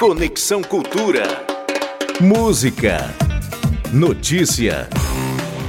[0.00, 1.44] Conexão Cultura.
[2.22, 3.14] Música.
[3.92, 4.88] Notícia.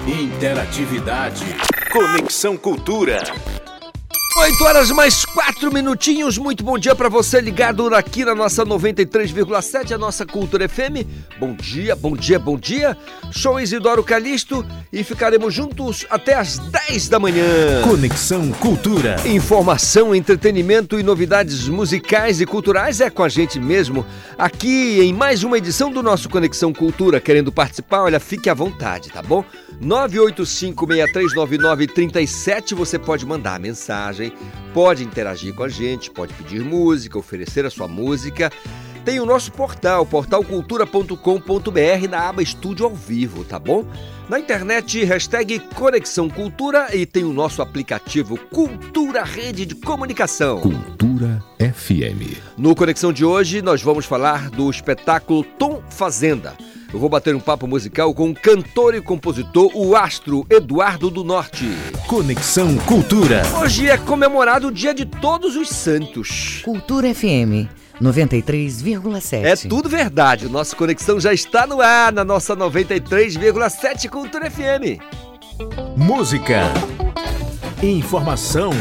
[0.07, 1.43] Interatividade.
[1.91, 3.21] Conexão Cultura.
[4.37, 5.25] 8 horas mais
[5.61, 6.39] 4 minutinhos.
[6.39, 11.05] Muito bom dia para você ligado aqui na nossa 93,7, a nossa Cultura FM.
[11.39, 12.97] Bom dia, bom dia, bom dia.
[13.31, 17.83] Sou Isidoro Calixto e ficaremos juntos até as 10 da manhã.
[17.83, 19.17] Conexão Cultura.
[19.27, 24.03] Informação, entretenimento e novidades musicais e culturais é com a gente mesmo.
[24.39, 27.21] Aqui em mais uma edição do nosso Conexão Cultura.
[27.21, 29.45] Querendo participar, olha, fique à vontade, tá bom?
[29.81, 34.31] 985639937, você pode mandar mensagem,
[34.73, 38.51] pode interagir com a gente, pode pedir música, oferecer a sua música.
[39.03, 43.83] Tem o nosso portal, portalcultura.com.br, na aba Estúdio ao Vivo, tá bom?
[44.29, 50.61] Na internet, hashtag Conexão Cultura e tem o nosso aplicativo Cultura Rede de Comunicação.
[50.61, 52.37] Cultura FM.
[52.57, 56.55] No Conexão de hoje, nós vamos falar do espetáculo Tom Fazenda.
[56.93, 61.23] Eu vou bater um papo musical com o cantor e compositor, o astro Eduardo do
[61.23, 61.65] Norte.
[62.05, 63.43] Conexão Cultura.
[63.61, 66.61] Hoje é comemorado o Dia de Todos os Santos.
[66.65, 69.45] Cultura FM 93,7.
[69.45, 70.47] É tudo verdade.
[70.47, 74.99] O nosso Conexão já está no ar na nossa 93,7 Cultura FM.
[75.95, 76.63] Música.
[77.81, 78.71] Informação.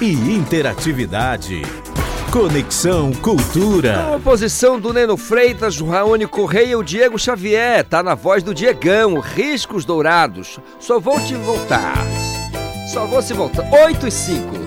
[0.00, 1.62] E interatividade.
[2.30, 4.08] Conexão Cultura.
[4.12, 7.84] Composição do Neno Freitas, o Raoni Correia e o Diego Xavier.
[7.84, 10.58] Tá na voz do Diegão, Riscos Dourados.
[10.78, 11.96] Só vou te voltar.
[12.92, 13.68] Só vou se voltar.
[13.72, 14.65] 8 e 5.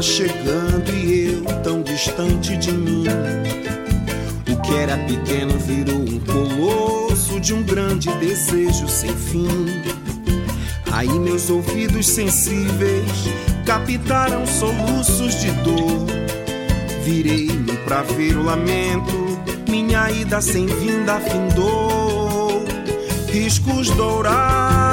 [0.00, 3.04] Estava chegando e eu tão distante de mim.
[4.50, 9.66] O que era pequeno virou um colosso de um grande desejo sem fim.
[10.90, 13.10] Aí meus ouvidos sensíveis
[13.64, 16.06] captaram soluços de dor.
[17.04, 19.38] Virei-me pra ver o lamento,
[19.68, 22.64] minha ida sem vinda findou.
[23.28, 24.89] Riscos dourados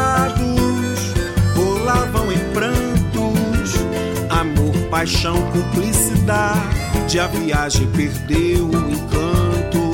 [4.97, 7.19] paixão, cumplicidade.
[7.19, 9.91] A viagem perdeu o encanto.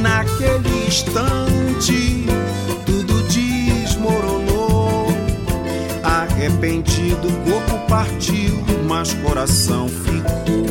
[0.00, 2.24] Naquele instante,
[2.86, 5.08] tudo desmoronou.
[6.04, 10.70] Arrependido, corpo partiu, mas coração ficou.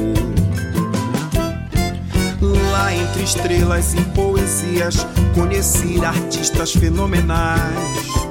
[2.72, 8.29] Lá entre estrelas e poesias, conheci artistas fenomenais.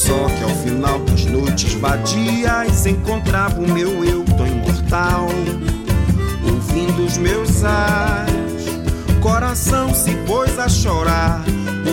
[0.00, 5.28] Só que ao final das noites vadias encontrava o meu eu tão imortal.
[6.42, 8.64] Ouvindo os meus ais,
[9.20, 11.44] coração se pôs a chorar.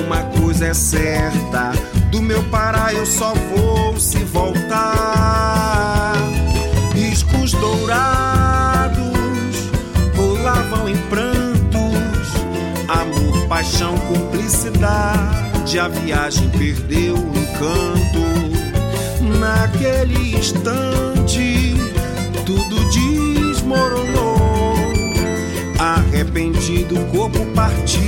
[0.06, 1.73] Uma coisa é certa,
[2.09, 6.13] do meu parar eu só vou se voltar.
[6.95, 9.01] Riscos dourados
[10.16, 12.31] rolavam em prantos,
[12.88, 15.46] amor, paixão, cumplicidade.
[15.75, 18.23] A viagem perdeu o encanto.
[19.38, 21.75] Naquele instante,
[22.45, 24.73] tudo desmoronou.
[25.77, 28.01] Arrependido, o corpo partiu,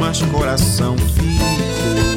[0.00, 2.13] mas coração ficou.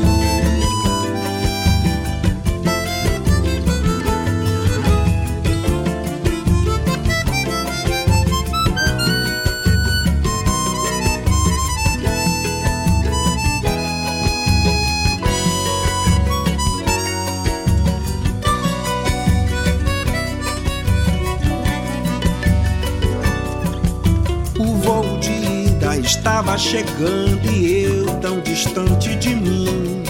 [26.70, 30.04] Chegando e eu tão distante de mim.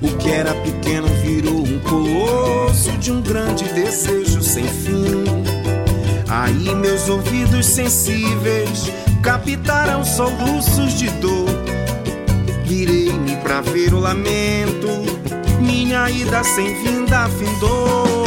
[0.00, 5.24] O que era pequeno virou um colosso de um grande desejo sem fim.
[6.26, 8.90] Aí meus ouvidos sensíveis
[9.22, 11.50] captaram soluços de dor.
[12.64, 14.88] Virei-me pra ver o lamento,
[15.60, 18.24] minha ida sem vinda findou.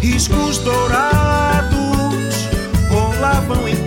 [0.00, 2.48] Riscos dourados
[2.88, 3.85] rolavam em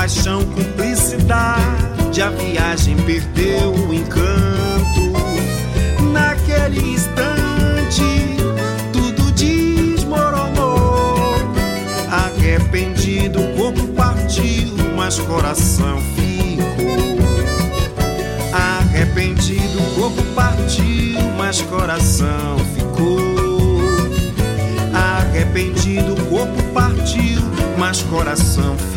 [0.00, 2.22] paixão, cumplicidade.
[2.22, 5.12] A viagem perdeu o encanto.
[6.10, 8.38] Naquele instante,
[8.92, 11.34] tudo desmoronou.
[12.10, 17.18] Arrependido, o corpo partiu, mas coração ficou.
[18.54, 21.00] Arrependido, o corpo partiu
[21.36, 23.18] mas coração ficou.
[24.94, 27.40] Arrependido, o corpo partiu,
[27.78, 28.89] mas coração ficou.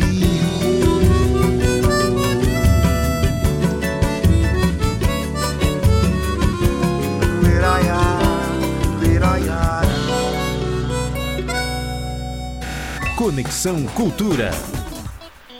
[13.24, 14.50] Conexão Cultura.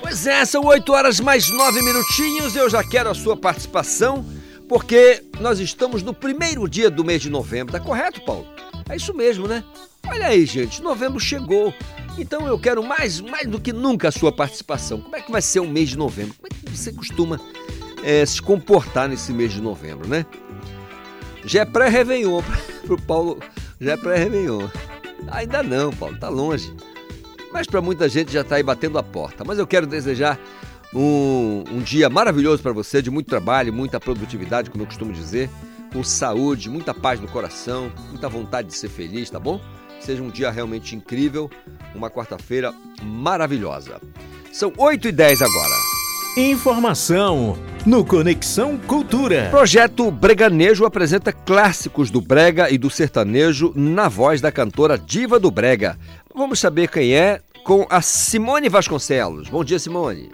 [0.03, 2.55] Pois é, são 8 horas mais 9 minutinhos.
[2.55, 4.23] Eu já quero a sua participação,
[4.69, 7.73] porque nós estamos no primeiro dia do mês de novembro.
[7.73, 8.47] Tá correto, Paulo?
[8.87, 9.65] É isso mesmo, né?
[10.07, 11.73] Olha aí, gente, novembro chegou.
[12.19, 15.01] Então eu quero mais, mais do que nunca a sua participação.
[15.01, 16.35] Como é que vai ser o mês de novembro?
[16.35, 17.41] Como é que você costuma
[18.03, 20.27] eh, se comportar nesse mês de novembro, né?
[21.47, 22.43] Já é pré-Réveillon
[22.85, 23.39] pro Paulo.
[23.81, 24.69] Já é pré-Réveillon.
[25.29, 26.71] Ainda não, Paulo, tá longe.
[27.55, 29.45] Mas para muita gente já está aí batendo a porta.
[29.45, 30.41] Mas eu quero desejar
[30.93, 35.49] um, um dia maravilhoso para você, de muito trabalho, muita produtividade, como eu costumo dizer,
[35.93, 39.61] com saúde, muita paz no coração, muita vontade de ser feliz, tá bom?
[40.01, 41.49] Seja um dia realmente incrível,
[41.95, 44.01] uma quarta-feira maravilhosa.
[44.53, 45.75] São 8 e 10 agora.
[46.37, 47.56] Informação
[47.87, 49.47] no Conexão Cultura.
[49.53, 55.49] Projeto Breganejo apresenta clássicos do brega e do sertanejo na voz da cantora Diva do
[55.49, 55.97] Brega.
[56.37, 59.49] Vamos saber quem é com a Simone Vasconcelos.
[59.49, 60.33] Bom dia, Simone.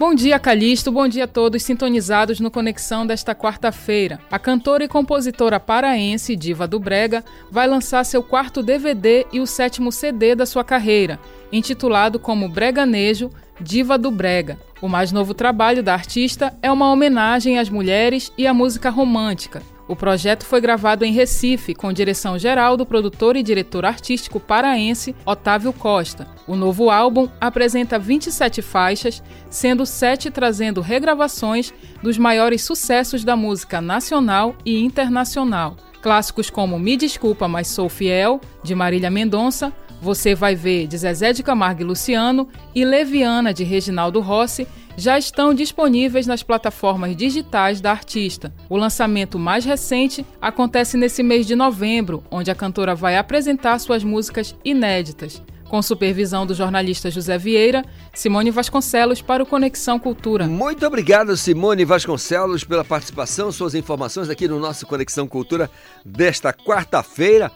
[0.00, 0.90] Bom dia, Calixto.
[0.90, 4.18] Bom dia a todos sintonizados no Conexão desta quarta-feira.
[4.28, 9.46] A cantora e compositora paraense Diva do Brega vai lançar seu quarto DVD e o
[9.46, 11.20] sétimo CD da sua carreira,
[11.52, 14.58] intitulado como Breganejo Diva do Brega.
[14.80, 19.62] O mais novo trabalho da artista é uma homenagem às mulheres e à música romântica.
[19.88, 25.14] O projeto foi gravado em Recife, com direção geral do produtor e diretor artístico paraense
[25.26, 26.28] Otávio Costa.
[26.46, 33.80] O novo álbum apresenta 27 faixas, sendo sete trazendo regravações dos maiores sucessos da música
[33.80, 35.76] nacional e internacional.
[36.00, 41.32] Clássicos como Me Desculpa, Mas Sou Fiel, de Marília Mendonça, Você Vai Ver, de Zezé
[41.32, 44.66] de Camargo e Luciano, e Leviana, de Reginaldo Rossi,
[44.96, 48.52] já estão disponíveis nas plataformas digitais da artista.
[48.68, 54.02] O lançamento mais recente acontece nesse mês de novembro, onde a cantora vai apresentar suas
[54.02, 55.40] músicas inéditas.
[55.68, 60.48] Com supervisão do jornalista José Vieira, Simone Vasconcelos para o Conexão Cultura.
[60.48, 65.70] Muito obrigado, Simone Vasconcelos, pela participação, suas informações aqui no nosso Conexão Cultura
[66.04, 67.52] desta quarta-feira.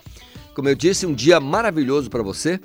[0.56, 2.58] Como eu disse, um dia maravilhoso para você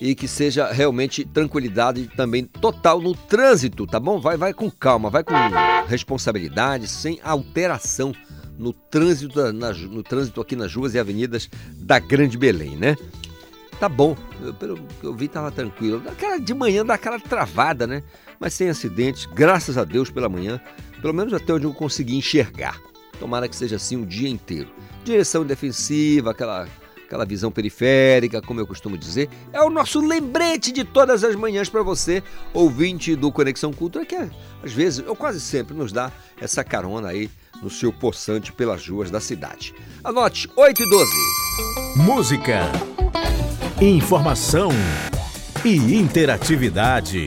[0.00, 4.18] e que seja realmente tranquilidade também total no trânsito, tá bom?
[4.18, 5.32] Vai, vai com calma, vai com
[5.86, 8.12] responsabilidade, sem alteração
[8.58, 12.96] no trânsito, na, no trânsito aqui nas ruas e avenidas da Grande Belém, né?
[13.78, 16.02] Tá bom, eu, pelo que eu vi tava tranquilo.
[16.08, 18.02] Aquela de manhã dá aquela travada, né?
[18.40, 20.60] Mas sem acidentes, graças a Deus pela manhã,
[21.00, 22.76] pelo menos até onde eu consegui enxergar.
[23.20, 24.68] Tomara que seja assim o dia inteiro.
[25.04, 26.66] Direção defensiva, aquela
[27.06, 31.68] aquela visão periférica, como eu costumo dizer, é o nosso lembrete de todas as manhãs
[31.68, 32.22] para você,
[32.52, 37.30] ouvinte do Conexão Cultura, que às vezes, ou quase sempre, nos dá essa carona aí
[37.62, 39.74] no seu poçante pelas ruas da cidade.
[40.04, 41.12] Anote, 8 e 12.
[41.96, 42.60] Música,
[43.80, 44.70] informação
[45.64, 47.26] e interatividade.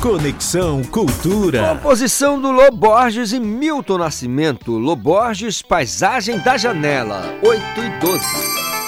[0.00, 1.76] Conexão Cultura.
[1.76, 4.72] Composição do Loborges e Milton Nascimento.
[4.72, 7.22] Loborges, Paisagem da Janela.
[7.40, 8.81] 8 e 12.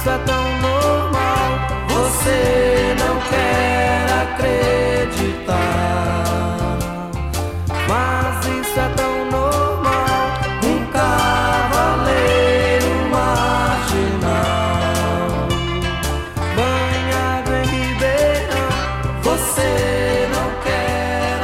[0.00, 1.60] Isso é tão normal.
[1.88, 5.44] Você não quer acreditar,
[7.86, 10.40] mas isso é tão normal.
[10.64, 12.30] Um cavaleiro
[13.10, 14.30] marginal,
[16.56, 18.70] banhado em Ribeirão.
[19.22, 21.40] Você não quer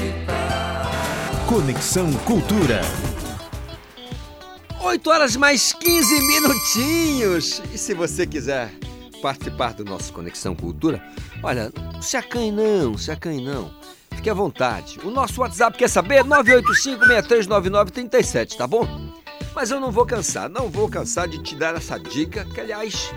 [0.00, 0.88] acreditar.
[1.46, 2.80] Conexão Cultura.
[4.94, 7.60] 8 horas mais 15 minutinhos.
[7.72, 8.72] E se você quiser
[9.20, 11.04] participar do nosso Conexão Cultura,
[11.42, 13.74] olha, não se acanhe não, se acanhe não.
[14.14, 15.00] Fique à vontade.
[15.02, 16.22] O nosso WhatsApp quer saber?
[16.22, 18.86] 985-639937, tá bom?
[19.52, 23.12] Mas eu não vou cansar, não vou cansar de te dar essa dica, que aliás,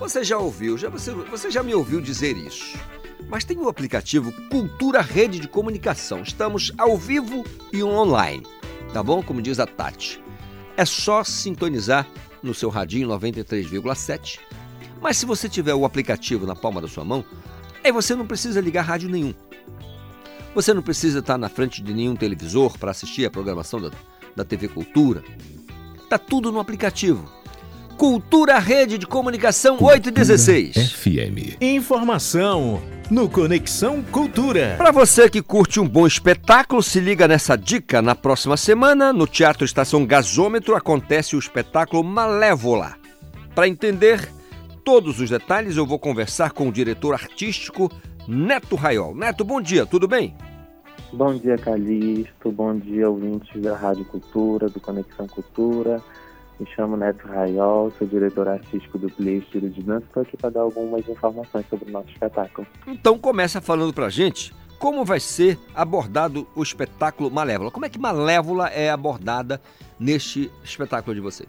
[0.00, 2.76] você já ouviu, já, você, você já me ouviu dizer isso.
[3.28, 6.22] Mas tem o aplicativo Cultura Rede de Comunicação.
[6.22, 8.44] Estamos ao vivo e online,
[8.92, 9.22] tá bom?
[9.22, 10.20] Como diz a Tati.
[10.76, 12.06] É só sintonizar
[12.42, 14.38] no seu radinho 93,7.
[15.00, 17.24] Mas se você tiver o aplicativo na palma da sua mão,
[17.84, 19.34] aí você não precisa ligar rádio nenhum.
[20.54, 23.90] Você não precisa estar na frente de nenhum televisor para assistir a programação da,
[24.36, 25.24] da TV Cultura.
[26.08, 27.28] Tá tudo no aplicativo.
[27.96, 30.92] Cultura Rede de Comunicação 816.
[30.92, 31.56] FM.
[31.60, 34.74] Informação no Conexão Cultura.
[34.76, 38.02] Para você que curte um bom espetáculo, se liga nessa dica.
[38.02, 42.96] Na próxima semana, no Teatro Estação Gasômetro, acontece o espetáculo Malévola.
[43.54, 44.28] Para entender
[44.84, 47.90] todos os detalhes, eu vou conversar com o diretor artístico
[48.26, 49.14] Neto Raiol.
[49.14, 50.34] Neto, bom dia, tudo bem?
[51.12, 52.50] Bom dia, Calixto.
[52.50, 56.02] Bom dia, ouvintes da Rádio Cultura, do Conexão Cultura.
[56.60, 60.06] Me chamo Neto Raiol, sou diretor artístico do Play Estúdio de Dança.
[60.06, 62.66] Estou aqui para dar algumas informações sobre o nosso espetáculo.
[62.86, 67.70] Então começa falando pra gente como vai ser abordado o espetáculo Malévola.
[67.70, 69.60] Como é que Malévola é abordada
[69.98, 71.48] neste espetáculo de vocês?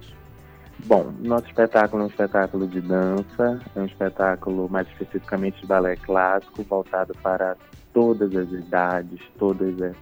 [0.86, 5.96] Bom, nosso espetáculo é um espetáculo de dança, é um espetáculo mais especificamente de balé
[5.96, 7.56] clássico, voltado para
[7.94, 9.94] todas as idades, todas, é,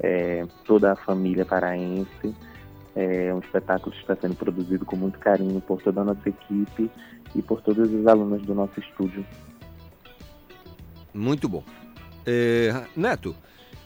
[0.00, 2.34] é, toda a família paraense.
[2.96, 6.90] É um espetáculo que está sendo produzido com muito carinho por toda a nossa equipe
[7.34, 9.24] e por todos os alunos do nosso estúdio.
[11.12, 11.62] Muito bom.
[12.24, 13.36] É, Neto,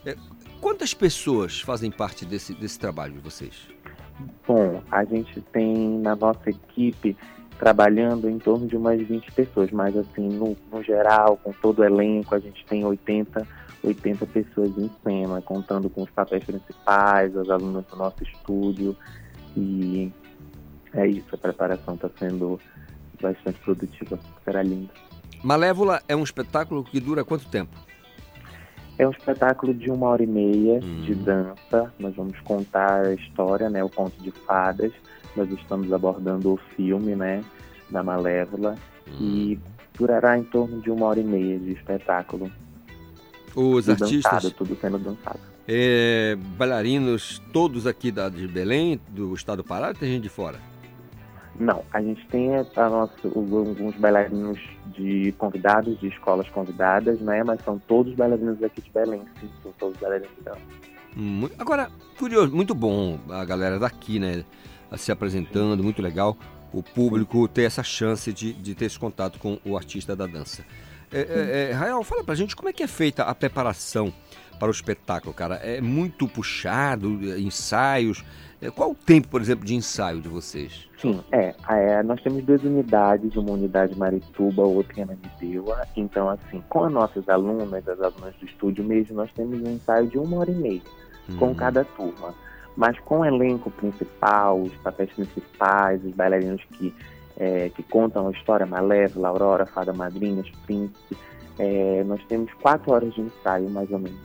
[0.07, 0.17] é,
[0.61, 3.69] quantas pessoas fazem parte desse, desse trabalho de vocês?
[4.47, 7.17] Bom, a gente tem na nossa equipe
[7.59, 11.85] trabalhando em torno de umas 20 pessoas, mas assim, no, no geral, com todo o
[11.85, 13.47] elenco, a gente tem 80,
[13.83, 18.97] 80 pessoas em cena, contando com os papéis principais, as alunas do nosso estúdio.
[19.57, 20.13] E
[20.93, 22.61] é isso, a preparação está sendo
[23.21, 24.91] bastante produtiva, será lindo.
[25.43, 27.75] Malévola é um espetáculo que dura quanto tempo?
[28.99, 31.03] É um espetáculo de uma hora e meia Hum.
[31.07, 31.93] de dança.
[31.99, 34.93] Nós vamos contar a história, né, o conto de fadas.
[35.35, 37.43] Nós estamos abordando o filme, né,
[37.89, 38.75] da Malévola
[39.19, 39.59] e
[39.95, 42.51] durará em torno de uma hora e meia de espetáculo.
[43.55, 45.41] Os E artistas, dançado, tudo sendo dançado.
[45.67, 50.29] é, bailarinos, todos aqui da, de Belém, do estado do Pará, ou tem gente de
[50.29, 50.59] fora?
[51.59, 54.59] Não, a gente tem a nossa, alguns bailarinos
[54.97, 57.43] de convidados, de escolas convidadas, né?
[57.45, 60.61] Mas são todos bailarinos aqui de Belém, sim, são todos bailarinos de dança.
[61.59, 64.45] Agora, curioso, muito bom a galera daqui, né?
[64.97, 66.37] Se apresentando, muito legal.
[66.73, 70.65] O público ter essa chance de, de ter esse contato com o artista da dança.
[71.13, 74.13] É, é, é, Rael, fala pra gente como é que é feita a preparação
[74.59, 75.57] para o espetáculo, cara.
[75.57, 78.25] É muito puxado, é, ensaios.
[78.63, 80.87] É, Qual o tempo, por exemplo, de ensaio de vocês?
[80.99, 85.87] Sim, é, é, Nós temos duas unidades, uma unidade Marituba, outra em Ananindeua.
[85.97, 90.07] Então, assim, com as nossas alunas, as alunas do estúdio mesmo, nós temos um ensaio
[90.09, 90.83] de uma hora e meia
[91.39, 91.55] com Hum.
[91.55, 92.35] cada turma.
[92.77, 96.95] Mas com o elenco principal, os papéis principais, os bailarinos que,
[97.41, 101.17] é, que contam a história, Malévola, Aurora, Fada Madrinha, Príncipe,
[101.59, 104.21] é, nós temos quatro horas de ensaio, mais ou menos.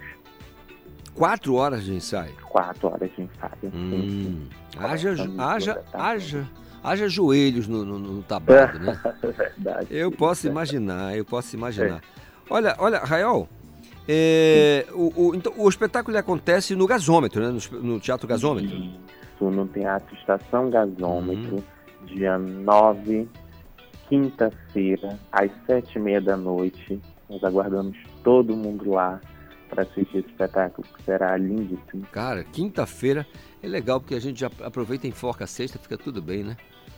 [1.14, 2.34] Quatro horas de ensaio.
[2.44, 3.74] Quatro horas de ensaio.
[3.74, 4.48] Hum.
[4.78, 5.86] Haja, haja, tarde.
[5.94, 6.48] haja,
[6.84, 9.00] haja joelhos no, no, no tablado, né?
[9.24, 9.88] É verdade.
[9.90, 10.50] Eu posso é.
[10.50, 12.02] imaginar, eu posso imaginar.
[12.50, 13.48] Olha, olha, Raiol,
[14.10, 17.58] é, o, o- então, o espetáculo acontece no gasômetro, né?
[17.72, 18.76] No, no Teatro Gasômetro.
[18.76, 21.64] Isso, no Teatro Estação Gasômetro,
[22.06, 23.28] dia 9,
[24.08, 27.00] quinta-feira, às sete e meia da noite.
[27.30, 29.20] Nós aguardamos todo mundo lá
[29.70, 32.06] para assistir esse espetáculo, que será lindíssimo.
[32.12, 33.26] Cara, quinta-feira
[33.62, 36.56] é legal porque a gente já aproveita e enfoca a sexta, fica tudo bem, né?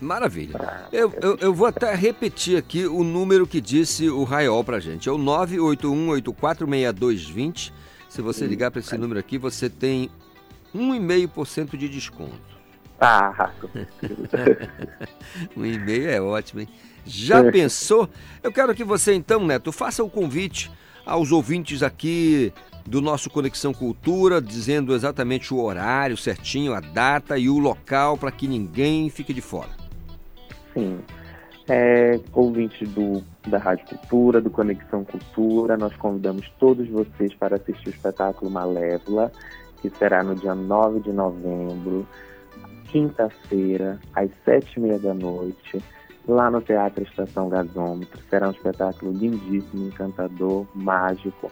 [0.00, 0.86] maravilha.
[0.92, 5.08] Eu, eu, eu vou até repetir aqui o número que disse o Raiol pra gente.
[5.08, 7.72] É o 981846220.
[8.08, 10.08] Se você ligar para esse número aqui, você tem
[10.72, 12.38] 1,5% de desconto.
[13.00, 13.50] Ah,
[15.56, 16.68] Um e-mail é ótimo, hein?
[17.04, 18.08] Já pensou?
[18.42, 20.70] Eu quero que você então, Neto, faça o convite
[21.04, 22.52] aos ouvintes aqui
[22.86, 28.30] do nosso Conexão Cultura, dizendo exatamente o horário certinho, a data e o local para
[28.30, 29.70] que ninguém fique de fora.
[30.72, 30.98] sim.
[31.68, 37.88] É, ouvintes do, da Rádio Cultura, do Conexão Cultura, nós convidamos todos vocês para assistir
[37.88, 39.32] o espetáculo Malévola,
[39.82, 42.06] que será no dia 9 de novembro,
[42.84, 45.82] quinta-feira, às sete e meia da noite,
[46.28, 48.20] lá no Teatro Estação Gasômetro.
[48.30, 51.50] Será um espetáculo lindíssimo, encantador, mágico.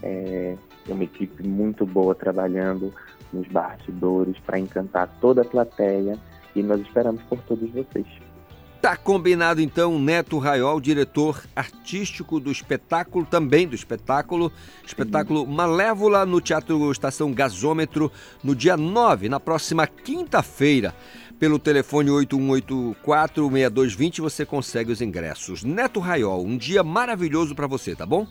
[0.00, 0.54] É,
[0.92, 2.92] uma equipe muito boa trabalhando
[3.32, 6.18] nos bastidores para encantar toda a plateia
[6.54, 8.06] e nós esperamos por todos vocês.
[8.80, 14.52] Tá combinado então, Neto Raiol, diretor artístico do espetáculo, também do espetáculo,
[14.86, 18.12] espetáculo Malévola no Teatro Estação Gasômetro,
[18.44, 20.94] no dia 9, na próxima quinta-feira.
[21.38, 25.64] Pelo telefone 8184-6220 você consegue os ingressos.
[25.64, 28.28] Neto Raiol, um dia maravilhoso para você, tá bom?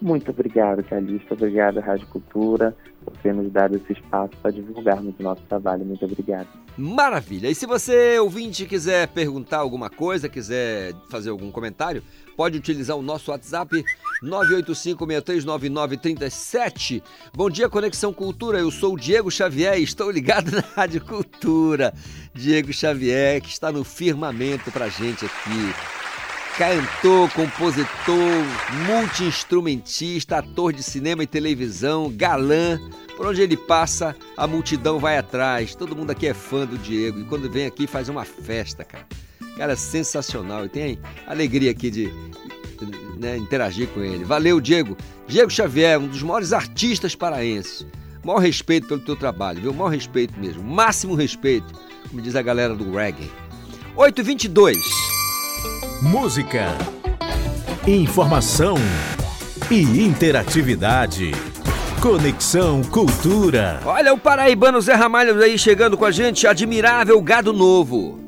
[0.00, 1.34] Muito obrigado, Calista.
[1.34, 2.72] Obrigado, Rádio Cultura,
[3.04, 5.84] por ter nos dado esse espaço para divulgarmos o nosso trabalho.
[5.84, 6.46] Muito obrigado.
[6.76, 7.50] Maravilha!
[7.50, 12.00] E se você, ouvinte, quiser perguntar alguma coisa, quiser fazer algum comentário,
[12.36, 13.84] pode utilizar o nosso WhatsApp
[14.22, 17.02] 985-639937.
[17.34, 18.60] Bom dia, Conexão Cultura.
[18.60, 21.92] Eu sou o Diego Xavier e estou ligado na Rádio Cultura.
[22.32, 25.74] Diego Xavier, que está no firmamento pra gente aqui.
[26.58, 28.44] Cantor, compositor,
[28.84, 32.80] multi-instrumentista, ator de cinema e televisão, galã.
[33.16, 35.76] Por onde ele passa, a multidão vai atrás.
[35.76, 37.20] Todo mundo aqui é fã do Diego.
[37.20, 39.06] E quando vem aqui, faz uma festa, cara.
[39.56, 40.66] Cara, sensacional.
[40.66, 42.12] E tem alegria aqui de
[43.20, 44.24] né, interagir com ele.
[44.24, 44.96] Valeu, Diego.
[45.28, 47.86] Diego Xavier, um dos maiores artistas paraenses.
[48.24, 49.72] Maior respeito pelo teu trabalho, viu?
[49.72, 50.64] Maior respeito mesmo.
[50.64, 51.72] Máximo respeito,
[52.08, 53.30] como diz a galera do reggae.
[53.96, 55.07] 8h22.
[56.00, 56.76] Música,
[57.84, 58.76] informação
[59.68, 61.32] e interatividade.
[62.00, 63.80] Conexão Cultura.
[63.84, 66.46] Olha o paraibano Zé Ramalho aí chegando com a gente.
[66.46, 68.27] Admirável gado novo.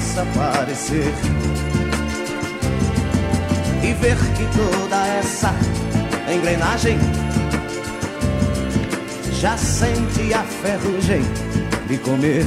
[0.33, 1.13] parecer.
[3.83, 5.53] E ver que toda essa
[6.31, 6.97] engrenagem
[9.31, 11.23] já sente a ferrugem
[11.87, 12.45] de comer.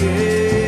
[0.00, 0.67] E,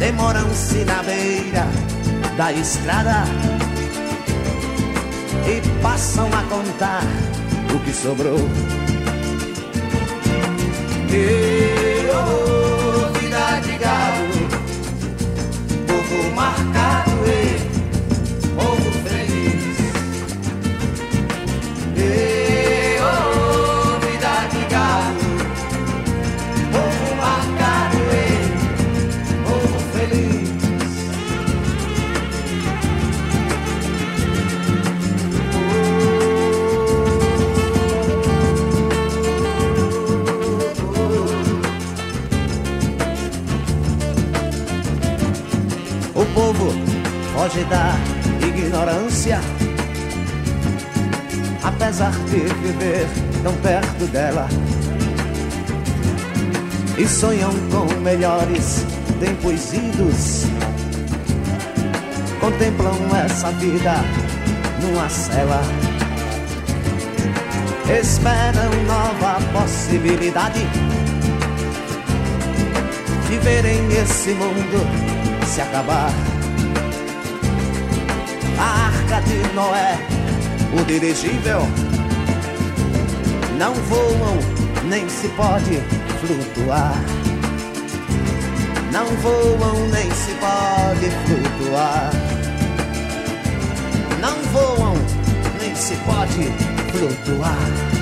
[0.00, 1.66] Demoram-se na beira
[2.34, 3.24] da estrada
[5.46, 7.02] e passam a contar
[7.74, 8.38] o que sobrou.
[11.10, 14.24] E oh, vida de gado,
[15.86, 16.69] povo marcado
[46.20, 46.70] O povo
[47.32, 47.94] foge da
[48.46, 49.40] ignorância,
[51.62, 53.08] apesar de viver
[53.42, 54.46] tão perto dela.
[56.98, 58.84] E sonham com melhores
[59.18, 60.44] tempos idos.
[62.38, 63.94] Contemplam essa vida
[64.82, 65.62] numa cela.
[67.98, 70.66] Esperam nova possibilidade
[73.26, 75.09] de verem esse mundo
[75.50, 76.12] se acabar.
[78.56, 79.98] A arca de Noé,
[80.80, 81.62] o dirigível,
[83.58, 84.38] não voam
[84.84, 85.82] nem se pode
[86.20, 86.94] flutuar.
[88.92, 92.10] Não voam nem se pode flutuar.
[94.20, 94.94] Não voam
[95.60, 96.44] nem se pode
[96.92, 97.99] flutuar.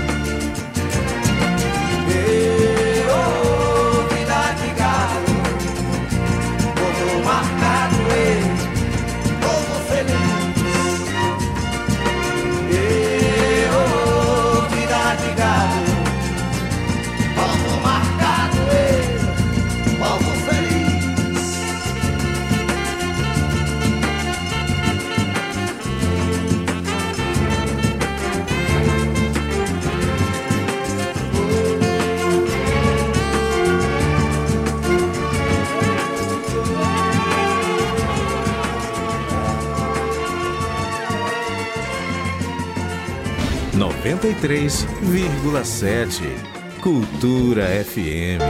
[44.18, 46.80] 93,7.
[46.80, 48.42] Cultura FM.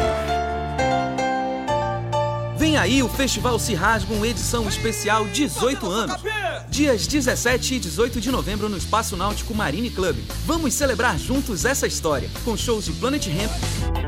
[2.56, 6.22] Vem aí o Festival Se Rasgam, edição especial 18 anos.
[6.70, 10.16] Dias 17 e 18 de novembro no Espaço Náutico Marine Club.
[10.46, 13.50] Vamos celebrar juntos essa história, com shows de Planet Hemp,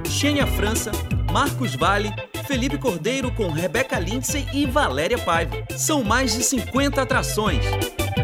[0.08, 0.90] Xenia França,
[1.30, 2.10] Marcos Vale,
[2.46, 5.62] Felipe Cordeiro com Rebeca Lindsay e Valéria Paiva.
[5.76, 7.66] São mais de 50 atrações.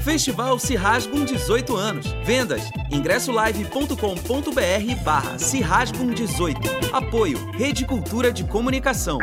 [0.07, 2.07] Festival Se Rasgam 18 anos.
[2.25, 6.61] Vendas ingressolive.com.br barra Se Rasgam 18.
[6.93, 9.19] Apoio Rede Cultura de Comunicação.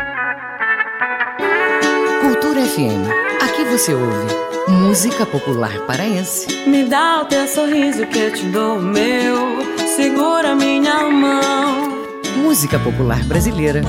[2.20, 3.08] Cultura FM.
[3.42, 4.36] Aqui você ouve
[4.68, 6.48] música popular paraense.
[6.68, 9.60] Me dá o teu sorriso que eu te dou o meu.
[9.96, 11.94] Segura minha mão.
[12.36, 13.84] Música popular brasileira.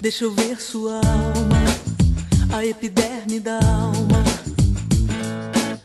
[0.00, 4.11] Deixa eu ver sua alma, a epiderme da alma.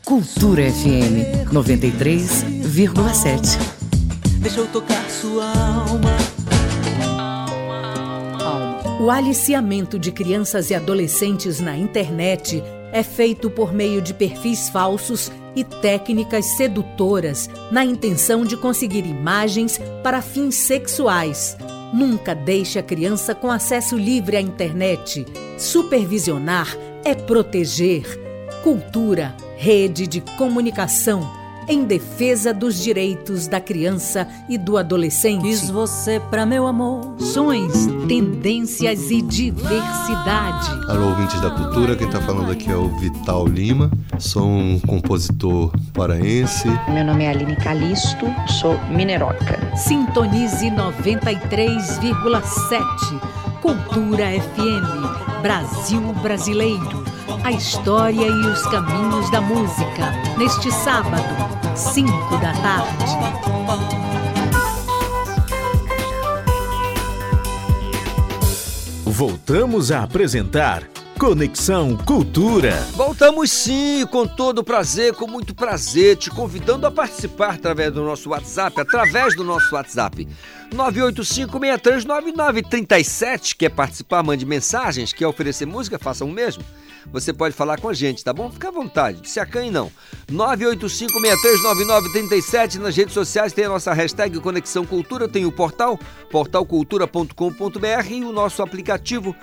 [0.08, 3.58] Cultura FM 93,7.
[4.40, 6.16] Deixa eu tocar sua alma.
[8.98, 15.30] O aliciamento de crianças e adolescentes na internet é feito por meio de perfis falsos
[15.54, 21.54] e técnicas sedutoras na intenção de conseguir imagens para fins sexuais.
[21.92, 25.26] Nunca deixe a criança com acesso livre à internet.
[25.58, 28.06] Supervisionar é proteger.
[28.62, 31.28] Cultura, rede de comunicação
[31.68, 35.42] em defesa dos direitos da criança e do adolescente.
[35.42, 37.16] Quis você pra meu amor.
[37.18, 40.70] Sons, tendências e diversidade.
[40.88, 45.70] Alô, ouvintes da cultura, quem tá falando aqui é o Vital Lima, sou um compositor
[45.92, 46.68] paraense.
[46.88, 48.26] Meu nome é Aline Calisto,
[48.60, 49.58] sou mineroca.
[49.76, 52.80] Sintonize 93,7.
[53.60, 55.42] Cultura FM.
[55.42, 57.17] Brasil Brasileiro.
[57.44, 60.10] A história e os caminhos da música.
[60.38, 61.22] Neste sábado,
[61.76, 63.04] 5 da tarde.
[69.04, 70.82] Voltamos a apresentar
[71.18, 72.76] Conexão Cultura.
[72.94, 78.30] Voltamos sim, com todo prazer, com muito prazer, te convidando a participar através do nosso
[78.30, 80.28] WhatsApp, através do nosso WhatsApp.
[80.72, 83.56] 985-639937.
[83.56, 84.22] Quer participar?
[84.22, 85.12] Mande mensagens.
[85.12, 85.98] Quer oferecer música?
[85.98, 86.62] Faça o mesmo.
[87.12, 88.50] Você pode falar com a gente, tá bom?
[88.50, 89.90] Fica à vontade, se acanhe não.
[90.30, 95.98] 985-639937 nas redes sociais tem a nossa hashtag Conexão Cultura, tem o portal,
[96.30, 99.34] portalcultura.com.br e o nosso aplicativo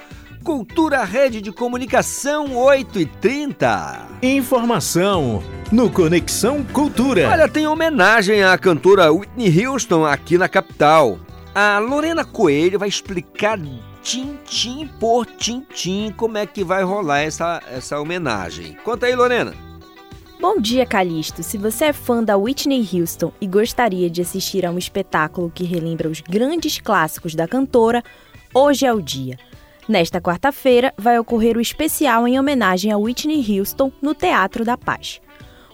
[0.43, 4.10] Cultura Rede de Comunicação 8 e 30.
[4.21, 7.28] Informação no Conexão Cultura.
[7.28, 11.17] Olha, tem homenagem à cantora Whitney Houston aqui na capital.
[11.56, 13.58] A Lorena Coelho vai explicar
[14.05, 18.77] tintim por tintim como é que vai rolar essa, essa homenagem.
[18.83, 19.55] Conta aí, Lorena.
[20.39, 21.41] Bom dia, Calixto.
[21.41, 25.63] Se você é fã da Whitney Houston e gostaria de assistir a um espetáculo que
[25.63, 28.03] relembra os grandes clássicos da cantora,
[28.53, 29.39] hoje é o dia.
[29.89, 35.19] Nesta quarta-feira, vai ocorrer o especial em homenagem a Whitney Houston no Teatro da Paz.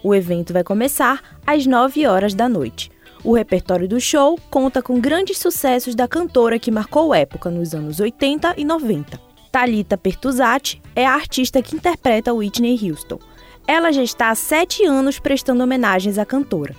[0.01, 2.91] O evento vai começar às 9 horas da noite.
[3.23, 7.99] O repertório do show conta com grandes sucessos da cantora que marcou época nos anos
[7.99, 9.19] 80 e 90.
[9.51, 13.19] Talita Pertuzati é a artista que interpreta Whitney Houston.
[13.67, 16.75] Ela já está há sete anos prestando homenagens à cantora.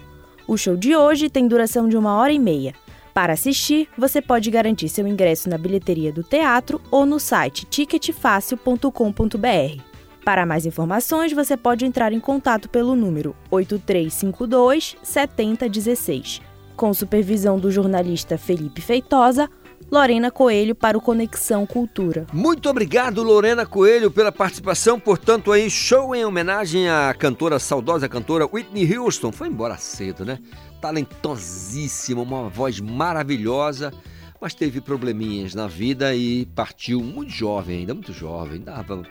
[0.49, 2.75] O show de hoje tem duração de uma hora e meia.
[3.15, 9.92] Para assistir, você pode garantir seu ingresso na bilheteria do teatro ou no site ticketfácil.com.br.
[10.25, 16.41] Para mais informações, você pode entrar em contato pelo número 8352 7016.
[16.77, 19.51] Com supervisão do jornalista Felipe Feitosa,
[19.91, 22.27] Lorena Coelho para o Conexão Cultura.
[22.33, 24.99] Muito obrigado, Lorena Coelho, pela participação.
[24.99, 29.33] Portanto, aí, show em homenagem à cantora, saudosa cantora Whitney Houston.
[29.33, 30.39] Foi embora cedo, né?
[30.81, 33.93] Talentosíssima, uma voz maravilhosa,
[34.41, 38.61] mas teve probleminhas na vida e partiu muito jovem ainda, muito jovem.
[38.61, 39.03] Dava,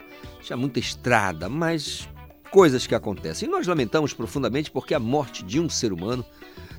[0.41, 2.07] tinha muita estrada, mas
[2.51, 3.47] coisas que acontecem.
[3.47, 6.25] E nós lamentamos profundamente porque a morte de um ser humano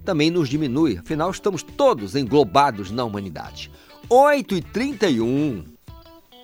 [0.05, 0.99] também nos diminui.
[0.99, 3.71] Afinal, estamos todos englobados na humanidade.
[4.09, 5.65] 8 e 31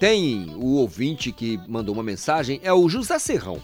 [0.01, 3.61] tem o ouvinte que mandou uma mensagem, é o José Serrão.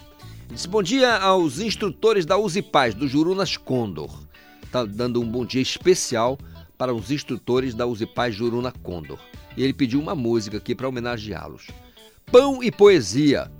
[0.49, 4.11] Disse bom dia aos instrutores da Uzi Paz, do Jurunas Condor.
[4.61, 6.37] Está dando um bom dia especial
[6.77, 9.17] para os instrutores da Uzi Paz Juruna Condor.
[9.55, 11.67] E ele pediu uma música aqui para homenageá-los.
[12.31, 13.51] Pão e Poesia,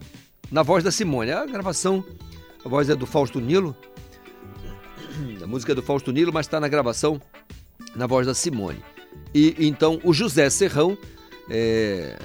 [0.51, 1.32] na voz da Simone.
[1.32, 2.04] A gravação,
[2.63, 3.75] a voz é do Fausto Nilo.
[5.41, 7.21] A música é do Fausto Nilo, mas está na gravação
[7.95, 8.84] na voz da Simone.
[9.34, 10.97] E então o José Serrão
[11.49, 12.17] é,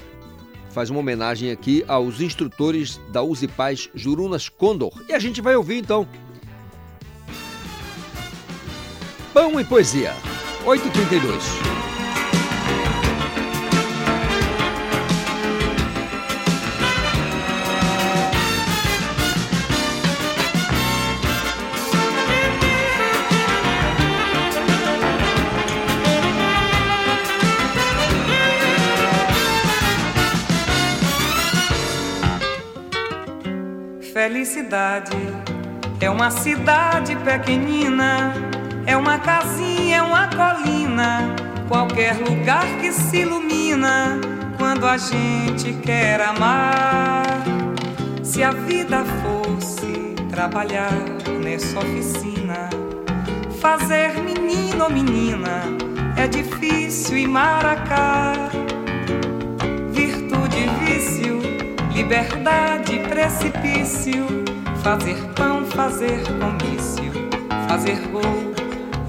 [0.71, 4.93] faz uma homenagem aqui aos instrutores da Uzi Paz Jurunas Condor.
[5.09, 6.09] E a gente vai ouvir então.
[9.33, 10.15] Pão e Poesia,
[10.65, 12.00] 8h32.
[34.23, 35.17] Felicidade
[35.99, 38.35] é uma cidade pequenina,
[38.85, 41.35] é uma casinha, é uma colina,
[41.67, 44.21] qualquer lugar que se ilumina
[44.59, 47.25] quando a gente quer amar.
[48.23, 50.93] Se a vida fosse trabalhar
[51.43, 52.69] nessa oficina,
[53.59, 55.63] fazer menino ou menina
[56.15, 58.51] é difícil e maracá.
[62.01, 64.27] Liberdade, precipício,
[64.83, 67.13] fazer pão, fazer comício,
[67.69, 68.55] fazer gol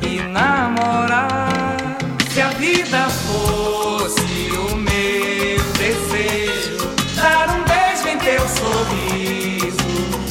[0.02, 1.98] e namorar.
[2.30, 9.78] Se a vida fosse o meu desejo, dar um beijo em teu sorriso,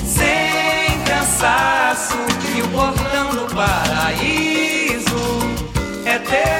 [0.05, 2.19] sem cansaço,
[2.55, 5.17] e o portão do paraíso.
[6.05, 6.60] É teu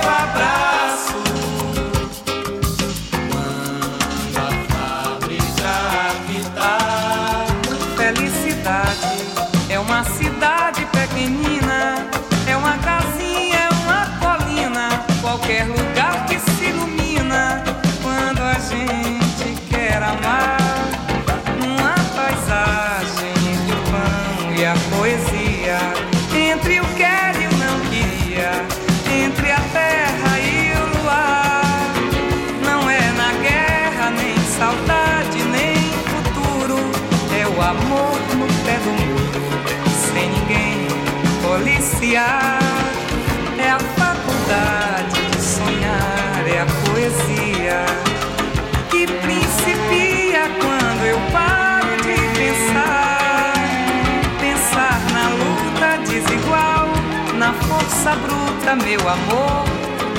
[58.77, 59.65] meu amor,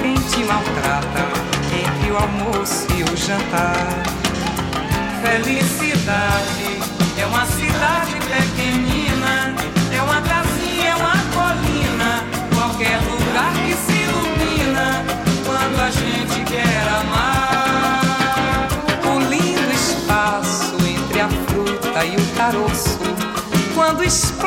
[0.02, 1.24] quem te maltrata
[1.74, 3.88] entre o almoço e o jantar.
[5.22, 6.80] Felicidade
[7.18, 9.56] é uma cidade pequenina,
[9.96, 15.06] é uma casinha, é uma colina, qualquer lugar que se ilumina
[15.46, 18.02] quando a gente quer amar.
[19.06, 23.00] O lindo espaço entre a fruta e o caroço,
[23.74, 24.41] quando explode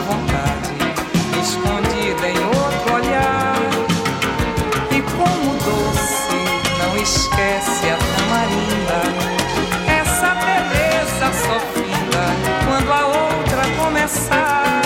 [0.00, 0.72] vontade,
[1.40, 3.56] escondida em outro olhar.
[4.90, 6.38] E como doce,
[6.78, 9.00] não esquece a tamarinda.
[10.00, 12.24] Essa beleza só finda
[12.66, 14.82] quando a outra começar.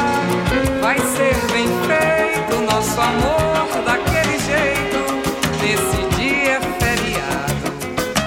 [0.80, 5.00] Vai ser bem feito nosso amor daquele jeito.
[5.60, 7.66] Nesse dia é feriado,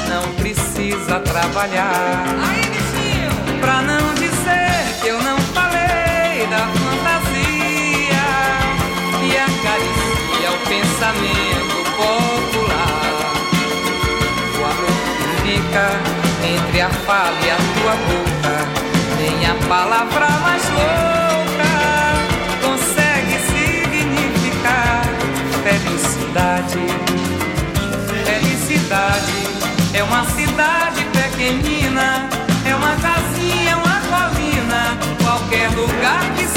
[0.10, 2.47] não precisa trabalhar.
[17.10, 18.56] Entre a tua boca,
[19.18, 21.72] nem a palavra mais louca
[22.62, 25.04] consegue significar
[25.64, 26.86] felicidade.
[28.26, 29.40] Felicidade
[29.94, 32.28] é uma cidade pequenina,
[32.66, 36.57] é uma casinha, uma colina, qualquer lugar que se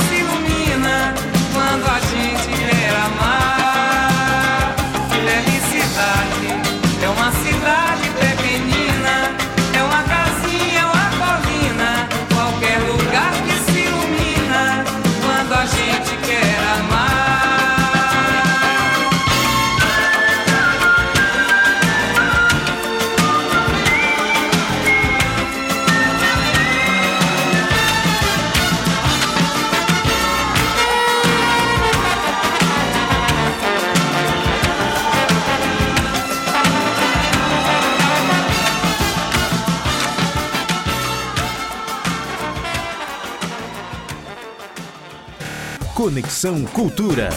[46.01, 47.29] Conexão Cultura.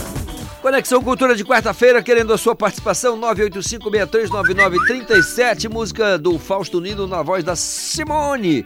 [0.62, 7.44] Conexão Cultura de quarta-feira, querendo a sua participação, 985639937, música do Fausto Nino na voz
[7.44, 8.64] da Simone.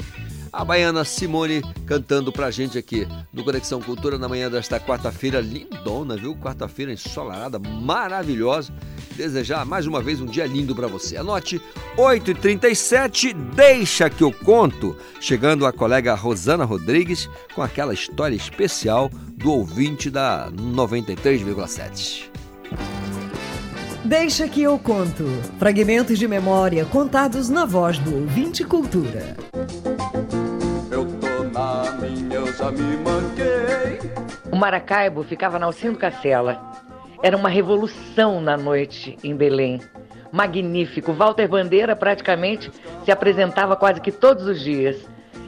[0.53, 6.15] A baiana Simone cantando pra gente aqui no Conexão Cultura na manhã desta quarta-feira, lindona,
[6.15, 6.35] viu?
[6.35, 8.71] Quarta-feira ensolarada, maravilhosa.
[9.17, 11.17] Desejar mais uma vez um dia lindo pra você.
[11.17, 11.59] Anote
[11.97, 14.95] 8h37, deixa que eu conto.
[15.19, 22.29] Chegando a colega Rosana Rodrigues com aquela história especial do ouvinte da 93,7.
[24.05, 25.25] Deixa que eu conto.
[25.57, 29.35] Fragmentos de memória contados na voz do ouvinte cultura.
[30.91, 34.11] Eu tô na minha, eu já me manquei.
[34.51, 36.86] O Maracaibo ficava na Alcindo Cacela.
[37.21, 39.79] Era uma revolução na noite em Belém.
[40.31, 41.13] Magnífico.
[41.13, 42.71] Walter Bandeira praticamente
[43.03, 44.97] se apresentava quase que todos os dias.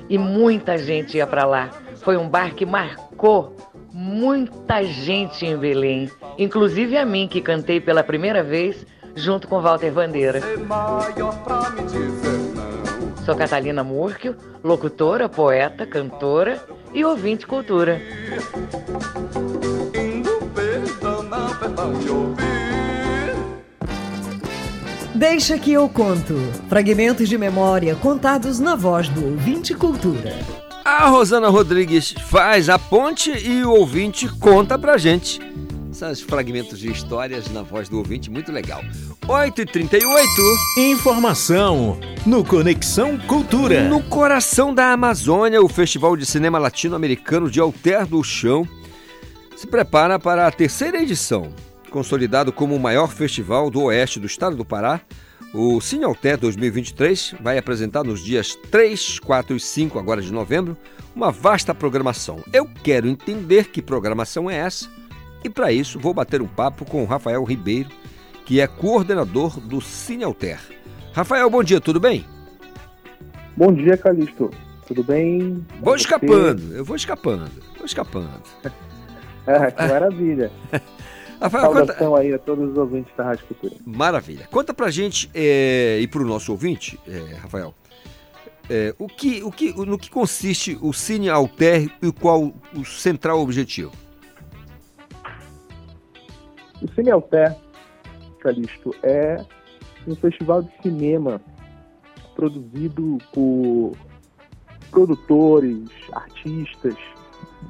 [0.09, 1.69] E muita gente ia para lá.
[1.97, 3.55] Foi um bar que marcou
[3.93, 6.09] muita gente em Belém.
[6.37, 10.41] Inclusive a mim, que cantei pela primeira vez junto com Walter Bandeira.
[13.25, 16.59] Sou Catalina Murchio, locutora, poeta, cantora
[16.93, 18.01] e ouvinte cultura.
[21.77, 22.49] Ouvir.
[25.19, 26.35] Deixa que eu conto.
[26.69, 30.33] Fragmentos de memória contados na voz do ouvinte cultura.
[30.85, 35.41] A Rosana Rodrigues faz a ponte e o ouvinte conta pra gente.
[35.91, 38.81] Esses fragmentos de histórias na voz do ouvinte, muito legal.
[39.27, 39.99] 8h38.
[40.77, 43.89] Informação no Conexão Cultura.
[43.89, 48.65] No coração da Amazônia, o Festival de Cinema Latino-Americano de Alter do Chão
[49.59, 51.53] se prepara para a terceira edição.
[51.89, 55.01] Consolidado como o maior festival do oeste do estado do Pará,
[55.53, 60.77] o Cine Alter 2023 vai apresentar nos dias 3, 4 e 5 agora de novembro
[61.13, 62.41] uma vasta programação.
[62.53, 64.89] Eu quero entender que programação é essa
[65.43, 67.89] e para isso vou bater um papo com o Rafael Ribeiro,
[68.45, 70.57] que é coordenador do Cine Alter.
[71.11, 72.25] Rafael, bom dia, tudo bem?
[73.57, 74.51] Bom dia, Calixto.
[74.87, 75.65] Tudo bem?
[75.81, 78.41] Vou escapando, eu vou escapando, vou escapando.
[79.47, 80.51] Ah, que maravilha.
[81.41, 83.75] Rafael, Saudação aí a todos os ouvintes da Rádio Cultura.
[83.85, 84.47] Maravilha.
[84.51, 87.73] Conta pra gente é, e pro nosso ouvinte, é, Rafael,
[88.69, 93.39] é, o que, o que, no que consiste o Cine Alter e qual o central
[93.39, 93.91] objetivo?
[96.81, 97.55] O Cine Alter,
[98.41, 99.43] Calixto, é
[100.05, 101.41] um festival de cinema
[102.35, 103.93] produzido por
[104.91, 106.95] produtores, artistas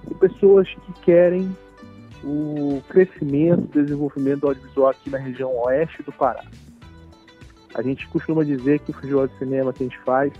[0.09, 1.55] e pessoas que querem
[2.23, 6.43] o crescimento, desenvolvimento do audiovisual aqui na região oeste do Pará.
[7.75, 10.33] A gente costuma dizer que o festival de cinema que a gente faz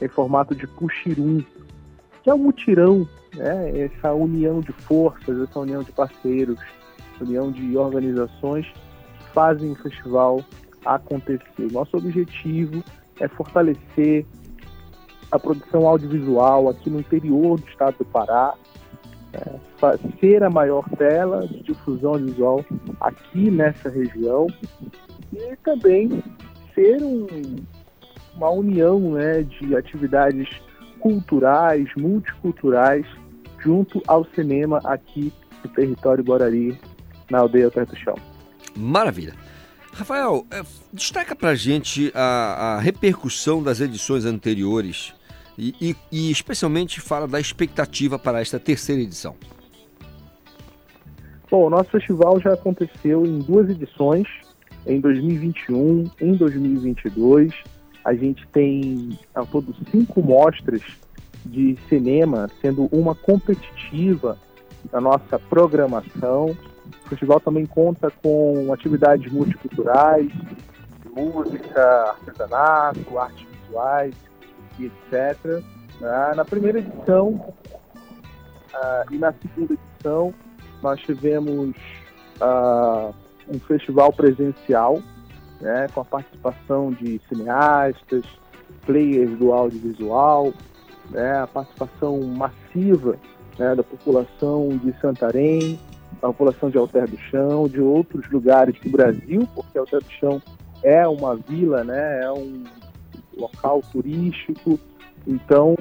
[0.00, 1.42] é em formato de puxirum,
[2.22, 3.80] que é um mutirão, né?
[3.80, 6.60] essa união de forças, essa união de parceiros,
[7.20, 10.44] união de organizações que fazem o festival
[10.84, 11.72] acontecer.
[11.72, 12.82] Nosso objetivo
[13.18, 14.24] é fortalecer
[15.30, 18.54] a produção audiovisual aqui no interior do estado do Pará,
[20.20, 22.64] ser a maior tela de difusão audiovisual
[23.00, 24.46] aqui nessa região
[25.32, 26.22] e também
[26.74, 27.26] ser um,
[28.34, 30.48] uma união né, de atividades
[31.00, 33.06] culturais, multiculturais,
[33.60, 36.78] junto ao cinema aqui no território Guarari,
[37.30, 38.14] na aldeia Alter do Chão.
[38.76, 39.34] Maravilha.
[39.92, 40.62] Rafael, é,
[40.92, 45.12] destaca pra gente a, a repercussão das edições anteriores
[45.58, 49.34] e, e, especialmente fala da expectativa para esta terceira edição.
[51.50, 54.28] Bom, o nosso festival já aconteceu em duas edições,
[54.86, 57.52] em 2021, em 2022.
[58.04, 60.82] A gente tem ao todo cinco mostras
[61.44, 64.38] de cinema, sendo uma competitiva
[64.92, 66.56] na nossa programação.
[67.04, 70.30] O festival também conta com atividades multiculturais,
[71.16, 74.27] música, artesanato, artes visuais
[74.86, 75.62] etc.
[76.02, 77.54] Ah, na primeira edição
[78.74, 80.34] ah, e na segunda edição
[80.82, 81.74] nós tivemos
[82.40, 83.14] uh,
[83.48, 85.02] um festival presencial,
[85.60, 88.24] né, com a participação de cineastas,
[88.86, 90.52] players do audiovisual,
[91.10, 93.16] né, a participação massiva
[93.58, 95.78] né, da população de Santarém,
[96.20, 100.42] da população de Alter do Chão, de outros lugares do Brasil, porque Alter do Chão
[100.82, 102.64] é uma vila, né, é um
[103.38, 104.78] local turístico,
[105.26, 105.76] então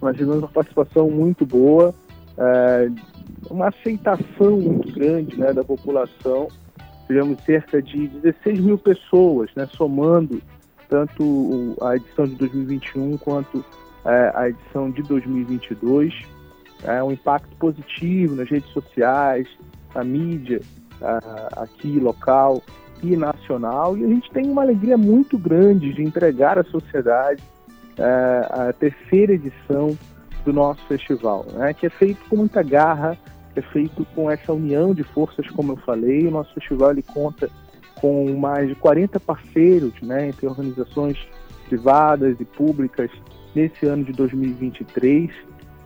[0.00, 1.94] nós tivemos uma participação muito boa,
[2.36, 2.90] é,
[3.50, 6.48] uma aceitação muito grande né, da população.
[7.06, 10.42] Tivemos cerca de 16 mil pessoas, né, somando
[10.88, 13.64] tanto a edição de 2021 quanto
[14.04, 16.14] é, a edição de 2022.
[16.82, 19.48] É um impacto positivo nas redes sociais,
[19.94, 20.60] na mídia
[21.56, 22.62] aqui local
[23.12, 23.96] e nacional.
[23.96, 27.42] E a gente tem uma alegria muito grande de entregar à sociedade
[27.98, 28.02] é,
[28.50, 29.96] a terceira edição
[30.44, 33.16] do nosso festival, né, que é feito com muita garra,
[33.56, 36.26] é feito com essa união de forças, como eu falei.
[36.26, 37.48] O nosso festival ele conta
[38.00, 41.16] com mais de 40 parceiros, né, entre organizações
[41.68, 43.10] privadas e públicas,
[43.54, 45.30] nesse ano de 2023,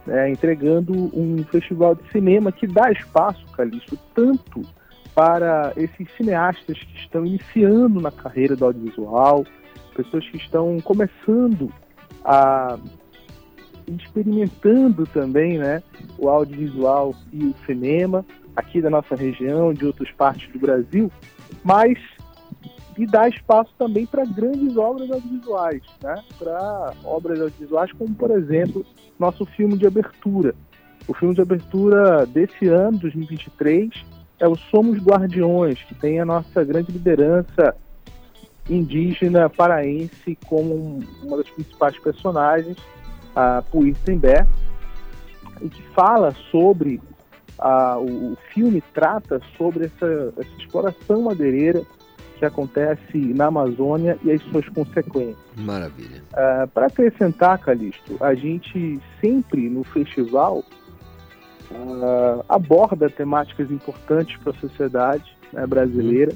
[0.06, 4.62] né, entregando um festival de cinema que dá espaço, Calixto, tanto
[5.18, 9.44] para esses cineastas que estão iniciando na carreira do audiovisual,
[9.92, 11.72] pessoas que estão começando
[12.24, 12.78] a
[13.88, 15.82] experimentando também né,
[16.16, 21.10] o audiovisual e o cinema aqui da nossa região, de outras partes do Brasil,
[21.64, 21.98] mas
[22.96, 26.22] e dá espaço também para grandes obras audiovisuais, né?
[26.38, 28.86] para obras audiovisuais como, por exemplo,
[29.18, 30.54] nosso filme de abertura.
[31.08, 33.90] O filme de abertura desse ano, 2023,
[34.38, 37.74] é o Somos Guardiões, que tem a nossa grande liderança
[38.68, 42.76] indígena paraense como uma das principais personagens,
[43.34, 44.46] a Puirtembé,
[45.60, 47.00] e que fala sobre
[47.58, 51.82] a, o, o, filme trata sobre essa, essa, exploração madeireira
[52.38, 55.36] que acontece na Amazônia e as suas consequências.
[55.56, 56.22] Maravilha.
[56.32, 60.62] Uh, Para acrescentar, Calixto, a gente sempre no festival
[61.70, 66.32] uh, aborda temáticas importantes para a sociedade né, brasileira,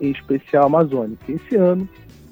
[0.00, 1.30] em especial amazônica.
[1.30, 1.88] Esse ano,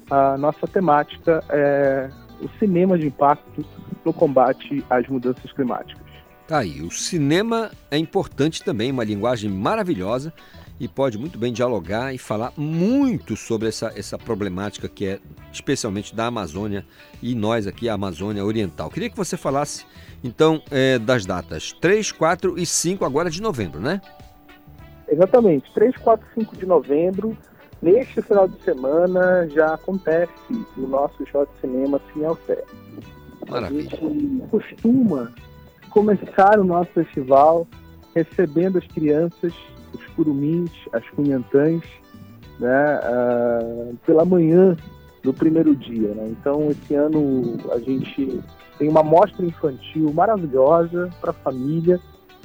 [0.09, 2.09] a nossa temática é
[2.41, 3.65] o cinema de impacto
[4.03, 6.01] no combate às mudanças climáticas.
[6.47, 10.33] Tá aí, o cinema é importante também, uma linguagem maravilhosa
[10.81, 15.19] e pode muito bem dialogar e falar muito sobre essa, essa problemática que é
[15.53, 16.83] especialmente da Amazônia
[17.21, 18.89] e nós aqui, a Amazônia Oriental.
[18.89, 19.85] Queria que você falasse
[20.23, 24.01] então é, das datas 3, 4 e 5 agora de novembro, né?
[25.07, 27.37] Exatamente, 3, 4 e 5 de novembro.
[27.79, 30.33] Neste final de semana já acontece
[30.75, 32.63] o nosso show de cinema Cine Alter.
[33.47, 33.87] Maravilha.
[33.87, 35.31] A gente costuma
[35.91, 37.67] começar o nosso festival
[38.15, 39.53] recebendo as crianças,
[39.93, 41.81] os curumins, as cunhantãs,
[42.59, 44.75] né, uh, pela manhã
[45.23, 46.09] do primeiro dia.
[46.09, 46.29] Né?
[46.29, 48.41] Então, esse ano a gente
[48.77, 51.99] tem uma mostra infantil maravilhosa para a família.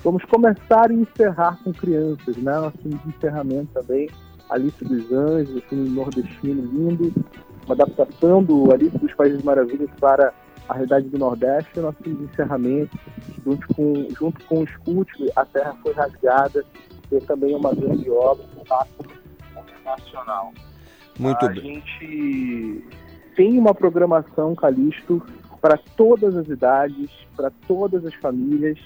[0.04, 2.54] Vamos começar e encerrar com crianças, né?
[2.54, 4.08] Nós temos encerramento também
[4.50, 7.12] Alice dos Anjos, um filme nordestino lindo,
[7.64, 10.32] uma adaptação do Alice dos Países Maravilhas para
[10.68, 12.96] a realidade do Nordeste, nosso encerramento,
[13.44, 16.64] junto com, junto com o Escute, A Terra Foi Rasgada,
[17.12, 19.06] é também uma grande obra, um impacto
[19.84, 20.52] nacional.
[21.18, 21.62] Muito a bem.
[21.62, 22.84] gente
[23.34, 25.22] tem uma programação Calixto
[25.60, 28.78] para todas as idades, para todas as famílias,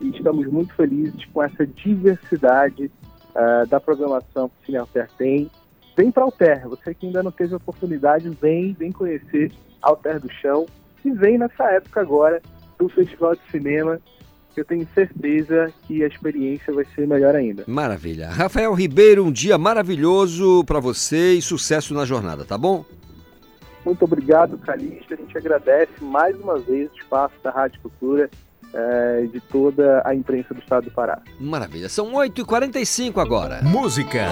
[0.00, 2.90] e estamos muito felizes com essa diversidade
[3.34, 5.50] ah, da programação que o Cine Alter tem.
[5.96, 9.52] Vem para Alter, você que ainda não teve oportunidade, vem, vem conhecer
[9.82, 10.66] Alter do Chão
[11.04, 12.40] e vem nessa época agora
[12.78, 14.00] do Festival de Cinema,
[14.60, 17.64] eu tenho certeza que a experiência vai ser melhor ainda.
[17.66, 18.28] Maravilha.
[18.30, 22.84] Rafael Ribeiro, um dia maravilhoso para você e sucesso na jornada, tá bom?
[23.84, 25.14] Muito obrigado, Calixto.
[25.14, 28.28] A gente agradece mais uma vez o espaço da Rádio Cultura
[28.74, 31.22] eh, e de toda a imprensa do estado do Pará.
[31.40, 31.88] Maravilha.
[31.88, 33.62] São 8h45 agora.
[33.62, 34.26] Música,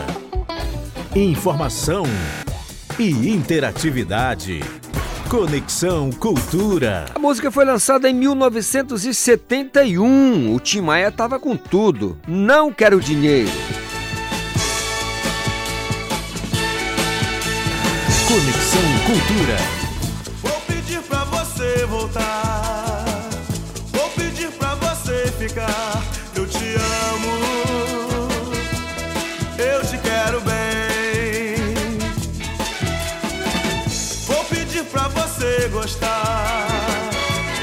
[1.14, 2.04] informação
[2.98, 4.60] e interatividade.
[5.28, 7.06] Conexão Cultura.
[7.12, 10.54] A música foi lançada em 1971.
[10.54, 12.16] O Tim Maia tava com tudo.
[12.28, 13.50] Não quero dinheiro.
[18.28, 19.85] Conexão Cultura.
[35.86, 36.66] Gostar.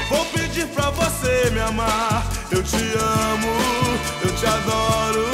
[0.08, 2.26] Vou pedir pra você me amar.
[2.50, 3.52] Eu te amo.
[4.24, 5.33] Eu te adoro.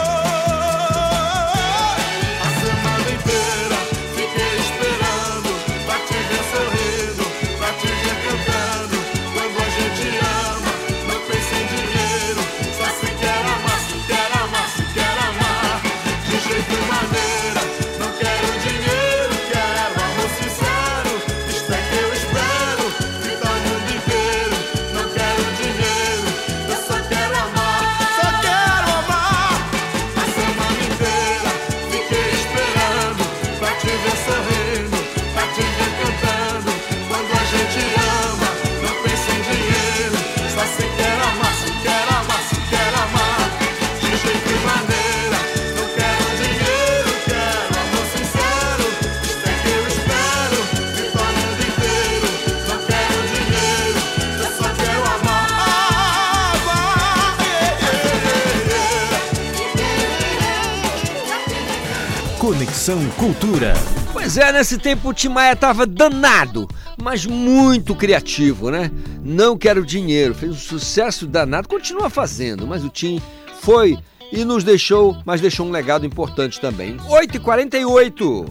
[62.91, 63.73] Conexão Cultura.
[64.11, 66.67] Pois é, nesse tempo o Tim Maia tava danado,
[67.01, 68.91] mas muito criativo, né?
[69.23, 73.21] Não quero dinheiro, fez um sucesso danado, continua fazendo, mas o Tim
[73.61, 73.97] foi
[74.31, 76.97] e nos deixou, mas deixou um legado importante também.
[76.97, 78.47] 8h48.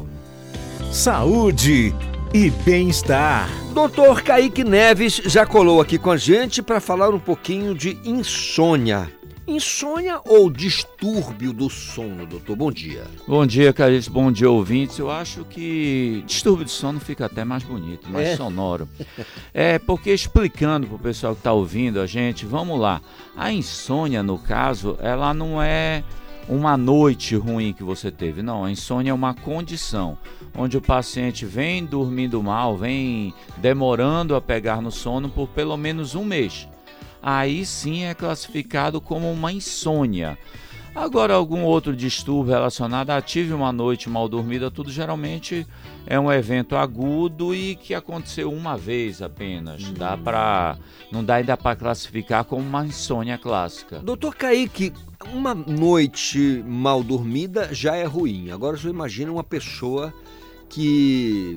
[0.91, 1.95] Saúde
[2.33, 3.49] e bem-estar.
[3.75, 9.20] Doutor Kaique Neves já colou aqui com a gente para falar um pouquinho de insônia.
[9.51, 12.55] Insônia ou distúrbio do sono, doutor?
[12.55, 13.05] Bom dia.
[13.27, 14.07] Bom dia, Carlos.
[14.07, 14.97] Bom dia, ouvintes.
[14.99, 18.37] Eu acho que distúrbio de sono fica até mais bonito, mais É.
[18.37, 18.89] sonoro.
[19.53, 23.01] É, porque explicando para o pessoal que está ouvindo a gente, vamos lá.
[23.37, 26.05] A insônia, no caso, ela não é
[26.49, 28.43] uma noite ruim que você teve.
[28.43, 30.17] Não, a insônia é uma condição
[30.57, 36.15] onde o paciente vem dormindo mal, vem demorando a pegar no sono por pelo menos
[36.15, 36.69] um mês.
[37.23, 40.39] Aí sim é classificado como uma insônia.
[40.95, 45.65] Agora, algum outro distúrbio relacionado a tive uma noite mal dormida, tudo geralmente
[46.05, 49.89] é um evento agudo e que aconteceu uma vez apenas.
[49.93, 50.77] Dá para
[51.13, 54.01] não dá ainda para classificar como uma insônia clássica.
[54.01, 54.93] Doutor Kaique,
[55.33, 58.51] uma noite mal dormida já é ruim.
[58.51, 60.13] Agora você imagina uma pessoa
[60.69, 61.57] que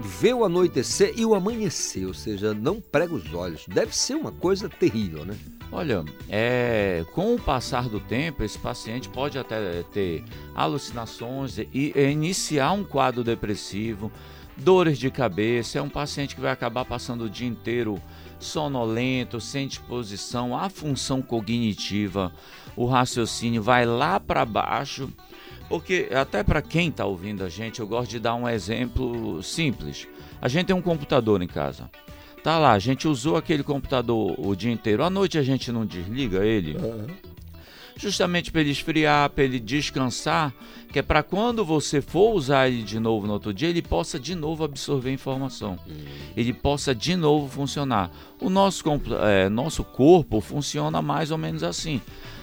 [0.00, 3.64] vê o anoitecer e o amanhecer, ou seja, não prega os olhos.
[3.68, 5.36] Deve ser uma coisa terrível, né?
[5.72, 10.24] Olha, é, com o passar do tempo, esse paciente pode até ter
[10.54, 14.12] alucinações e, iniciar um quadro depressivo,
[14.56, 15.78] dores de cabeça.
[15.78, 18.00] É um paciente que vai acabar passando o dia inteiro
[18.38, 22.32] sonolento, sem disposição, a função cognitiva,
[22.76, 25.08] o raciocínio vai lá para baixo.
[25.74, 30.06] Porque até para quem está ouvindo a gente, eu gosto de dar um exemplo simples.
[30.40, 31.90] A gente tem um computador em casa.
[32.44, 35.02] Tá lá, a gente usou aquele computador o dia inteiro.
[35.02, 36.76] À noite a gente não desliga ele.
[36.76, 37.08] Uhum.
[37.96, 40.54] Justamente para ele esfriar, para ele descansar,
[40.92, 44.16] que é para quando você for usar ele de novo no outro dia, ele possa
[44.16, 45.76] de novo absorver informação.
[45.88, 46.04] Uhum.
[46.36, 48.12] Ele possa de novo funcionar.
[48.40, 48.84] O nosso,
[49.24, 52.00] é, nosso corpo funciona mais ou menos assim.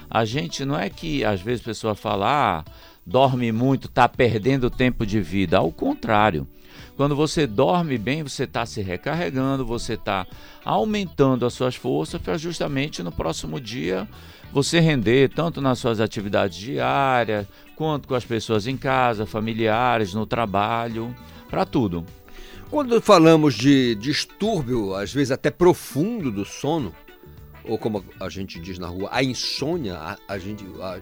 [0.09, 2.25] A gente não é que às vezes a pessoa fala,
[2.59, 2.71] ah,
[3.05, 5.57] dorme muito, está perdendo tempo de vida.
[5.57, 6.47] Ao contrário.
[6.95, 10.27] Quando você dorme bem, você está se recarregando, você está
[10.63, 14.07] aumentando as suas forças para justamente no próximo dia
[14.51, 20.25] você render tanto nas suas atividades diárias, quanto com as pessoas em casa, familiares, no
[20.25, 21.15] trabalho,
[21.49, 22.05] para tudo.
[22.69, 26.93] Quando falamos de distúrbio, às vezes até profundo do sono,
[27.63, 30.99] ou como a gente diz na rua, a insônia, a, a gente a,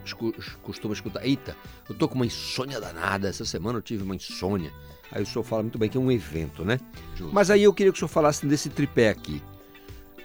[0.61, 1.55] costuma escutar, eita,
[1.87, 4.71] eu tô com uma insônia danada, essa semana eu tive uma insônia.
[5.11, 6.79] Aí o senhor fala muito bem que é um evento, né?
[7.15, 7.33] Justo.
[7.33, 9.41] Mas aí eu queria que o senhor falasse desse tripé aqui.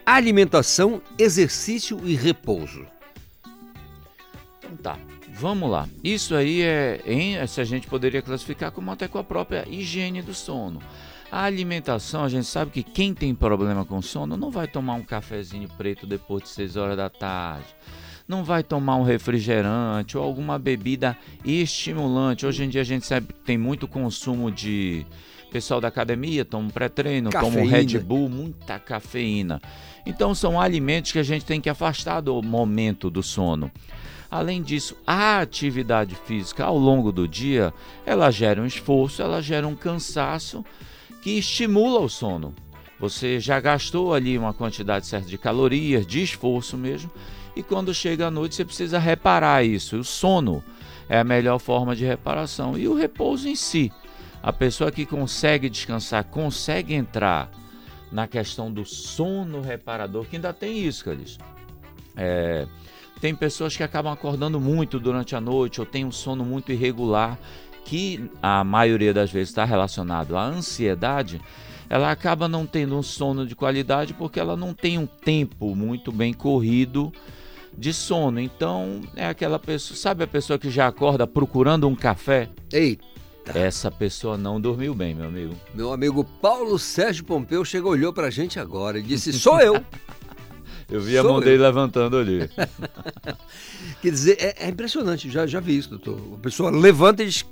[0.05, 2.85] Alimentação, exercício e repouso.
[4.59, 4.99] Então tá,
[5.33, 5.89] vamos lá.
[6.03, 10.21] Isso aí é, em, se a gente poderia classificar como até com a própria higiene
[10.21, 10.81] do sono.
[11.31, 15.03] A alimentação, a gente sabe que quem tem problema com sono não vai tomar um
[15.03, 17.67] cafezinho preto depois de 6 horas da tarde
[18.27, 22.47] não vai tomar um refrigerante ou alguma bebida estimulante.
[22.47, 25.07] Hoje em dia a gente sabe que tem muito consumo de
[25.53, 29.61] pessoal da academia, toma um pré-treino, toma um Red Bull, muita cafeína.
[30.05, 33.71] Então são alimentos que a gente tem que afastar do momento do sono.
[34.31, 37.73] Além disso, a atividade física ao longo do dia,
[38.05, 40.65] ela gera um esforço, ela gera um cansaço
[41.25, 42.55] que estimula o sono.
[43.01, 47.11] Você já gastou ali uma quantidade certa de calorias, de esforço mesmo,
[47.57, 49.97] e quando chega a noite você precisa reparar isso.
[49.97, 50.63] O sono
[51.09, 53.91] é a melhor forma de reparação e o repouso em si.
[54.43, 57.51] A pessoa que consegue descansar, consegue entrar
[58.13, 61.43] na questão do sono reparador, que ainda tem isso, Calixto.
[62.15, 62.67] É,
[63.19, 67.39] tem pessoas que acabam acordando muito durante a noite ou tem um sono muito irregular,
[67.85, 71.41] que a maioria das vezes está relacionado à ansiedade
[71.89, 76.11] ela acaba não tendo um sono de qualidade porque ela não tem um tempo muito
[76.11, 77.13] bem corrido
[77.77, 78.41] de sono.
[78.41, 82.49] Então, é aquela pessoa, sabe a pessoa que já acorda procurando um café?
[82.73, 83.05] Eita.
[83.55, 85.55] Essa pessoa não dormiu bem, meu amigo.
[85.75, 89.75] Meu amigo Paulo Sérgio Pompeu chegou, olhou pra gente agora e disse: Sou eu.
[90.91, 91.45] eu vi Sou a mão eu.
[91.45, 92.49] dele levantando ali.
[94.01, 96.19] Quer dizer, é, é, impressionante, já, já vi isso, doutor.
[96.35, 97.45] A pessoa levanta e diz: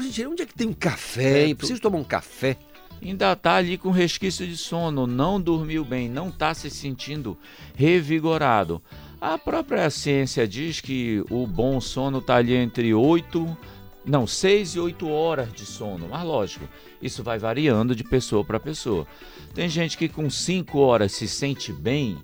[0.00, 1.50] Gente, onde é que tem um café?
[1.50, 2.56] É, Preciso tomar um café
[3.02, 7.36] ainda está ali com resquício de sono, não dormiu bem, não está se sentindo
[7.74, 8.82] revigorado.
[9.20, 13.56] A própria ciência diz que o bom sono está ali entre 8,
[14.04, 16.08] não, 6 e 8 horas de sono.
[16.08, 16.68] Mas lógico,
[17.02, 19.06] isso vai variando de pessoa para pessoa.
[19.54, 22.18] Tem gente que com 5 horas se sente bem,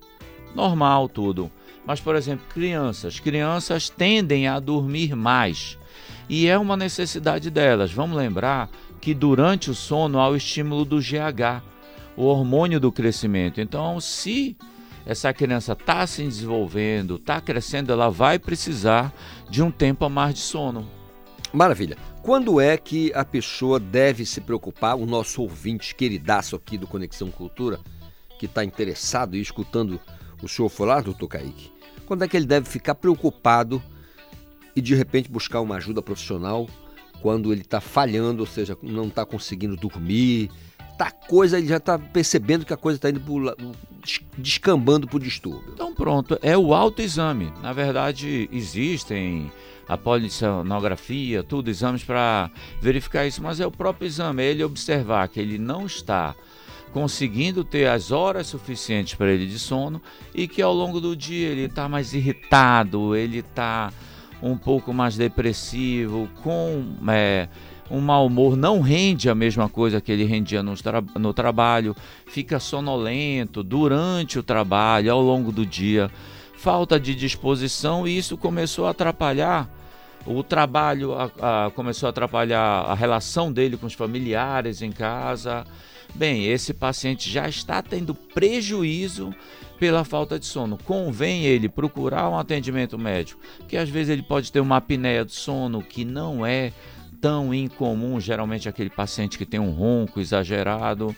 [0.54, 1.50] normal tudo.
[1.84, 3.20] Mas, por exemplo, crianças.
[3.20, 5.78] Crianças tendem a dormir mais.
[6.28, 7.92] E é uma necessidade delas.
[7.92, 8.68] Vamos lembrar
[9.00, 11.62] que durante o sono há o estímulo do GH,
[12.16, 13.60] o hormônio do crescimento.
[13.60, 14.56] Então, se
[15.04, 19.12] essa criança está se desenvolvendo, está crescendo, ela vai precisar
[19.48, 20.88] de um tempo a mais de sono.
[21.52, 21.96] Maravilha.
[22.22, 27.30] Quando é que a pessoa deve se preocupar, o nosso ouvinte queridaço aqui do Conexão
[27.30, 27.78] Cultura,
[28.36, 30.00] que está interessado e escutando
[30.42, 31.72] o senhor falar, doutor Kaique,
[32.04, 33.80] quando é que ele deve ficar preocupado
[34.76, 36.68] e de repente buscar uma ajuda profissional
[37.22, 40.50] quando ele está falhando, ou seja, não está conseguindo dormir,
[40.98, 43.56] tá coisa, ele já está percebendo que a coisa está indo por,
[44.36, 45.72] descambando para o distúrbio.
[45.72, 47.52] Então pronto, é o autoexame.
[47.62, 49.50] Na verdade, existem
[49.88, 52.50] a polissonografia, tudo, exames para
[52.80, 56.34] verificar isso, mas é o próprio exame, é ele observar que ele não está
[56.92, 60.00] conseguindo ter as horas suficientes para ele de sono
[60.34, 63.92] e que ao longo do dia ele está mais irritado, ele está
[64.42, 67.48] um pouco mais depressivo, com é,
[67.90, 71.96] um mau humor, não rende a mesma coisa que ele rendia no, tra no trabalho,
[72.26, 76.10] fica sonolento durante o trabalho, ao longo do dia,
[76.54, 79.70] falta de disposição e isso começou a atrapalhar
[80.26, 85.64] o trabalho a, a, começou a atrapalhar a relação dele com os familiares em casa.
[86.14, 89.34] Bem, esse paciente já está tendo prejuízo
[89.78, 90.78] pela falta de sono.
[90.84, 95.32] Convém ele procurar um atendimento médico, que às vezes ele pode ter uma apneia do
[95.32, 96.72] sono que não é
[97.20, 101.14] tão incomum, geralmente aquele paciente que tem um ronco exagerado,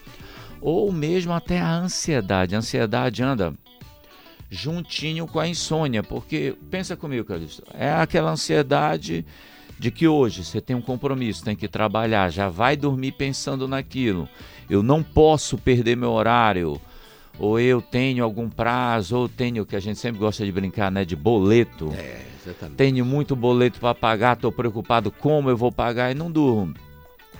[0.60, 2.54] ou mesmo até a ansiedade.
[2.54, 3.54] A ansiedade anda
[4.50, 9.24] juntinho com a insônia, porque pensa comigo, Calixto, é aquela ansiedade
[9.78, 14.28] de que hoje você tem um compromisso, tem que trabalhar, já vai dormir pensando naquilo.
[14.68, 16.80] Eu não posso perder meu horário,
[17.38, 20.90] ou eu tenho algum prazo, ou tenho o que a gente sempre gosta de brincar,
[20.90, 21.92] né, de boleto.
[21.96, 22.76] É, exatamente.
[22.76, 26.74] Tenho muito boleto para pagar, estou preocupado como eu vou pagar e não durmo.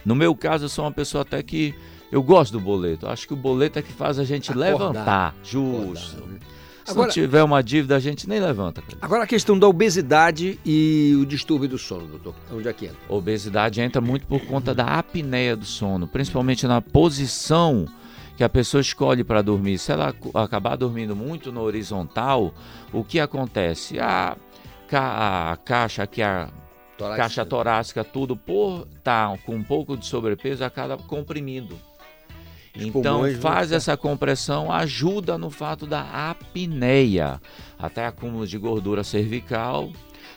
[0.05, 1.75] No meu caso, eu sou uma pessoa até que
[2.11, 3.07] eu gosto do boleto.
[3.09, 4.71] Acho que o boleto é que faz a gente Acordar.
[4.71, 5.35] levantar.
[5.43, 6.17] Justo.
[6.17, 6.39] Acordar, né?
[6.85, 8.83] Se Agora- não tiver uma dívida, a gente nem levanta.
[9.03, 12.35] Agora a questão da obesidade e o distúrbio do sono, doutor.
[12.51, 12.97] Onde é que entra?
[13.11, 17.85] Obesidade entra muito por conta da apneia do sono, principalmente na posição
[18.39, 19.79] que a pessoa escolhe para dormir.
[19.79, 22.55] Se ela acabar dormindo muito no horizontal,
[22.93, 23.99] o que acontece?
[23.99, 24.37] A,
[24.89, 26.49] ca- a caixa aqui, a
[26.97, 27.23] Torácica.
[27.23, 31.77] caixa torácica, tudo por estar com um pouco de sobrepeso, acaba comprimindo.
[32.77, 37.41] Os Então vão faz essa compressão, ajuda no fato da apneia,
[37.77, 39.91] até acúmulo de gordura cervical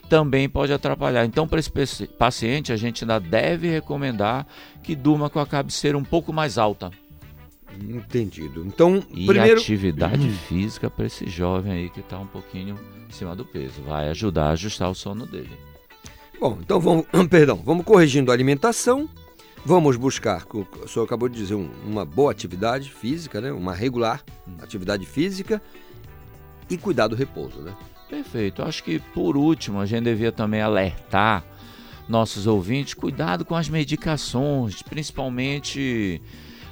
[0.09, 1.23] também pode atrapalhar.
[1.23, 4.45] Então para esse paci- paciente a gente ainda deve recomendar
[4.83, 6.89] que durma com a cabeceira um pouco mais alta.
[7.79, 8.63] Entendido.
[8.65, 9.59] Então, E primeiro.
[9.59, 12.75] atividade física para esse jovem aí que está um pouquinho
[13.09, 15.51] acima do peso, vai ajudar a ajustar o sono dele.
[16.39, 19.07] Bom, então vamos, perdão, vamos corrigindo a alimentação,
[19.65, 23.51] vamos buscar, o senhor acabou de dizer, um- uma boa atividade física, né?
[23.51, 24.23] uma regular
[24.61, 25.61] atividade física
[26.69, 27.75] e cuidar do repouso, né?
[28.09, 28.61] Perfeito.
[28.63, 31.43] Acho que por último a gente devia também alertar
[32.09, 36.21] nossos ouvintes, cuidado com as medicações, principalmente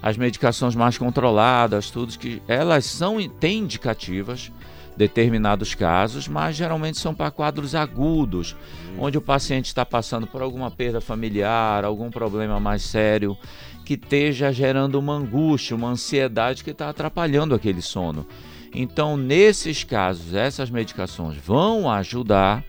[0.01, 4.51] as medicações mais controladas, tudo que elas são têm indicativas
[4.95, 8.55] determinados casos, mas geralmente são para quadros agudos,
[8.97, 13.37] onde o paciente está passando por alguma perda familiar, algum problema mais sério,
[13.85, 18.27] que esteja gerando uma angústia, uma ansiedade que está atrapalhando aquele sono.
[18.73, 22.63] Então, nesses casos, essas medicações vão ajudar.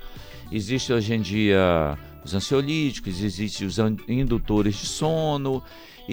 [0.50, 3.76] Existe hoje em dia os ansiolíticos, existem os
[4.08, 5.62] indutores de sono,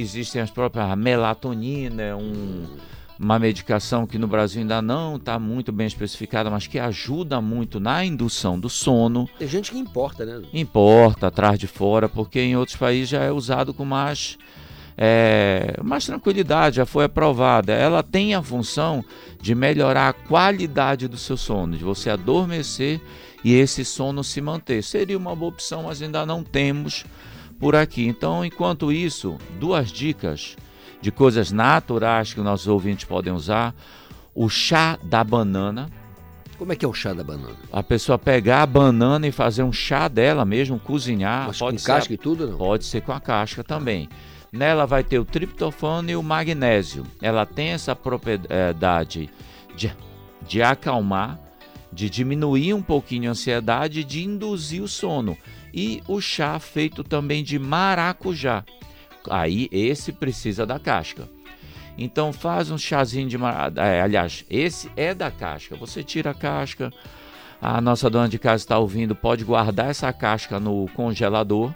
[0.02, 2.66] existem as próprias a melatonina, um,
[3.20, 7.80] uma medicação que no Brasil ainda não está muito bem especificada, mas que ajuda muito
[7.80, 9.28] na indução do sono.
[9.40, 10.48] Tem gente que importa, né?
[10.54, 14.38] Importa, atrás de fora, porque em outros países já é usado com mais,
[14.96, 17.74] é, mais tranquilidade, já foi aprovada.
[17.74, 19.04] Ela tem a função
[19.42, 23.02] de melhorar a qualidade do seu sono, de você adormecer
[23.44, 24.84] e esse sono se manter.
[24.84, 27.04] Seria uma boa opção, mas ainda não temos
[27.60, 28.06] por aqui.
[28.08, 30.56] Então, enquanto isso, duas dicas
[31.02, 33.74] de coisas naturais que nossos ouvintes podem usar:
[34.34, 35.90] o chá da banana.
[36.58, 37.56] Como é que é o chá da banana?
[37.72, 41.48] A pessoa pegar a banana e fazer um chá dela mesmo, cozinhar.
[41.48, 42.58] Mas pode com ser casca a- e tudo, não?
[42.58, 44.10] Pode ser com a casca também.
[44.52, 47.04] Nela vai ter o triptofano e o magnésio.
[47.22, 49.30] Ela tem essa propriedade
[49.76, 49.92] de,
[50.48, 51.38] de acalmar,
[51.94, 55.38] de diminuir um pouquinho a ansiedade e de induzir o sono.
[55.80, 58.66] E o chá feito também de maracujá.
[59.30, 61.30] Aí esse precisa da casca.
[61.96, 64.04] Então faz um chazinho de maracujá.
[64.04, 65.76] aliás, esse é da casca.
[65.76, 66.92] Você tira a casca.
[67.62, 71.72] A nossa dona de casa está ouvindo, pode guardar essa casca no congelador.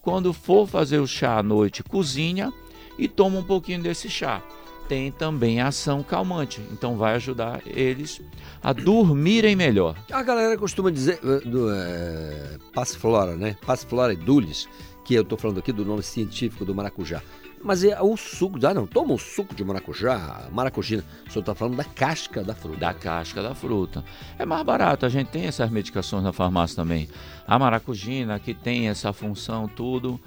[0.00, 2.50] Quando for fazer o chá à noite, cozinha
[2.98, 4.42] e toma um pouquinho desse chá.
[4.88, 8.20] Tem também ação calmante, então vai ajudar eles
[8.62, 9.96] a dormirem melhor.
[10.10, 13.56] A galera costuma dizer eh, do é, Passiflora, né?
[13.64, 14.68] Passiflora edulis,
[15.04, 17.22] que eu tô falando aqui do nome científico do maracujá.
[17.64, 21.04] Mas é o suco, ah não, toma um suco de maracujá, maracujina.
[21.28, 22.78] O senhor tá falando da casca da fruta.
[22.78, 24.04] Da casca da fruta.
[24.36, 27.08] É mais barato, a gente tem essas medicações na farmácia também.
[27.46, 30.20] A maracujina, que tem essa função, tudo.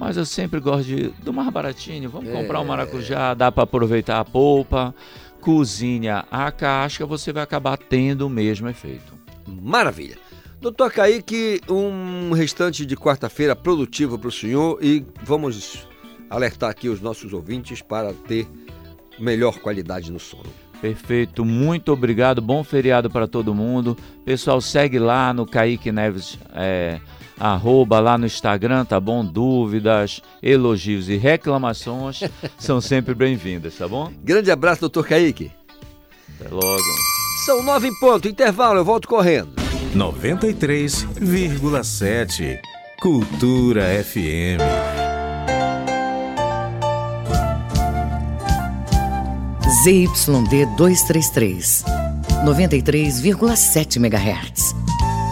[0.00, 2.08] Mas eu sempre gosto de, do mais baratinho.
[2.08, 2.32] Vamos É.
[2.32, 4.94] comprar um maracujá, dá para aproveitar a polpa,
[5.42, 9.12] cozinha a casca, você vai acabar tendo o mesmo efeito.
[9.46, 10.16] Maravilha.
[10.58, 15.86] Doutor Kaique, um restante de quarta-feira produtivo para o senhor e vamos
[16.30, 18.48] alertar aqui os nossos ouvintes para ter
[19.18, 20.48] melhor qualidade no sono.
[20.80, 23.98] Perfeito, muito obrigado, bom feriado para todo mundo.
[24.24, 27.00] Pessoal, segue lá no Kaique Neves, é,
[27.40, 29.24] arroba lá no Instagram, tá bom?
[29.24, 32.20] Dúvidas, elogios e reclamações
[32.58, 34.12] são sempre bem-vindas, tá bom?
[34.22, 35.50] Grande abraço, doutor Kaique.
[36.38, 36.82] Até logo.
[37.46, 39.54] São nove em ponto, intervalo, eu volto correndo.
[39.96, 42.60] 93,7.
[43.00, 44.60] Cultura FM.
[49.82, 51.84] ZYD 233,
[52.44, 54.89] 93,7 MHz.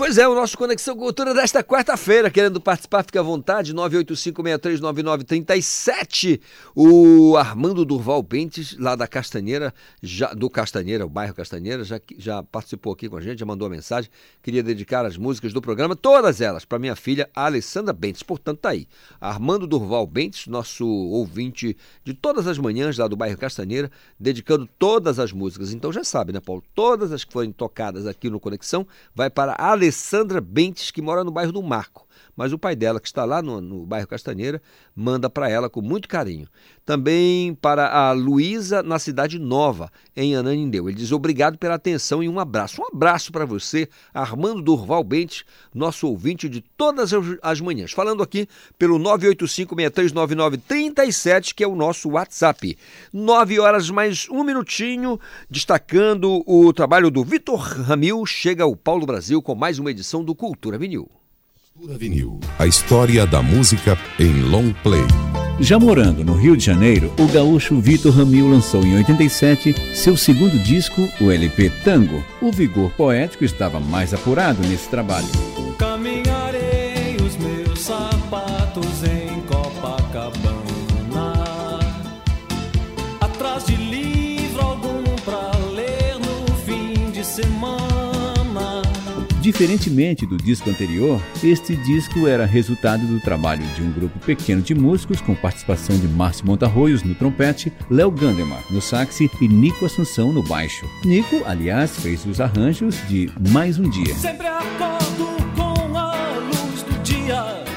[0.00, 6.40] Pois é, o nosso Conexão Cultura desta quarta-feira, querendo participar, fique à vontade, 985639937.
[6.74, 12.42] O Armando Durval Bentes, lá da Castanheira, já, do Castanheira, o bairro Castanheira, já, já
[12.42, 14.10] participou aqui com a gente, já mandou a mensagem.
[14.42, 18.22] Queria dedicar as músicas do programa, todas elas, para minha filha Alessandra Bentes.
[18.22, 18.88] Portanto, tá aí.
[19.20, 25.18] Armando Durval Bentes, nosso ouvinte de todas as manhãs lá do bairro Castanheira, dedicando todas
[25.18, 25.74] as músicas.
[25.74, 26.64] Então já sabe, né, Paulo?
[26.74, 31.24] Todas as que forem tocadas aqui no Conexão, vai para a Alessandra Bentes, que mora
[31.24, 32.06] no bairro do Marco.
[32.40, 34.62] Mas o pai dela, que está lá no, no bairro Castanheira,
[34.96, 36.48] manda para ela com muito carinho.
[36.86, 40.88] Também para a Luísa, na Cidade Nova, em Ananindeu.
[40.88, 42.80] Ele diz obrigado pela atenção e um abraço.
[42.80, 47.12] Um abraço para você, Armando Durval Bentes, nosso ouvinte de todas
[47.42, 47.92] as- manhãs.
[47.92, 52.74] Falando aqui pelo 985639937, que é o nosso WhatsApp.
[53.12, 55.20] Nove horas mais um minutinho,
[55.50, 58.24] destacando o trabalho do Vitor Ramil.
[58.24, 61.19] Chega o Paulo Brasil com mais uma edição do Cultura Vinil.
[61.80, 62.38] Cultura Vinil.
[62.58, 65.00] A história da música em long play.
[65.58, 70.58] Já morando no Rio de Janeiro, o gaúcho Vitor Ramil lançou em 87 seu segundo
[70.58, 72.22] disco, o LP Tango.
[72.42, 75.28] O vigor poético estava mais apurado nesse trabalho.
[89.50, 94.76] Diferentemente do disco anterior, este disco era resultado do trabalho de um grupo pequeno de
[94.76, 100.32] músicos com participação de Márcio Montarroios no trompete, Léo Gandemar no sax e Nico Assunção
[100.32, 100.88] no baixo.
[101.04, 104.14] Nico, aliás, fez os arranjos de Mais um Dia.
[104.14, 105.26] Sempre acordo
[105.56, 107.69] com a luz do dia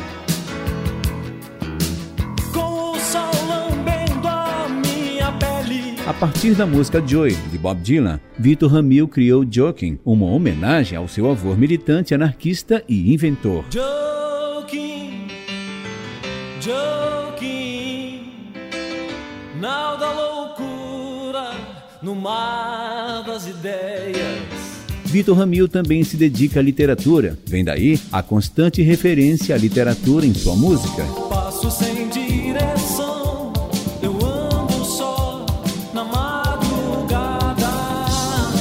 [6.06, 11.08] A partir da música Joy, de Bob Dylan, Vitor Ramil criou Joking, uma homenagem ao
[11.08, 13.64] seu avô militante anarquista e inventor.
[13.72, 15.28] Joking,
[16.60, 18.34] joking
[19.62, 21.52] Nau da loucura
[22.02, 24.74] no mar das ideias
[25.14, 30.34] Vitor Ramil também se dedica à literatura, vem daí a constante referência à literatura em
[30.34, 31.04] sua música.
[31.30, 33.03] Passo sem direção,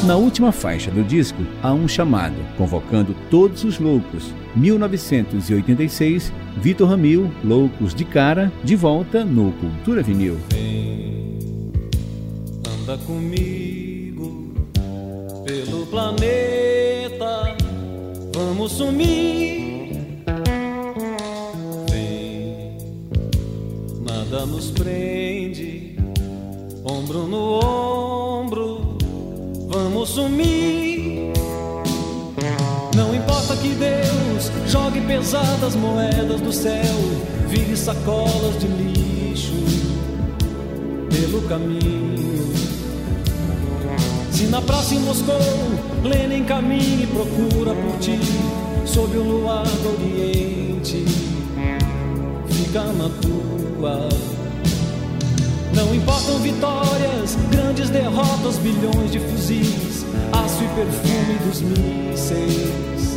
[0.04, 4.34] Na última faixa do disco, há um chamado, convocando todos os loucos.
[4.56, 10.36] 1986, Vitor Ramil, Loucos de Cara, de volta no Cultura Vinil.
[12.66, 14.52] Anda comigo
[15.44, 17.56] pelo planeta,
[18.34, 19.92] vamos sumir.
[21.88, 22.76] Vem,
[24.04, 25.96] nada nos prende,
[26.84, 28.61] ombro no ombro,
[30.02, 31.32] vamos sumir.
[32.96, 36.94] Não importa que Deus jogue pesadas moedas do céu,
[37.48, 39.52] vire sacolas de lixo
[41.08, 42.52] pelo caminho.
[44.30, 45.36] Se na praça em Moscou
[46.02, 48.18] Lenin caminha e procura por ti
[48.84, 51.04] Sob o luar do Oriente
[52.48, 54.08] Fica na tua
[55.74, 63.16] Não importam vitórias, grandes derrotas Bilhões de fuzis, aço e perfume dos mísseis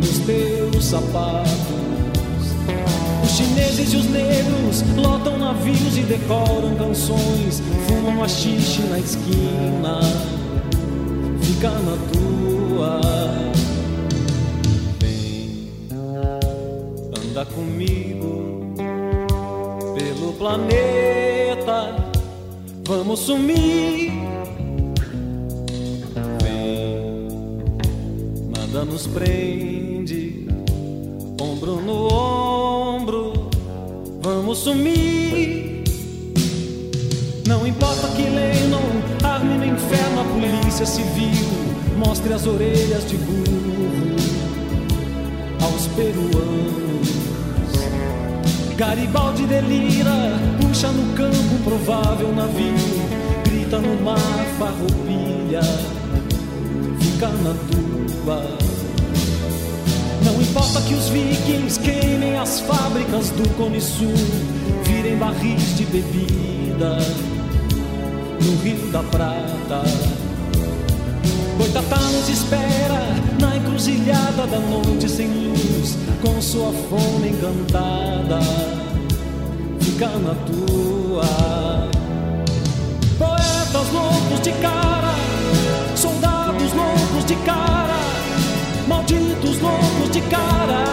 [0.00, 1.84] Nos teus sapatos
[3.24, 10.00] os chineses e os negros lotam navios e decoram canções, fumam haxixe na esquina,
[11.40, 13.00] fica na tua.
[15.00, 15.70] Vem,
[17.18, 18.43] anda comigo
[20.34, 21.96] planeta,
[22.86, 24.12] vamos sumir.
[26.42, 27.28] Vem,
[28.56, 30.46] nada nos prende,
[31.40, 33.48] ombro no ombro,
[34.22, 35.84] vamos sumir.
[37.46, 41.64] Não importa que Lennon arme no inferno a polícia civil,
[41.96, 44.16] Mostre as orelhas de burro
[45.62, 46.33] aos peruanos.
[48.76, 50.10] Garibaldi delira,
[50.60, 52.74] puxa no campo provável navio,
[53.44, 54.18] grita no mar
[54.58, 55.62] farroupilha,
[57.00, 58.42] fica na tua.
[60.24, 64.12] Não importa que os vikings queimem as fábricas do Cone Sul,
[64.82, 66.98] virem barris de bebida
[68.42, 69.84] no Rio da Prata.
[71.56, 73.00] Boitatá nos espera
[73.40, 78.38] na encruzilhada da noite sem luz, com sua fome encantada,
[79.80, 81.88] fica na tua.
[83.18, 85.14] Poetas loucos de cara,
[85.96, 87.98] soldados loucos de cara,
[88.86, 90.84] malditos loucos de cara,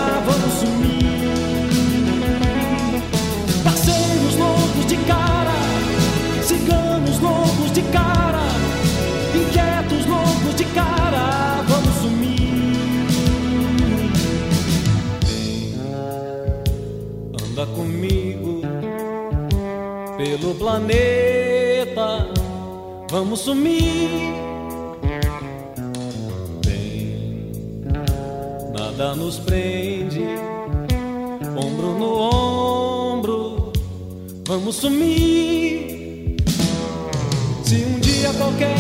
[17.68, 18.62] Comigo
[20.18, 22.28] pelo planeta,
[23.10, 24.10] vamos sumir.
[26.66, 27.52] Bem,
[28.74, 30.26] nada nos prende,
[31.56, 33.72] ombro no ombro,
[34.48, 36.38] vamos sumir.
[37.64, 38.76] Se um dia qualquer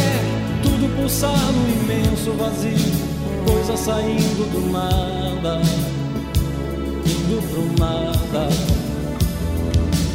[0.63, 2.77] tudo pulsar no imenso vazio,
[3.45, 5.61] coisa saindo do nada,
[7.52, 8.49] indo pro nada.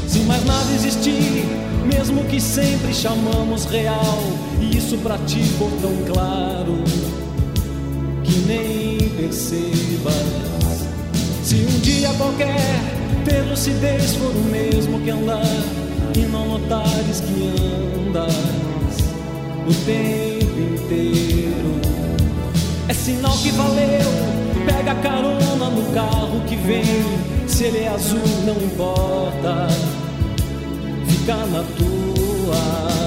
[0.08, 1.44] Se mais nada existir,
[1.84, 4.18] mesmo que sempre chamamos real,
[4.60, 6.82] e isso pra ti for tão claro
[8.24, 10.86] que nem percebas.
[11.44, 12.80] Se um dia qualquer
[13.24, 15.44] ter lucidez for o mesmo que andar
[16.16, 17.52] e não notares que
[18.08, 18.34] andas
[19.68, 21.80] o tempo inteiro,
[22.88, 24.35] é sinal que valeu.
[24.66, 26.84] Pega carona no carro que vem,
[27.46, 29.68] se ele é azul não importa,
[31.06, 33.06] fica na tua.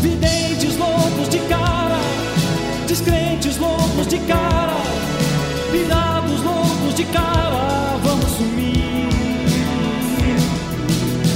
[0.00, 1.98] Videntes loucos de cara,
[2.86, 4.76] descrentes loucos de cara,
[5.72, 9.08] virados loucos de cara, vamos sumir.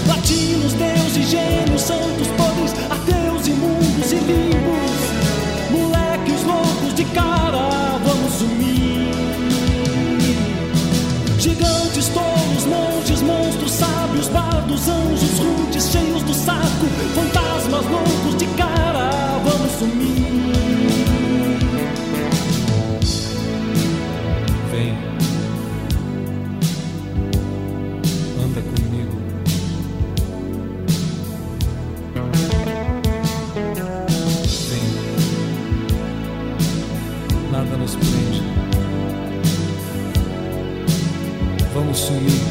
[0.06, 5.00] Latinos, deuses, gênios, santos, podres, ateus, imundos e limpos,
[5.70, 8.65] moleques loucos de cara, vamos sumir.
[11.46, 19.38] Gigantes, tolos, monges, monstros, sábios, bardos, anjos, rudes, cheios do saco, fantasmas loucos de cara,
[19.44, 20.75] vamos sumir.
[41.96, 42.45] Vamos sumir,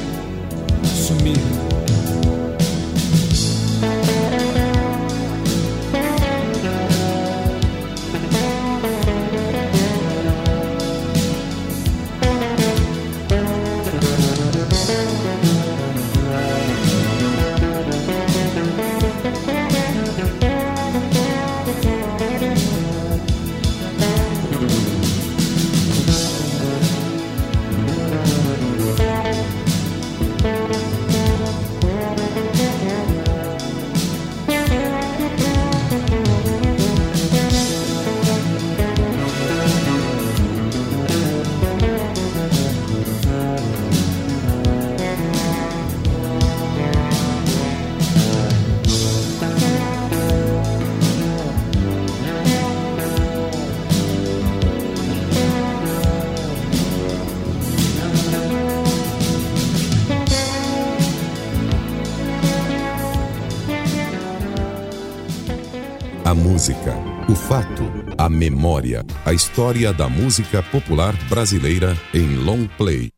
[68.65, 73.11] memória, a história da música popular brasileira em long play.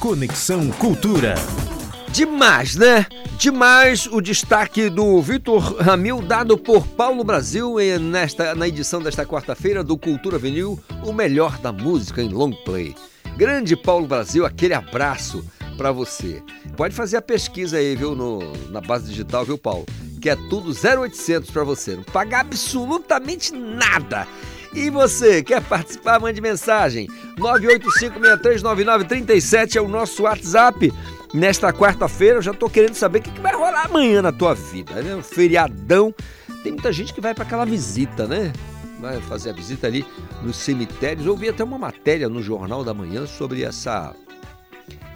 [0.00, 1.34] Conexão Cultura.
[2.10, 3.04] Demais, né?
[3.38, 9.84] Demais o destaque do Vitor Ramil dado por Paulo Brasil nesta, na edição desta quarta-feira
[9.84, 12.94] do Cultura Vinil, o melhor da música em long play.
[13.36, 15.44] Grande Paulo Brasil, aquele abraço
[15.76, 16.42] para você.
[16.74, 18.38] Pode fazer a pesquisa aí, viu, no,
[18.70, 19.84] na base digital, viu, Paulo?
[20.22, 24.26] Que é tudo 0800 para você, não pagar absolutamente nada.
[24.72, 26.20] E você, quer participar?
[26.20, 27.08] Mande mensagem.
[27.38, 30.92] 985639937 é o nosso WhatsApp.
[31.34, 34.54] Nesta quarta-feira eu já tô querendo saber o que, que vai rolar amanhã na tua
[34.54, 35.02] vida.
[35.02, 35.14] Né?
[35.14, 36.14] Um feriadão.
[36.62, 38.52] Tem muita gente que vai para aquela visita, né?
[39.00, 40.04] vai fazer a visita ali
[40.42, 41.26] nos cemitérios.
[41.26, 44.14] Eu vi até uma matéria no Jornal da Manhã sobre essa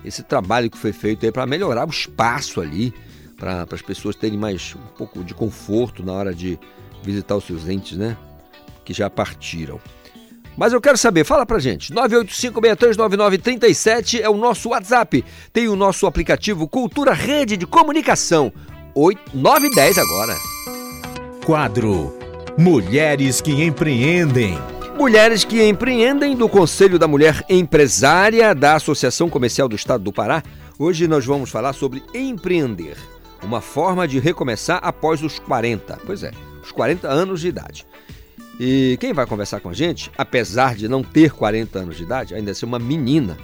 [0.05, 2.93] esse trabalho que foi feito aí para melhorar o espaço ali,
[3.39, 6.59] para as pessoas terem mais um pouco de conforto na hora de
[7.03, 8.17] visitar os seus entes, né?
[8.85, 9.81] Que já partiram.
[10.57, 11.93] Mas eu quero saber, fala pra gente.
[11.93, 15.25] 985639937 é o nosso WhatsApp.
[15.53, 18.53] Tem o nosso aplicativo Cultura Rede de Comunicação.
[18.95, 20.37] 8, 910 agora.
[21.45, 22.17] Quadro
[22.57, 24.57] Mulheres que Empreendem.
[24.97, 30.41] Mulheres que empreendem do Conselho da Mulher Empresária da Associação Comercial do Estado do Pará.
[30.79, 32.97] Hoje nós vamos falar sobre empreender,
[33.43, 35.99] uma forma de recomeçar após os 40.
[36.07, 36.31] Pois é,
[36.63, 37.85] os 40 anos de idade.
[38.59, 42.35] E quem vai conversar com a gente, apesar de não ter 40 anos de idade,
[42.35, 43.37] ainda ser uma menina,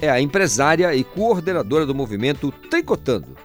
[0.00, 3.36] é a empresária e coordenadora do movimento Tricotando.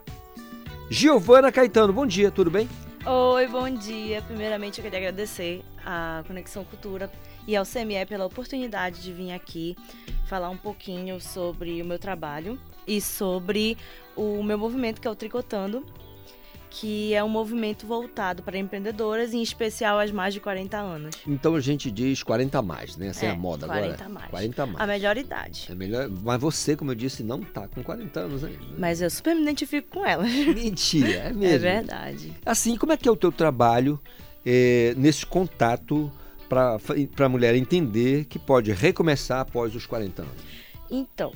[0.89, 2.67] Giovana Caetano, bom dia, tudo bem?
[3.05, 4.21] Oi, bom dia.
[4.21, 7.11] Primeiramente, eu queria agradecer à Conexão Cultura
[7.47, 9.75] e ao CME pela oportunidade de vir aqui
[10.27, 13.77] falar um pouquinho sobre o meu trabalho e sobre
[14.15, 15.85] o meu movimento que é o Tricotando,
[16.73, 21.15] que é um movimento voltado para empreendedoras, em especial as mais de 40 anos.
[21.27, 23.07] Então a gente diz 40 a mais, né?
[23.07, 24.09] Essa é, É, a moda 40 agora.
[24.09, 24.29] mais.
[24.29, 24.79] 40 a mais.
[24.79, 25.67] A melhor idade.
[25.69, 28.59] É melhor, mas você, como eu disse, não tá com 40 anos ainda.
[28.77, 30.23] Mas eu super me identifico com ela.
[30.55, 31.43] Mentira, é mesmo.
[31.45, 32.33] É verdade.
[32.45, 33.99] Assim, como é que é o teu trabalho
[34.45, 36.09] eh, nesse contato
[36.47, 36.77] para
[37.25, 40.33] a mulher entender que pode recomeçar após os 40 anos?
[40.89, 41.31] Então,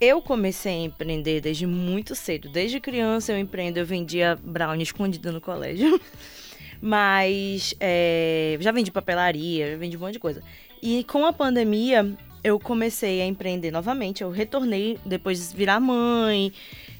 [0.00, 2.48] eu comecei a empreender desde muito cedo.
[2.48, 6.00] Desde criança eu empreendo, eu vendia brownie escondido no colégio.
[6.80, 10.42] Mas é, já vendi papelaria, já vendi um monte de coisa.
[10.82, 14.22] E com a pandemia, eu comecei a empreender novamente.
[14.22, 16.52] Eu retornei, depois de virar mãe,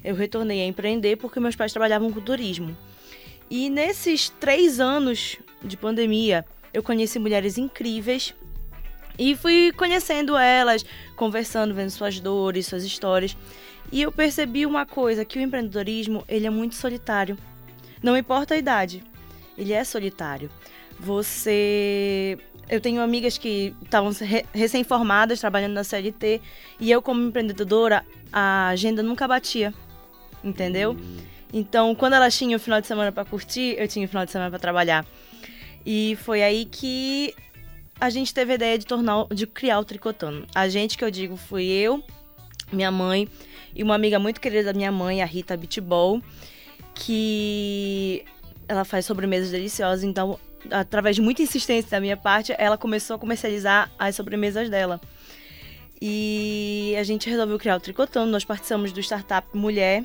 [0.03, 2.75] eu retornei a empreender porque meus pais trabalhavam com turismo.
[3.49, 6.43] E nesses três anos de pandemia,
[6.73, 8.33] eu conheci mulheres incríveis
[9.17, 13.35] e fui conhecendo elas, conversando, vendo suas dores, suas histórias.
[13.91, 17.37] E eu percebi uma coisa, que o empreendedorismo, ele é muito solitário.
[18.03, 19.03] Não importa a idade,
[19.57, 20.49] ele é solitário.
[20.99, 22.37] Você...
[22.69, 26.41] Eu tenho amigas que estavam re- recém-formadas, trabalhando na CLT,
[26.81, 29.73] e eu como empreendedora, a agenda nunca batia,
[30.43, 30.97] entendeu?
[31.53, 34.33] Então, quando elas tinham o final de semana para curtir, eu tinha o final de
[34.33, 35.05] semana para trabalhar.
[35.85, 37.33] E foi aí que
[37.99, 40.47] a gente teve a ideia de tornar, de criar o Tricotando.
[40.53, 42.03] A gente que eu digo fui eu,
[42.71, 43.27] minha mãe
[43.75, 46.21] e uma amiga muito querida da minha mãe, a Rita Bitbol,
[46.93, 48.23] que
[48.67, 50.39] ela faz sobremesas deliciosas, então
[50.71, 54.99] através de muita insistência da minha parte, ela começou a comercializar as sobremesas dela.
[56.01, 60.03] E a gente resolveu criar o Tricotando, nós participamos do Startup Mulher.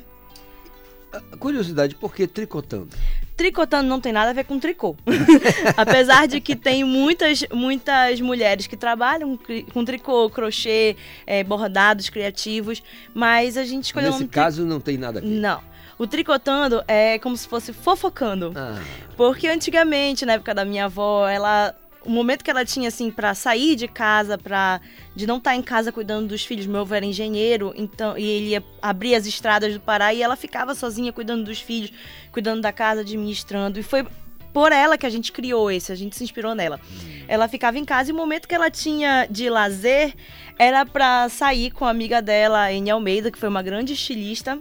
[1.39, 2.89] Curiosidade, por que tricotando?
[3.35, 4.95] Tricotando não tem nada a ver com tricô.
[5.75, 9.37] Apesar de que tem muitas, muitas mulheres que trabalham
[9.73, 10.95] com tricô, crochê,
[11.25, 12.83] eh, bordados criativos,
[13.13, 15.27] mas a gente escolheu Nesse um tri- caso não tem nada a ver.
[15.27, 15.61] Não.
[15.97, 18.51] O tricotando é como se fosse fofocando.
[18.55, 18.79] Ah.
[19.15, 21.73] Porque antigamente, na época da minha avó, ela
[22.05, 24.81] o momento que ela tinha assim pra sair de casa, para
[25.15, 28.47] de não estar em casa cuidando dos filhos, meu avô era engenheiro, então e ele
[28.49, 31.91] ia abrir as estradas do Pará e ela ficava sozinha cuidando dos filhos,
[32.31, 34.05] cuidando da casa, administrando e foi
[34.53, 36.79] por ela que a gente criou esse, a gente se inspirou nela.
[37.27, 40.13] Ela ficava em casa e o momento que ela tinha de lazer
[40.59, 44.59] era pra sair com a amiga dela, Eni Almeida, que foi uma grande estilista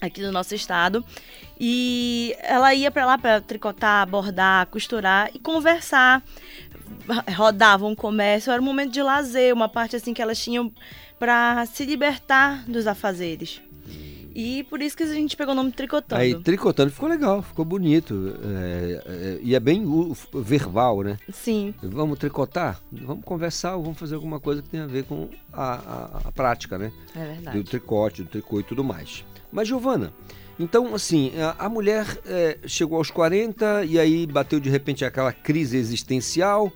[0.00, 1.04] aqui do nosso estado.
[1.62, 6.22] E ela ia pra lá pra tricotar, bordar, costurar e conversar.
[7.36, 10.72] Rodava um comércio, era um momento de lazer, uma parte assim que elas tinham
[11.18, 13.60] pra se libertar dos afazeres.
[14.34, 16.20] E por isso que a gente pegou o nome Tricotando.
[16.22, 18.32] Aí tricotando ficou legal, ficou bonito.
[18.44, 19.84] é, é, e é bem
[20.32, 21.18] verbal, né?
[21.32, 21.74] Sim.
[21.82, 22.80] Vamos tricotar?
[22.92, 26.32] Vamos conversar ou vamos fazer alguma coisa que tenha a ver com a, a- a
[26.32, 26.92] prática, né?
[27.14, 27.58] É verdade.
[27.58, 29.24] Do tricote, do tricô e tudo mais.
[29.52, 30.12] Mas, Giovana,
[30.60, 35.32] então, assim, a, a mulher é, chegou aos 40 e aí bateu de repente aquela
[35.32, 36.70] crise existencial.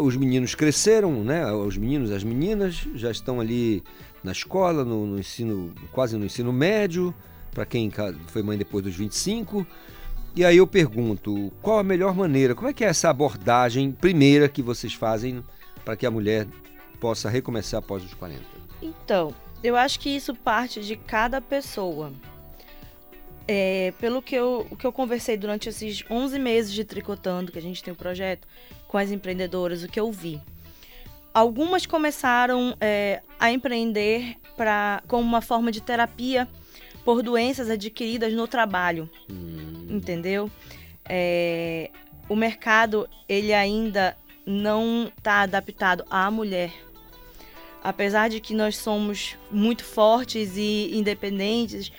[0.00, 1.50] Os meninos cresceram, né?
[1.52, 3.82] Os meninos, as meninas já estão ali
[4.22, 7.12] na escola, no, no ensino, quase no ensino médio,
[7.52, 7.90] para quem
[8.28, 9.66] foi mãe depois dos 25.
[10.36, 12.54] E aí eu pergunto, qual a melhor maneira?
[12.54, 15.42] Como é que é essa abordagem primeira que vocês fazem
[15.84, 16.46] para que a mulher
[17.00, 18.40] possa recomeçar após os 40?
[18.80, 19.34] Então,
[19.64, 22.12] eu acho que isso parte de cada pessoa.
[23.52, 27.62] É, pelo que eu, que eu conversei durante esses 11 meses de tricotando, que a
[27.62, 28.46] gente tem o projeto,
[28.86, 30.40] com as empreendedoras, o que eu vi.
[31.34, 36.46] Algumas começaram é, a empreender pra, como uma forma de terapia
[37.04, 39.10] por doenças adquiridas no trabalho.
[39.88, 40.48] Entendeu?
[41.04, 41.90] É,
[42.28, 44.16] o mercado ele ainda
[44.46, 46.70] não está adaptado à mulher.
[47.82, 51.90] Apesar de que nós somos muito fortes e independentes,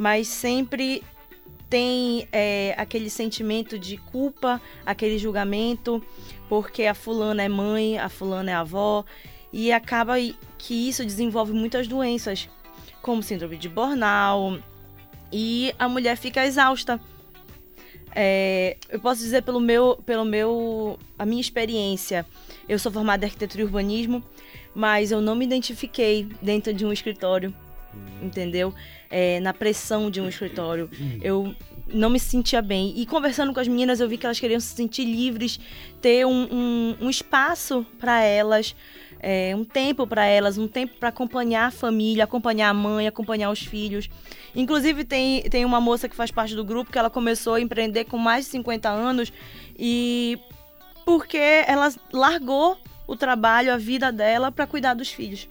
[0.00, 1.02] mas sempre
[1.68, 6.02] tem é, aquele sentimento de culpa, aquele julgamento,
[6.48, 9.04] porque a fulana é mãe, a fulana é avó,
[9.52, 10.14] e acaba
[10.56, 12.48] que isso desenvolve muitas doenças,
[13.02, 14.58] como síndrome de Bornal,
[15.30, 16.98] e a mulher fica exausta.
[18.16, 22.24] É, eu posso dizer pelo meu, pelo meu, a minha experiência.
[22.66, 24.24] Eu sou formada em arquitetura e urbanismo,
[24.74, 27.54] mas eu não me identifiquei dentro de um escritório,
[28.22, 28.74] entendeu?
[29.10, 30.88] É, na pressão de um escritório.
[31.20, 31.54] Eu
[31.92, 32.94] não me sentia bem.
[32.96, 35.58] E conversando com as meninas, eu vi que elas queriam se sentir livres,
[36.00, 38.74] ter um, um, um espaço para elas,
[39.18, 43.50] é, um tempo para elas, um tempo para acompanhar a família, acompanhar a mãe, acompanhar
[43.50, 44.08] os filhos.
[44.54, 48.04] Inclusive, tem, tem uma moça que faz parte do grupo que ela começou a empreender
[48.04, 49.32] com mais de 50 anos
[49.78, 50.38] e
[51.04, 55.48] porque ela largou o trabalho, a vida dela para cuidar dos filhos.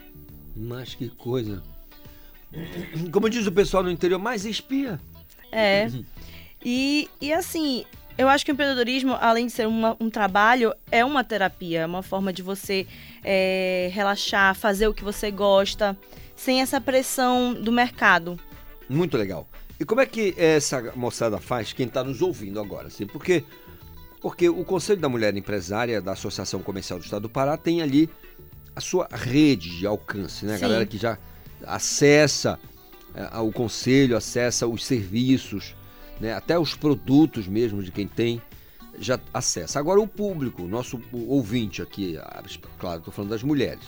[0.56, 1.62] Mas que coisa.
[3.12, 5.00] Como diz o pessoal no interior, mais espia.
[5.52, 5.90] É.
[6.64, 7.86] E, e assim,
[8.18, 11.86] eu acho que o empreendedorismo, além de ser uma, um trabalho, é uma terapia, é
[11.86, 12.86] uma forma de você
[13.24, 15.98] é, relaxar, fazer o que você gosta,
[16.36, 18.38] sem essa pressão do mercado.
[18.90, 19.48] Muito legal.
[19.80, 22.88] E como é que essa moçada faz, quem está nos ouvindo agora?
[22.88, 23.46] Assim, porque,
[24.20, 28.10] porque o Conselho da Mulher Empresária da Associação Comercial do Estado do Pará tem ali
[28.76, 30.56] a sua rede de alcance, né?
[30.56, 31.18] A galera que já
[31.70, 32.60] acessa
[33.14, 35.76] é, o conselho, acessa os serviços,
[36.20, 36.34] né?
[36.34, 38.42] até os produtos mesmo de quem tem,
[39.00, 39.80] já acessa.
[39.80, 42.44] Agora o público, nosso ouvinte aqui, ah,
[42.78, 43.84] claro, estou falando das mulheres,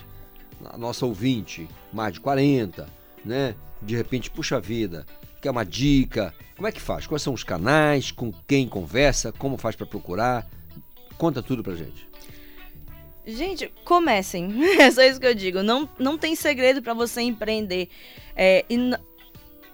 [0.66, 2.88] a nossa ouvinte, mais de 40,
[3.26, 3.56] né?
[3.82, 5.06] De repente, puxa vida,
[5.42, 7.08] quer uma dica, como é que faz?
[7.08, 10.48] Quais são os canais, com quem conversa, como faz para procurar?
[11.18, 12.11] Conta tudo pra gente.
[13.26, 14.52] Gente, comecem.
[14.80, 15.62] É só isso que eu digo.
[15.62, 17.90] Não, não tem segredo para você empreender.
[18.36, 18.66] É,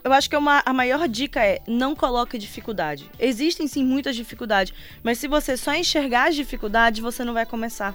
[0.03, 3.09] eu acho que é uma, a maior dica é não coloque dificuldade.
[3.19, 7.93] Existem sim muitas dificuldades, mas se você só enxergar as dificuldades, você não vai começar.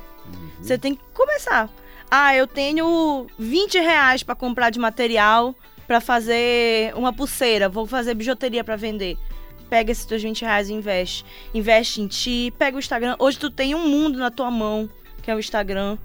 [0.60, 1.70] Você tem que começar.
[2.10, 5.54] Ah, eu tenho 20 reais para comprar de material
[5.86, 9.16] para fazer uma pulseira, vou fazer bijuteria para vender.
[9.70, 11.24] Pega esses teus 20 reais e investe.
[11.54, 13.16] Investe em ti, pega o Instagram.
[13.18, 14.88] Hoje tu tem um mundo na tua mão,
[15.22, 15.96] que é o Instagram.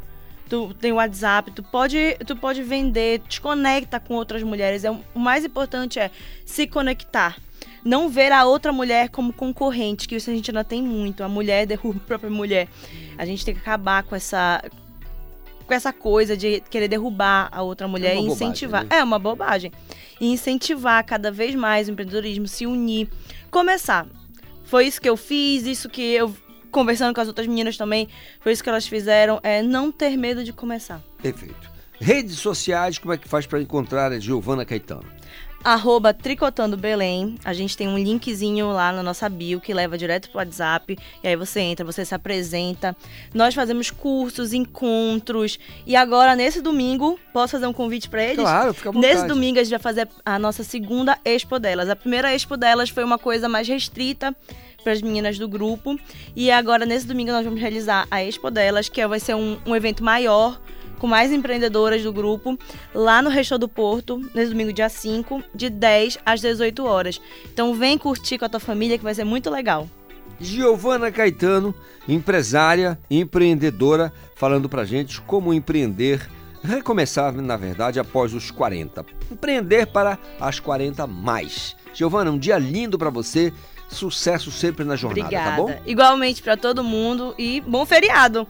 [0.50, 4.86] Tu tem o WhatsApp, tu pode, tu pode vender, te conecta com outras mulheres.
[4.86, 6.10] É, o mais importante é
[6.46, 7.38] se conectar.
[7.84, 11.24] Não ver a outra mulher como concorrente, que isso a gente ainda tem muito.
[11.24, 12.68] A mulher derruba a própria mulher.
[13.18, 14.64] A gente tem que acabar com essa
[15.66, 18.84] com essa coisa de querer derrubar a outra mulher uma e bobagem, incentivar.
[18.86, 18.90] né?
[19.00, 19.72] É uma bobagem.
[20.20, 23.10] E incentivar cada vez mais o empreendedorismo, se unir,
[23.52, 24.08] começar.
[24.64, 26.34] Foi isso que eu fiz, isso que eu
[26.72, 28.08] conversando com as outras meninas também,
[28.40, 31.02] foi isso que elas fizeram, é não ter medo de começar.
[31.22, 31.78] Perfeito.
[32.00, 35.06] Redes sociais, como é que faz para encontrar a Giovana Caetano?
[35.64, 37.38] Arroba Tricotando Belém.
[37.44, 40.98] A gente tem um linkzinho lá na nossa bio que leva direto pro WhatsApp.
[41.24, 42.96] E aí você entra, você se apresenta.
[43.34, 45.60] Nós fazemos cursos, encontros.
[45.86, 48.38] E agora, nesse domingo, posso fazer um convite para eles?
[48.38, 49.14] Claro, fica à vontade.
[49.14, 51.90] Nesse domingo a gente vai fazer a nossa segunda expo delas.
[51.90, 54.36] A primeira expo delas foi uma coisa mais restrita
[54.84, 56.00] para as meninas do grupo.
[56.36, 59.76] E agora, nesse domingo, nós vamos realizar a expo delas, que vai ser um, um
[59.76, 60.60] evento maior
[60.98, 62.58] com mais empreendedoras do grupo,
[62.94, 67.22] lá no Resto do Porto, nesse domingo, dia 5, de 10 às 18 horas.
[67.54, 69.88] Então vem curtir com a tua família, que vai ser muito legal.
[70.40, 71.74] Giovana Caetano,
[72.08, 76.30] empresária, empreendedora, falando pra gente como empreender,
[76.64, 79.06] recomeçar, na verdade, após os 40.
[79.32, 81.76] Empreender para as 40 mais.
[81.94, 83.52] Giovana, um dia lindo pra você.
[83.90, 85.52] Sucesso sempre na jornada, Obrigada.
[85.52, 85.80] tá bom?
[85.86, 88.48] Igualmente para todo mundo e bom feriado.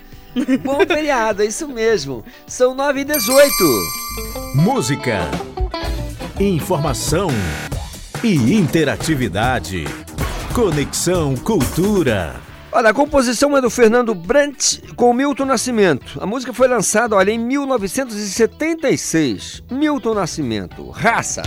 [0.63, 2.23] Bom feriado, é isso mesmo.
[2.45, 3.51] São 9 e 18.
[4.55, 5.21] Música,
[6.39, 7.29] informação
[8.23, 9.85] e interatividade.
[10.53, 12.35] Conexão Cultura.
[12.71, 16.21] Olha, a composição é do Fernando Brandt com Milton Nascimento.
[16.21, 19.63] A música foi lançada, olha, em 1976.
[19.71, 21.41] Milton Nascimento, raça.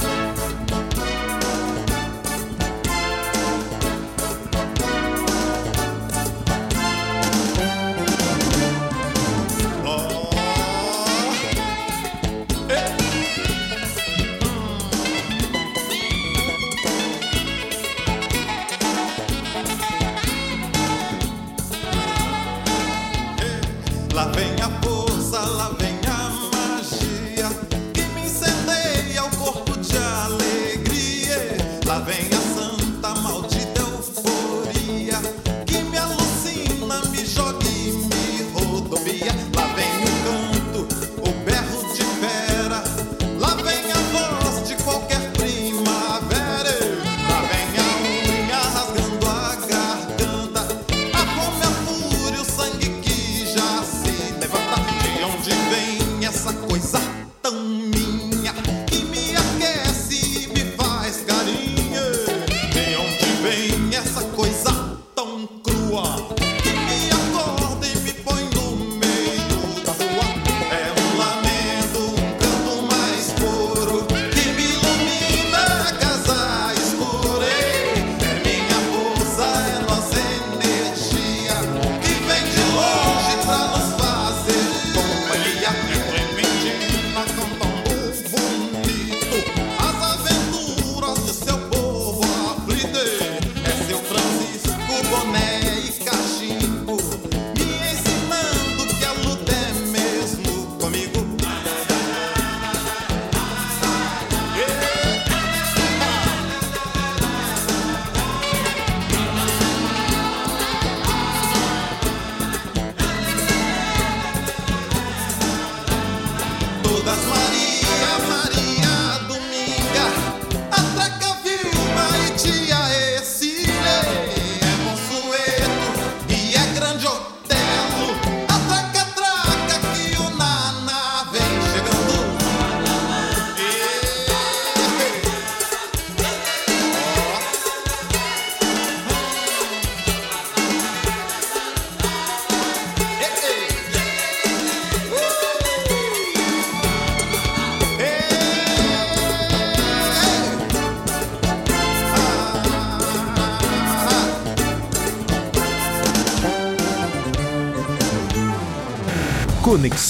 [117.03, 117.40] todas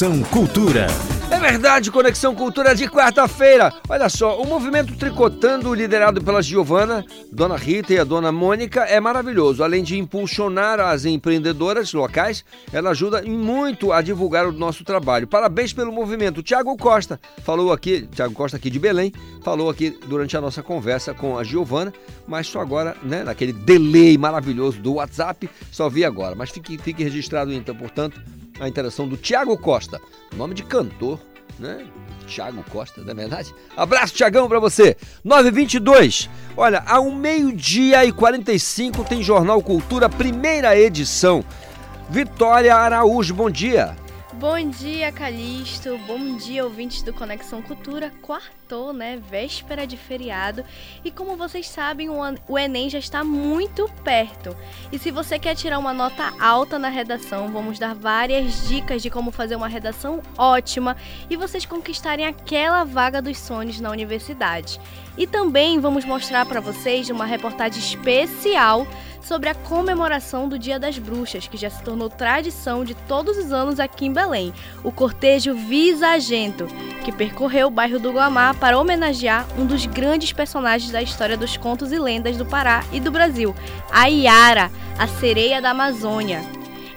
[0.01, 0.87] Conexão Cultura.
[1.31, 3.71] É verdade, Conexão Cultura de quarta-feira.
[3.87, 8.99] Olha só, o movimento Tricotando, liderado pela Giovana, Dona Rita e a Dona Mônica, é
[8.99, 9.63] maravilhoso.
[9.63, 15.27] Além de impulsionar as empreendedoras locais, ela ajuda muito a divulgar o nosso trabalho.
[15.27, 16.43] Parabéns pelo movimento.
[16.43, 19.13] Tiago Costa falou aqui, Tiago Costa aqui de Belém,
[19.45, 21.93] falou aqui durante a nossa conversa com a Giovana,
[22.27, 26.35] mas só agora, né, naquele delay maravilhoso do WhatsApp, só vi agora.
[26.35, 28.19] Mas fique, fique registrado então, portanto,
[28.61, 30.01] a interação do Tiago Costa,
[30.37, 31.19] nome de cantor,
[31.59, 31.87] né?
[32.27, 33.53] Tiago Costa, não é verdade?
[33.77, 34.97] Abraço, Tiagão, pra você.
[35.25, 36.31] 922.
[36.57, 41.45] Olha, ao meio-dia e 45 tem Jornal Cultura, primeira edição.
[42.09, 43.97] Vitória Araújo, bom dia.
[44.41, 45.99] Bom dia, Calixto.
[46.07, 48.11] Bom dia, ouvintes do Conexão Cultura.
[48.23, 49.21] Quartou, né?
[49.29, 50.65] Véspera de feriado.
[51.05, 54.57] E como vocês sabem, o Enem já está muito perto.
[54.91, 59.11] E se você quer tirar uma nota alta na redação, vamos dar várias dicas de
[59.11, 60.97] como fazer uma redação ótima
[61.29, 64.81] e vocês conquistarem aquela vaga dos sonhos na universidade.
[65.19, 68.87] E também vamos mostrar para vocês uma reportagem especial
[69.21, 73.53] sobre a comemoração do Dia das Bruxas, que já se tornou tradição de todos os
[73.53, 74.53] anos aqui em Belém,
[74.83, 76.67] o cortejo Visagento,
[77.05, 81.57] que percorreu o bairro do Guamá para homenagear um dos grandes personagens da história dos
[81.57, 83.55] contos e lendas do Pará e do Brasil,
[83.91, 86.43] a Iara, a sereia da Amazônia.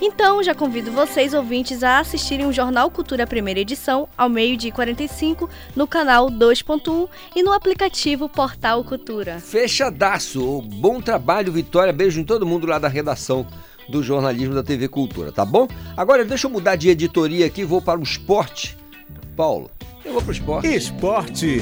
[0.06, 4.72] Então, já convido vocês, ouvintes, a assistirem o Jornal Cultura Primeira Edição, ao meio-dia e
[4.74, 9.40] 45, no canal 2.1 e no aplicativo Portal Cultura.
[9.40, 10.62] Fechadaço.
[10.62, 11.94] Bom trabalho, Vitória.
[11.94, 13.48] Beijo em todo mundo lá da redação
[13.88, 15.70] do jornalismo da TV Cultura, tá bom?
[15.96, 18.78] Agora deixa eu mudar de editoria aqui, vou para o esporte.
[19.38, 19.72] Paulo,
[20.04, 20.68] eu vou para o esporte.
[20.68, 21.62] Esporte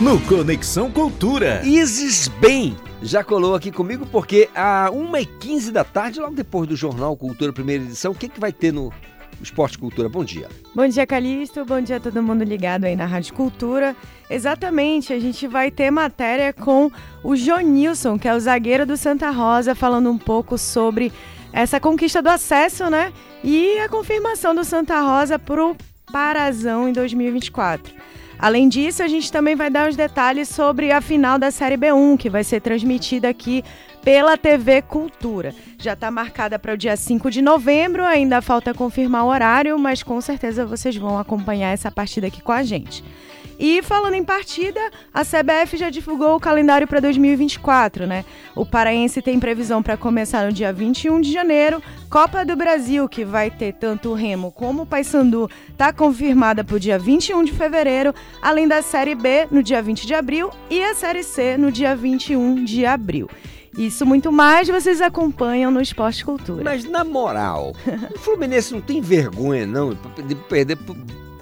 [0.00, 1.62] no Conexão Cultura.
[1.64, 7.16] Isis Bem já colou aqui comigo porque a 1h15 da tarde, logo depois do Jornal
[7.16, 8.92] Cultura Primeira Edição, o que, que vai ter no
[9.40, 10.08] Esporte Cultura?
[10.08, 10.48] Bom dia.
[10.74, 11.64] Bom dia, Calixto.
[11.64, 13.94] Bom dia a todo mundo ligado aí na Rádio Cultura.
[14.28, 16.90] Exatamente, a gente vai ter matéria com
[17.22, 21.12] o Jonilson, que é o zagueiro do Santa Rosa, falando um pouco sobre
[21.52, 23.12] essa conquista do acesso, né?
[23.42, 25.76] E a confirmação do Santa Rosa para o
[26.12, 27.94] Parazão em 2024.
[28.38, 32.16] Além disso, a gente também vai dar os detalhes sobre a final da Série B1,
[32.16, 33.64] que vai ser transmitida aqui
[34.02, 35.52] pela TV Cultura.
[35.76, 40.04] Já está marcada para o dia 5 de novembro, ainda falta confirmar o horário, mas
[40.04, 43.04] com certeza vocês vão acompanhar essa partida aqui com a gente.
[43.58, 44.80] E falando em partida,
[45.12, 48.24] a CBF já divulgou o calendário para 2024, né?
[48.54, 51.82] O Paraense tem previsão para começar no dia 21 de janeiro.
[52.08, 56.76] Copa do Brasil, que vai ter tanto o Remo como o Paysandu, está confirmada para
[56.76, 60.80] o dia 21 de fevereiro, além da Série B no dia 20 de abril e
[60.80, 63.28] a Série C no dia 21 de abril.
[63.76, 66.62] Isso muito mais vocês acompanham no Esporte Cultura.
[66.64, 67.74] Mas na moral,
[68.14, 70.96] o Fluminense não tem vergonha não de perder pro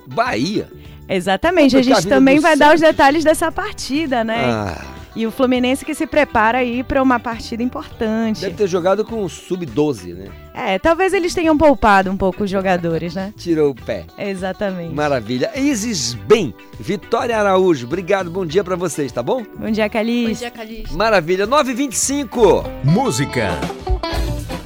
[0.06, 0.70] Bahia.
[1.08, 2.96] Exatamente, a Complicar a gente também vai dar os Santos.
[2.96, 4.44] detalhes dessa partida, né?
[4.46, 4.96] Ah.
[5.14, 8.42] E o Fluminense que se prepara aí para uma partida importante.
[8.42, 10.28] Deve ter jogado com o sub-12, né?
[10.52, 13.32] É, talvez eles tenham poupado um pouco os jogadores, né?
[13.38, 14.04] Tirou o pé.
[14.18, 14.94] Exatamente.
[14.94, 15.50] Maravilha.
[15.58, 19.42] Isis Bem, Vitória Araújo, obrigado, bom dia pra vocês, tá bom?
[19.58, 20.34] Bom dia, Calixto.
[20.34, 20.96] Bom dia, Calixto.
[20.98, 22.64] Maravilha, 9h25.
[22.84, 23.58] Música,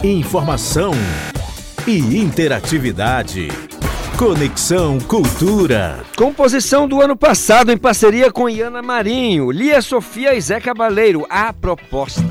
[0.02, 0.90] informação
[1.86, 3.48] e interatividade.
[4.20, 6.04] Conexão Cultura.
[6.14, 11.54] Composição do ano passado em parceria com Iana Marinho, Lia Sofia e Zé Cabaleiro, A
[11.54, 12.22] Proposta.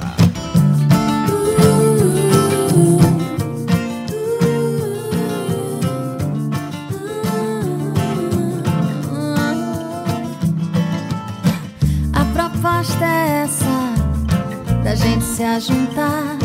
[12.14, 16.38] A proposta é essa da gente se ajuntar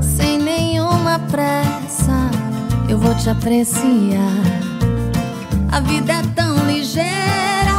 [0.00, 1.85] sem nenhuma pressa.
[2.96, 4.40] Eu vou te apreciar.
[5.70, 7.76] A vida é tão ligeira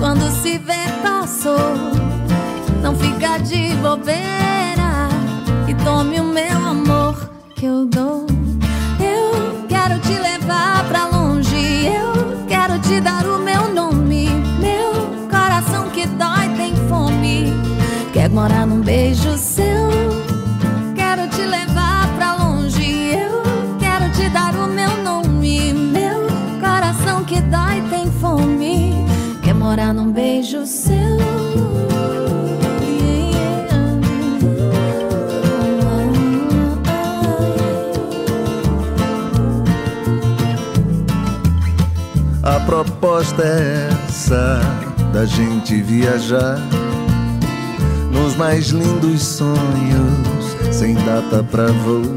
[0.00, 1.76] quando se vê passou.
[2.82, 5.08] Não fica de bobeira
[5.68, 8.26] e tome o meu amor que eu dou.
[8.98, 11.86] Eu quero te levar pra longe.
[11.86, 14.28] Eu quero te dar o meu nome.
[14.58, 14.92] Meu
[15.30, 17.52] coração que dói tem fome.
[18.12, 19.38] Quer morar num beijo
[29.72, 30.92] morar num beijo seu.
[42.42, 44.60] A proposta é essa
[45.10, 46.58] da gente viajar
[48.12, 49.56] nos mais lindos sonhos,
[50.70, 52.12] sem data pra voltar.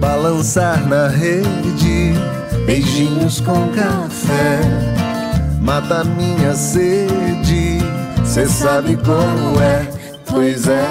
[0.00, 2.14] balançar na rede,
[2.66, 4.60] beijinhos com café,
[5.64, 7.78] mata minha sede,
[8.22, 9.88] cê sabe como é,
[10.26, 10.86] pois é.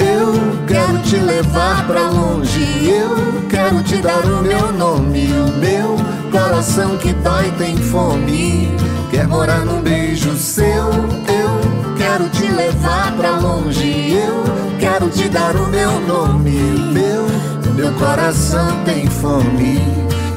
[0.00, 0.34] Eu
[0.66, 5.96] quero te levar pra longe, eu quero te dar o meu nome, o meu
[6.30, 8.68] coração que dói tem fome,
[9.10, 10.64] quer morar num beijo seu.
[10.66, 14.42] Eu quero te levar pra longe, eu
[14.80, 17.26] quero te dar o meu nome, o meu,
[17.74, 19.80] meu coração tem fome,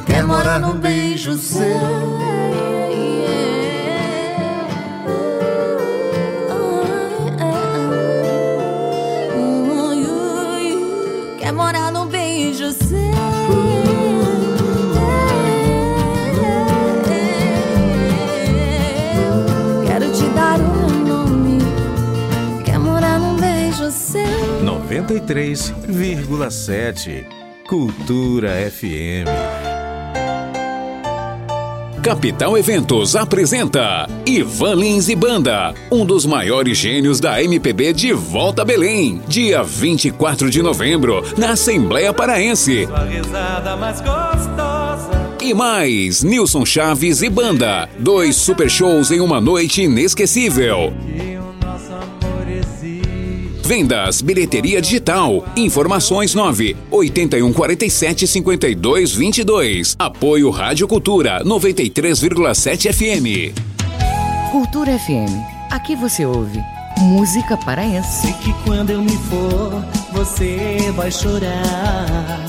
[0.06, 2.28] quer morar num beijo seu.
[24.88, 27.24] 93,7
[27.68, 29.28] Cultura FM.
[32.02, 38.62] Capital Eventos apresenta Ivan Lins e Banda, um dos maiores gênios da MPB de volta
[38.62, 42.88] a Belém, dia 24 de novembro, na Assembleia Paraense.
[45.42, 50.94] E mais, Nilson Chaves e Banda, dois super shows em uma noite inesquecível.
[53.68, 55.44] Vendas, bilheteria digital.
[55.54, 59.94] Informações 9 8147 52 22.
[59.98, 63.54] Apoio Rádio Cultura 93,7 FM.
[64.50, 65.30] Cultura FM.
[65.70, 66.58] Aqui você ouve
[66.98, 68.22] música paraense.
[68.22, 72.46] Sei que quando eu me for, você vai chorar.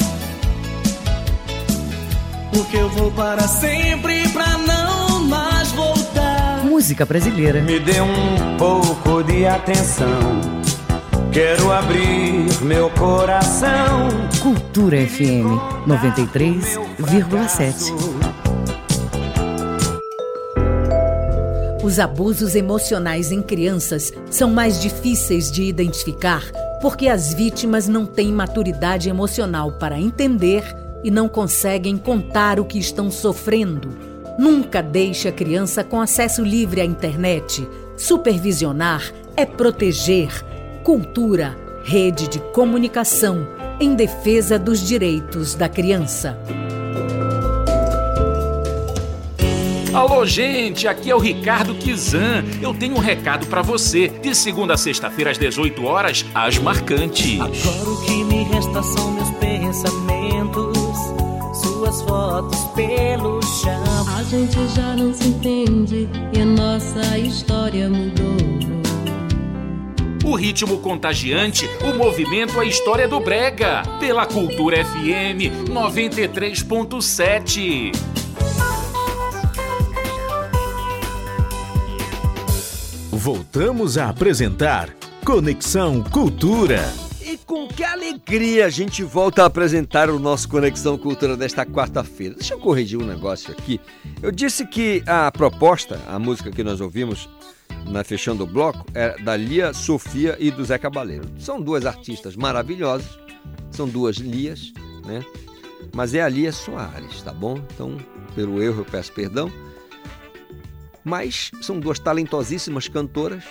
[2.54, 6.64] Porque eu vou para sempre pra não mais voltar.
[6.64, 7.62] Música brasileira.
[7.62, 10.59] Me dê um pouco de atenção.
[11.31, 14.10] Quero abrir meu coração.
[14.41, 15.45] Cultura FM
[15.88, 17.93] 93,7.
[21.84, 26.41] Os abusos emocionais em crianças são mais difíceis de identificar
[26.81, 30.64] porque as vítimas não têm maturidade emocional para entender
[31.03, 33.89] e não conseguem contar o que estão sofrendo.
[34.39, 37.69] Nunca deixe a criança com acesso livre à internet.
[37.95, 40.49] Supervisionar é proteger.
[40.90, 43.48] Cultura, rede de comunicação
[43.80, 46.36] em defesa dos direitos da criança.
[49.94, 52.44] Alô, gente, aqui é o Ricardo Kizan.
[52.60, 54.07] Eu tenho um recado pra você.
[54.07, 57.40] De segunda a sexta-feira às 18 horas, as marcantes.
[57.40, 60.76] Agora o que me resta são meus pensamentos,
[61.61, 64.07] suas fotos pelo chão.
[64.18, 68.78] A gente já não se entende e a nossa história mudou.
[70.30, 73.81] O ritmo contagiante, o movimento, a história do Brega.
[73.99, 77.91] Pela Cultura FM 93.7.
[83.10, 84.95] Voltamos a apresentar
[85.26, 86.93] Conexão Cultura.
[87.26, 92.35] E com que alegria a gente volta a apresentar o nosso Conexão Cultura desta quarta-feira.
[92.35, 93.81] Deixa eu corrigir um negócio aqui.
[94.22, 97.27] Eu disse que a proposta, a música que nós ouvimos
[97.90, 101.26] na fechando o bloco, é da Lia Sofia e do Zé Cabaleiro.
[101.40, 103.20] São duas artistas maravilhosas,
[103.72, 104.72] são duas Lias,
[105.06, 105.24] né?
[105.94, 107.60] Mas é a Lia Soares, tá bom?
[107.74, 107.98] Então,
[108.36, 109.52] pelo erro eu peço perdão.
[111.04, 113.44] Mas são duas talentosíssimas cantoras.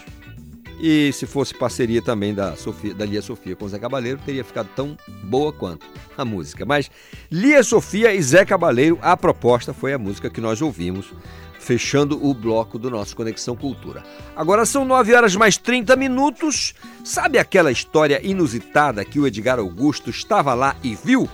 [0.80, 4.44] E se fosse parceria também da, Sofia, da Lia Sofia com o Zé Cabaleiro, teria
[4.44, 5.84] ficado tão boa quanto
[6.16, 6.64] a música.
[6.64, 6.88] Mas
[7.32, 11.12] Lia Sofia e Zé Cabaleiro, a proposta foi a música que nós ouvimos,
[11.58, 14.02] fechando o bloco do nosso Conexão Cultura.
[14.36, 16.74] Agora são 9 horas mais 30 minutos.
[17.04, 21.28] Sabe aquela história inusitada que o Edgar Augusto estava lá e viu?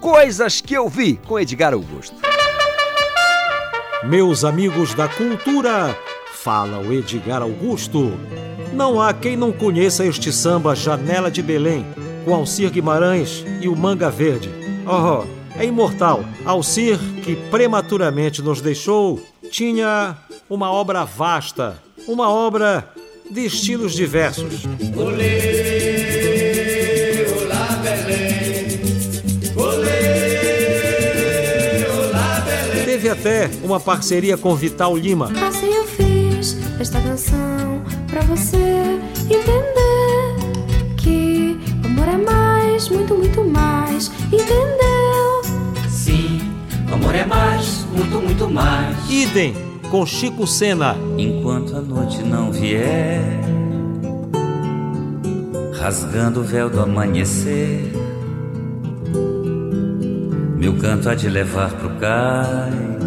[0.00, 2.16] Coisas que eu vi com Edgar Augusto.
[4.04, 5.94] Meus amigos da cultura,
[6.32, 8.12] fala o Edgar Augusto.
[8.72, 11.84] Não há quem não conheça este samba Janela de Belém,
[12.24, 14.48] com Alcir Guimarães e o Manga Verde.
[14.86, 15.26] Oh,
[15.58, 16.24] é imortal.
[16.44, 19.20] Alcir, que prematuramente nos deixou,
[19.50, 20.16] tinha
[20.48, 22.88] uma obra vasta, uma obra
[23.30, 24.64] de estilos diversos.
[24.96, 26.46] Olê,
[27.42, 28.80] olá, Belém.
[29.56, 30.70] Olê,
[31.86, 32.84] olá, Belém.
[32.84, 35.32] Teve até uma parceria com Vital Lima.
[35.46, 40.36] Assim eu fiz esta canção pra você entender
[40.96, 44.10] que o amor é mais, muito, muito mais.
[44.32, 44.89] Entendeu?
[47.00, 49.10] Amor é mais, muito, muito mais.
[49.10, 49.54] Idem
[49.90, 50.94] com Chico Sena.
[51.16, 53.22] Enquanto a noite não vier,
[55.72, 57.90] rasgando o véu do amanhecer,
[60.58, 63.00] Meu canto há de levar pro cais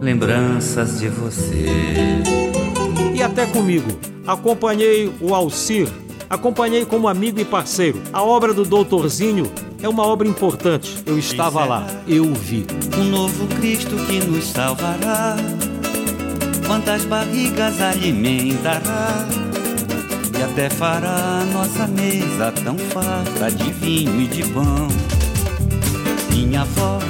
[0.00, 1.66] lembranças de você.
[3.12, 3.90] E até comigo.
[4.24, 5.88] Acompanhei o Alcir,
[6.28, 8.00] acompanhei como amigo e parceiro.
[8.12, 9.50] A obra do Doutorzinho
[9.82, 11.02] é uma obra importante.
[11.06, 12.66] Eu estava lá, eu vi.
[12.98, 15.36] Um novo Cristo que nos salvará.
[16.66, 19.26] Quantas barrigas alimentará
[20.36, 24.88] e até fará nossa mesa tão farta de vinho e de pão.
[26.30, 27.04] Minha voz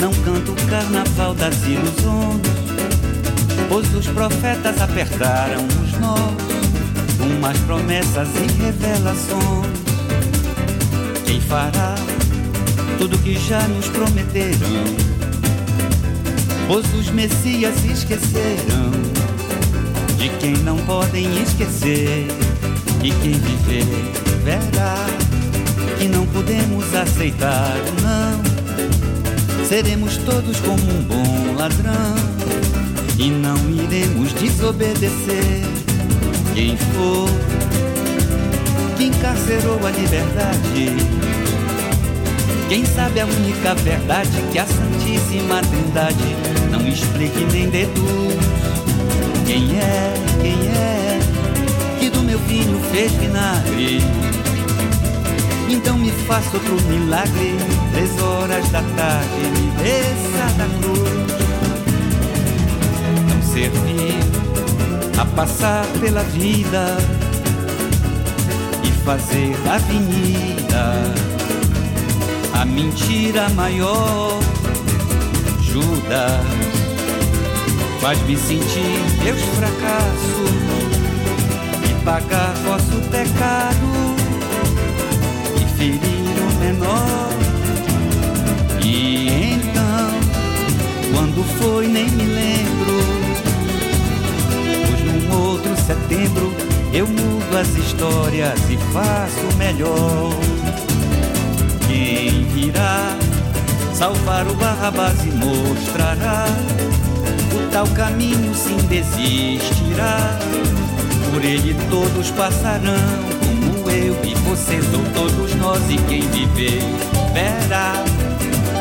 [0.00, 2.40] não canta o carnaval das ilusões,
[3.68, 6.53] pois os profetas apertaram os nós
[7.24, 9.66] umas promessas e revelações.
[11.26, 11.94] Quem fará
[12.98, 14.84] tudo que já nos prometeram?
[16.66, 18.90] Pois os messias esqueceram
[20.16, 22.26] de quem não podem esquecer.
[23.02, 23.84] E quem viver
[24.42, 24.96] verá
[25.98, 29.64] que não podemos aceitar o não.
[29.66, 32.14] Seremos todos como um bom ladrão
[33.18, 35.83] e não iremos desobedecer.
[36.54, 37.28] Quem for
[38.96, 40.96] que encarcerou a liberdade.
[42.68, 46.36] Quem sabe a única verdade que a Santíssima Trindade
[46.70, 48.36] não explique nem deduz.
[49.44, 51.18] Quem é, quem é
[51.98, 53.98] que do meu vinho fez vinagre?
[55.68, 57.56] Então me faça outro milagre,
[57.92, 61.34] três horas da tarde, me desça da cruz.
[63.28, 64.33] Não servir
[65.18, 66.96] a passar pela vida
[68.82, 71.14] e fazer da avenida
[72.52, 74.38] a mentira maior.
[75.60, 76.40] Judas
[78.00, 80.50] faz-me sentir meus fracassos
[81.90, 84.14] e pagar vosso pecado
[85.60, 86.00] e ferir
[86.40, 87.30] o menor.
[88.84, 90.10] E então,
[91.14, 92.73] quando foi, nem me lembro.
[95.34, 96.52] Outro setembro
[96.92, 100.30] eu mudo as histórias e faço melhor.
[101.88, 103.16] Quem virá
[103.92, 106.46] salvar o Barrabás e mostrará
[107.52, 110.38] o tal caminho sim desistirá.
[111.32, 112.94] Por ele todos passarão,
[113.40, 116.80] como eu e vocês ou todos nós e quem viver
[117.32, 117.92] verá.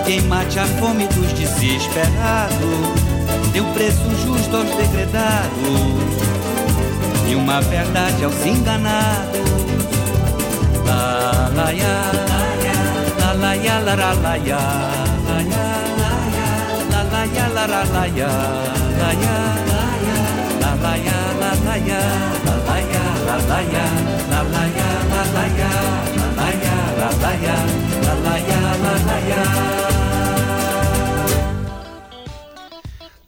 [0.06, 2.60] Quem mate a fome dos desesperados,
[3.52, 6.33] dê um preço justo aos degredados
[7.34, 9.42] e uma verdade aos enganados.
[10.86, 11.96] La la ya,
[13.20, 14.62] la la ya, la la la ya,
[15.28, 15.68] la ya,
[16.92, 18.32] la la ya, la la la ya,
[19.02, 19.38] la ya,
[19.82, 23.86] la la ya, la la ya, la la ya, la la ya, la la ya,
[24.30, 25.96] la la ya, la la ya,
[27.00, 27.58] la la ya,
[28.06, 29.42] la la ya, la la ya.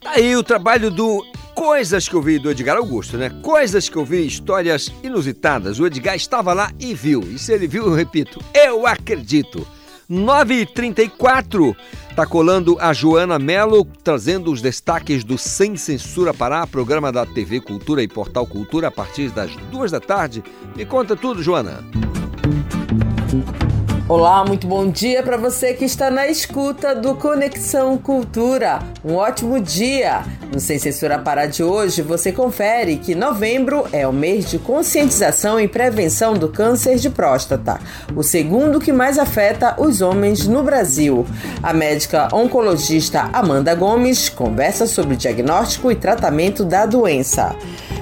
[0.00, 1.24] Tá aí o trabalho do
[1.66, 3.28] Coisas que eu vi do Edgar Augusto, né?
[3.42, 5.80] Coisas que eu vi, histórias inusitadas.
[5.80, 7.22] O Edgar estava lá e viu.
[7.22, 9.66] E se ele viu, eu repito, eu acredito.
[10.08, 11.76] 9h34,
[12.14, 17.60] tá colando a Joana Mello, trazendo os destaques do Sem Censura Pará, programa da TV
[17.60, 20.44] Cultura e Portal Cultura, a partir das duas da tarde.
[20.76, 21.84] Me conta tudo, Joana.
[24.08, 28.78] Olá, muito bom dia para você que está na escuta do Conexão Cultura.
[29.04, 30.22] Um ótimo dia!
[30.52, 35.58] No Sem Censura Pará de hoje, você confere que novembro é o mês de conscientização
[35.60, 37.78] e prevenção do câncer de próstata,
[38.14, 41.26] o segundo que mais afeta os homens no Brasil.
[41.62, 47.54] A médica oncologista Amanda Gomes conversa sobre o diagnóstico e tratamento da doença.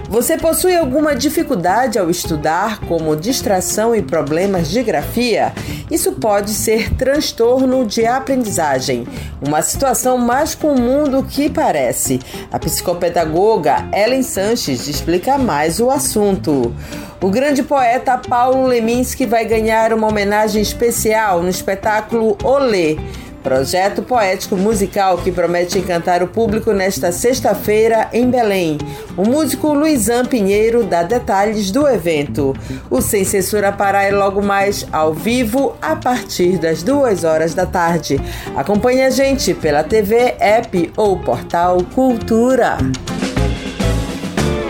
[0.08, 5.52] Você possui alguma dificuldade ao estudar, como distração e problemas de grafia?
[5.90, 9.06] Isso pode ser transtorno de aprendizagem,
[9.40, 12.20] uma situação mais comum do que parece.
[12.52, 16.74] A psicopedagoga Ellen Sanches explica mais o assunto.
[17.20, 22.96] O grande poeta Paulo Leminski vai ganhar uma homenagem especial no espetáculo Olê.
[23.44, 28.78] Projeto poético musical que promete encantar o público nesta sexta-feira em Belém.
[29.18, 32.56] O músico Luizan Pinheiro dá detalhes do evento.
[32.88, 37.66] O Sem Censura Pará é logo mais ao vivo a partir das duas horas da
[37.66, 38.18] tarde.
[38.56, 42.78] Acompanhe a gente pela TV, app ou portal Cultura.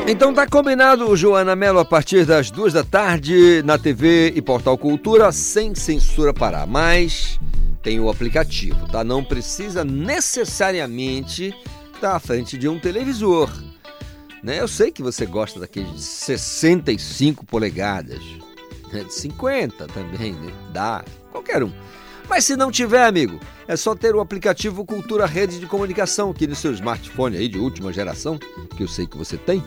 [0.08, 4.76] Então tá combinado, Joana Mello, a partir das duas da tarde na TV e Portal
[4.76, 6.66] Cultura, sem censura Pará.
[6.66, 7.38] Mas
[7.84, 9.04] tem o aplicativo, tá?
[9.04, 11.54] Não precisa necessariamente
[11.94, 13.50] estar à frente de um televisor.
[14.42, 14.58] Né?
[14.60, 18.20] Eu sei que você gosta daqueles de 65 polegadas,
[18.90, 19.04] né?
[19.04, 20.52] de 50 também, né?
[20.72, 21.72] dá, qualquer um.
[22.26, 23.38] Mas se não tiver, amigo,
[23.68, 27.58] é só ter o aplicativo Cultura Rede de Comunicação aqui no seu smartphone aí de
[27.58, 28.38] última geração,
[28.74, 29.62] que eu sei que você tem.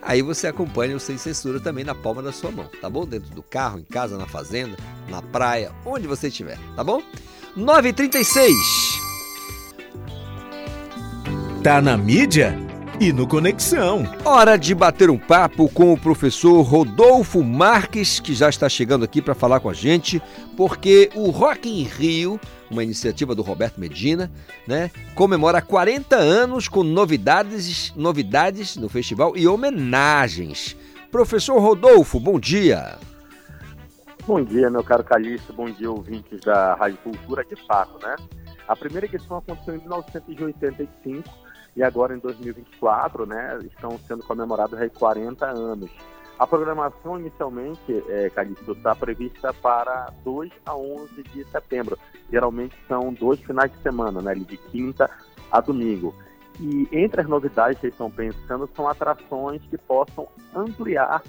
[0.00, 3.06] Aí você acompanha o Sem Censura também na palma da sua mão, tá bom?
[3.06, 4.76] Dentro do carro, em casa, na fazenda,
[5.08, 7.02] na praia, onde você estiver, tá bom?
[7.56, 8.50] 9h36.
[11.62, 12.58] Tá na mídia
[13.00, 14.04] e no Conexão.
[14.24, 19.22] Hora de bater um papo com o professor Rodolfo Marques, que já está chegando aqui
[19.22, 20.20] para falar com a gente,
[20.56, 24.32] porque o Rock em Rio, uma iniciativa do Roberto Medina,
[24.66, 30.76] né, comemora 40 anos com novidades, novidades no festival e homenagens.
[31.08, 32.98] Professor Rodolfo, bom dia.
[34.26, 38.16] Bom dia, meu caro Calixto, bom dia, ouvintes da Rádio Cultura, de fato, né?
[38.66, 41.28] A primeira edição aconteceu em 1985
[41.76, 45.90] e agora em 2024, né, estão sendo comemorados aí 40 anos.
[46.38, 51.98] A programação inicialmente, é, Calixto, está prevista para 2 a 11 de setembro.
[52.30, 55.10] Geralmente são dois finais de semana, né, de quinta
[55.52, 56.14] a domingo.
[56.58, 61.22] E entre as novidades que estão pensando são atrações que possam ampliar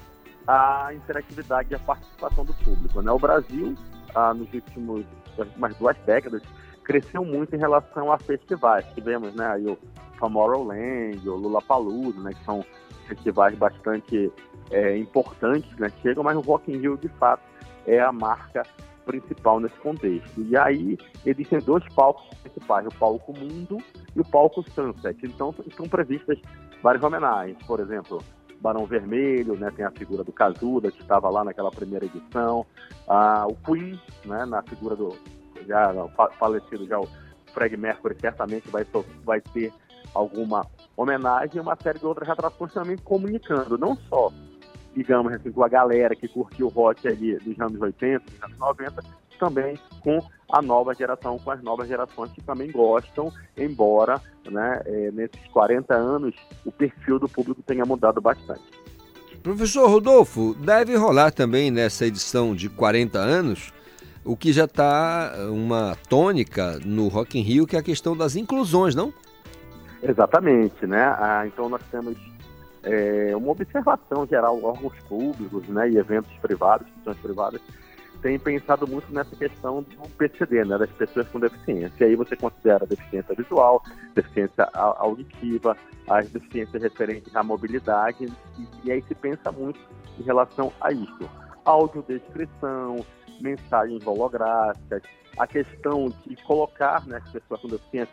[0.48, 3.02] a interatividade e a participação do público.
[3.02, 3.12] Né?
[3.12, 3.76] O Brasil,
[4.14, 5.06] ah, nos últimos
[5.38, 6.42] nas últimas duas décadas,
[6.84, 8.86] cresceu muito em relação a festivais.
[8.94, 9.78] Tivemos né, aí o
[10.20, 12.64] Tomorrowland, o Lollapalooza, né, que são
[13.08, 14.32] festivais bastante
[14.72, 17.44] é, importantes, né, chegam, mas o Rock in Rio, de fato,
[17.86, 18.64] é a marca
[19.06, 20.42] principal nesse contexto.
[20.42, 23.78] E aí existem dois palcos principais, o palco Mundo
[24.16, 25.20] e o palco Sunset.
[25.24, 26.40] Então estão previstas
[26.82, 28.20] várias homenagens, por exemplo,
[28.60, 32.66] Barão Vermelho, né, tem a figura do Cazuda, que estava lá naquela primeira edição,
[33.08, 35.16] ah, o Queen, né, na figura do
[35.68, 35.94] já
[36.38, 37.08] falecido já o
[37.54, 38.86] Fred Mercury, certamente vai,
[39.24, 39.74] vai ter
[40.14, 40.66] alguma
[40.96, 44.32] homenagem e uma série de outras atrações também comunicando, não só,
[44.94, 48.58] digamos assim, com a galera que curtiu o rock ali dos anos 80, dos anos
[48.58, 49.04] 90,
[49.38, 50.20] também com
[50.52, 55.94] a nova geração, com as novas gerações que também gostam, embora né, é, nesses 40
[55.94, 58.64] anos o perfil do público tenha mudado bastante.
[59.42, 63.72] Professor Rodolfo, deve rolar também nessa edição de 40 anos
[64.24, 68.36] o que já está uma tônica no Rock in Rio, que é a questão das
[68.36, 69.14] inclusões, não?
[70.02, 71.04] Exatamente, né?
[71.20, 72.18] Ah, então nós temos
[72.86, 77.62] é, uma observação geral, órgãos públicos né, e eventos privados, instituições privadas,
[78.26, 81.94] têm pensado muito nessa questão do PCD, né, das pessoas com deficiência.
[82.00, 83.84] E aí você considera deficiência visual,
[84.16, 85.78] deficiência auditiva,
[86.10, 88.26] as deficiências referentes à mobilidade,
[88.58, 89.80] e, e aí se pensa muito
[90.20, 91.30] em relação a isso.
[91.64, 93.06] Audiodescrição,
[93.40, 95.04] mensagens holográficas,
[95.38, 98.12] a questão de colocar né, as pessoas com deficiência,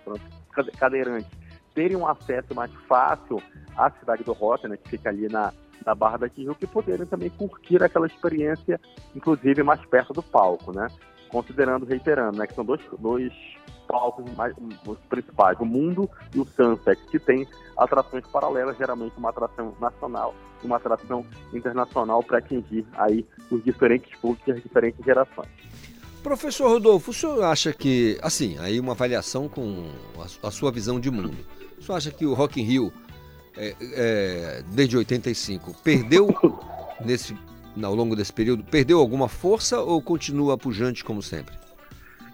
[0.79, 1.31] cadeirantes,
[1.75, 3.43] terem um acesso mais fácil
[3.79, 7.07] à cidade do rock, né, que fica ali na, na Barra da Tijuca, e poderem
[7.07, 8.81] também curtir aquela experiência,
[9.15, 10.89] inclusive mais perto do palco, né?
[11.29, 13.33] Considerando, reiterando, né, que são dois, dois
[13.89, 14.55] palcos mais,
[14.87, 17.47] os principais, o Mundo e o Sunset, que tem
[17.77, 24.15] atrações paralelas, geralmente uma atração nacional e uma atração internacional para atingir aí os diferentes
[24.19, 25.49] públicos e as diferentes gerações.
[26.23, 31.01] Professor Rodolfo, o senhor acha que, assim, aí uma avaliação com a, a sua visão
[31.01, 31.37] de mundo,
[31.79, 32.93] o senhor acha que o Rock in Rio,
[33.57, 36.29] é, é, desde 85, perdeu
[37.05, 37.37] nesse,
[37.83, 41.55] ao longo desse período, perdeu alguma força ou continua pujante como sempre?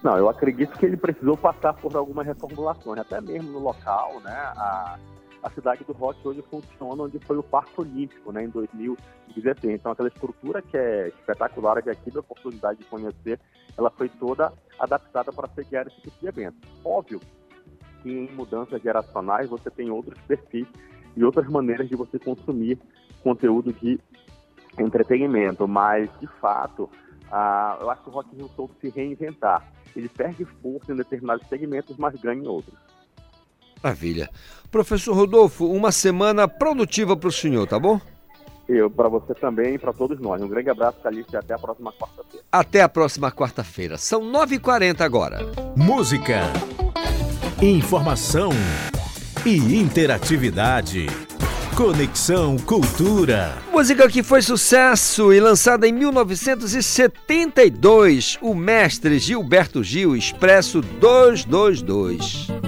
[0.02, 4.32] Não, eu acredito que ele precisou passar por algumas reformulações, até mesmo no local, né?
[4.32, 4.98] A,
[5.42, 9.74] a cidade do rock hoje funciona onde foi o Parque Olímpico, né, em 2016.
[9.74, 13.40] Então, aquela estrutura que é espetacular, que aqui a oportunidade de conhecer,
[13.76, 16.56] ela foi toda adaptada para sediar esse tipo de evento.
[16.84, 17.20] Óbvio
[18.02, 20.66] que em mudanças geracionais você tem outros perfis
[21.18, 22.78] e outras maneiras de você consumir
[23.24, 23.98] conteúdo de
[24.78, 26.88] entretenimento, mas de fato,
[27.30, 29.66] ah, eu acho que o Rock in Rio soube se reinventar.
[29.96, 32.78] Ele perde força em determinados segmentos, mas ganha em outros.
[33.82, 34.30] Maravilha.
[34.70, 38.00] Professor Rodolfo, uma semana produtiva para o senhor, tá bom?
[38.68, 40.40] Eu, para você também e para todos nós.
[40.40, 42.44] Um grande abraço, Calixto, e até a próxima quarta-feira.
[42.52, 43.98] Até a próxima quarta-feira.
[43.98, 45.38] São 9h40 agora.
[45.74, 46.42] Música,
[47.62, 48.50] informação
[49.44, 51.06] e interatividade.
[51.76, 53.58] Conexão Cultura.
[53.72, 58.38] Música que foi sucesso e lançada em 1972.
[58.40, 62.67] O mestre Gilberto Gil, Expresso 222.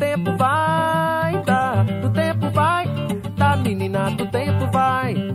[0.00, 2.86] tempo vai dar, do tempo vai
[3.36, 5.29] dar, menina, do tempo vai.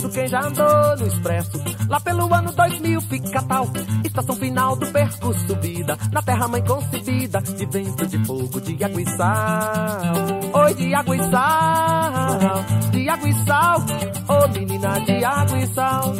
[0.00, 3.68] Segundo quem já andou no expresso, lá pelo ano 2000 fica tal.
[4.02, 9.02] Estação final do percurso subida, na terra mãe concebida, de vento de fogo, de água
[9.02, 10.14] e sal.
[10.54, 13.84] Oi, de água e sal, de água e sal.
[14.26, 16.14] Ô menina de água e sal.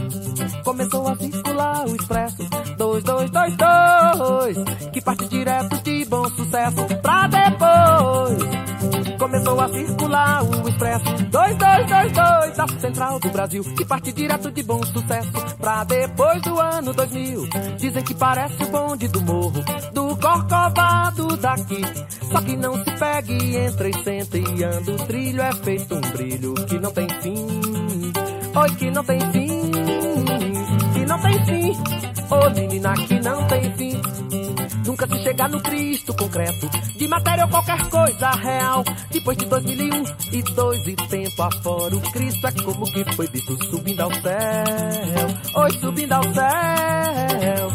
[0.63, 4.59] Começou a circular o expresso 2222,
[4.93, 8.70] que parte direto de bom sucesso pra depois.
[9.21, 14.83] Começou a circular o expresso 2222 da Central do Brasil, que parte direto de bom
[14.83, 17.47] sucesso pra depois do ano 2000.
[17.77, 21.83] Dizem que parece o bonde do morro, do corcovado daqui.
[22.33, 24.91] Só que não se pegue, entra e senta e anda.
[24.91, 27.47] O trilho é feito um brilho que não tem fim.
[28.57, 29.71] Oi, que não tem fim,
[30.95, 31.73] que não tem fim.
[32.31, 33.70] Ô menina, que não tem.
[35.01, 38.85] Nunca se chegar no Cristo concreto, de matéria ou qualquer coisa real.
[39.11, 43.65] Depois de 2001 e dois e tempo afora, o Cristo é como que foi visto
[43.65, 45.63] subindo ao céu.
[45.63, 47.71] Oi, subindo ao céu,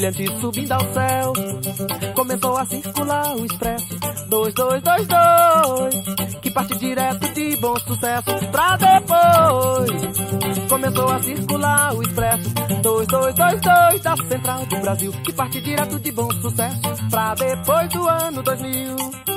[0.00, 1.32] brilhante subindo ao céu.
[2.14, 9.90] Começou a circular o expresso 2222, que parte direto de bom sucesso pra depois.
[10.68, 12.48] Começou a circular o expresso
[12.82, 18.42] 2222 da Central do Brasil, que parte direto de bom sucesso pra depois do ano
[18.42, 19.29] 2000.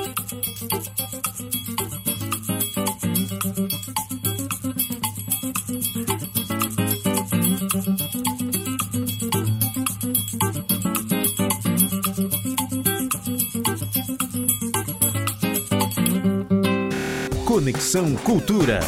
[17.74, 18.78] Conexão Cultura.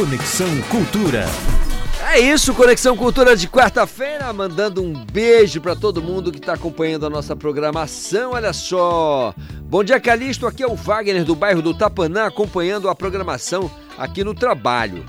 [0.00, 1.26] Conexão Cultura.
[2.10, 7.04] É isso, Conexão Cultura de quarta-feira, mandando um beijo para todo mundo que está acompanhando
[7.04, 8.30] a nossa programação.
[8.30, 9.34] Olha só.
[9.60, 10.46] Bom dia, Calixto.
[10.46, 15.04] Aqui é o Wagner do bairro do Tapanã, acompanhando a programação aqui no trabalho.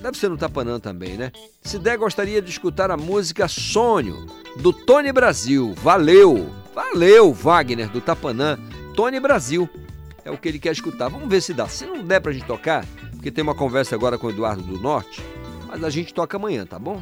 [0.00, 1.30] Deve ser no Tapanã também, né?
[1.62, 4.24] Se der, gostaria de escutar a música Sonho,
[4.56, 5.74] do Tony Brasil.
[5.82, 6.50] Valeu!
[6.74, 8.58] Valeu, Wagner do Tapanã.
[8.96, 9.68] Tony Brasil.
[10.24, 11.10] É o que ele quer escutar.
[11.10, 11.68] Vamos ver se dá.
[11.68, 12.86] Se não der pra gente tocar,
[13.22, 15.24] porque tem uma conversa agora com o Eduardo do Norte,
[15.68, 17.00] mas a gente toca amanhã, tá bom?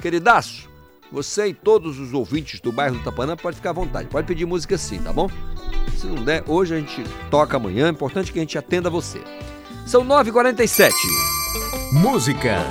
[0.00, 0.66] Queridaço,
[1.12, 4.08] você e todos os ouvintes do bairro do Tapanã pode ficar à vontade.
[4.08, 5.28] Pode pedir música sim, tá bom?
[5.94, 7.86] Se não der, hoje a gente toca amanhã.
[7.86, 9.20] É importante que a gente atenda você.
[9.84, 10.90] São 9h47.
[11.92, 12.66] Música,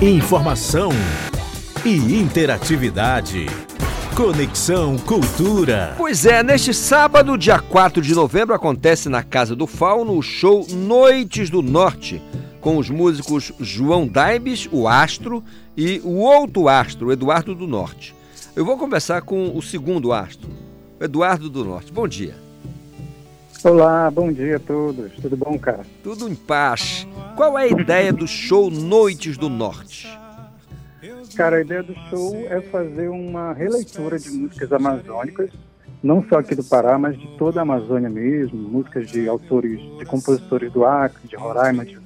[0.00, 0.92] informação
[1.84, 3.48] e interatividade.
[4.22, 5.94] Conexão Cultura.
[5.98, 10.64] Pois é, neste sábado, dia 4 de novembro, acontece na Casa do Fauno o show
[10.70, 12.22] Noites do Norte,
[12.60, 15.42] com os músicos João Daibes, o Astro,
[15.76, 18.14] e o outro astro, Eduardo do Norte.
[18.54, 20.48] Eu vou conversar com o segundo astro,
[21.00, 21.92] Eduardo do Norte.
[21.92, 22.36] Bom dia.
[23.64, 25.10] Olá, bom dia a todos.
[25.20, 25.84] Tudo bom, cara?
[26.00, 27.08] Tudo em paz.
[27.34, 30.21] Qual é a ideia do show Noites do Norte?
[31.42, 35.50] Cara, a ideia do show é fazer uma releitura de músicas amazônicas,
[36.00, 40.04] não só aqui do Pará, mas de toda a Amazônia mesmo, músicas de autores, de
[40.04, 41.98] compositores do Acre, de Roraima, de,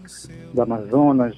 [0.54, 1.36] do Amazonas.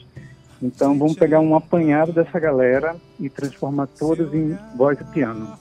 [0.63, 5.59] Então vamos pegar um apanhado dessa galera e transformar todas em voz e piano.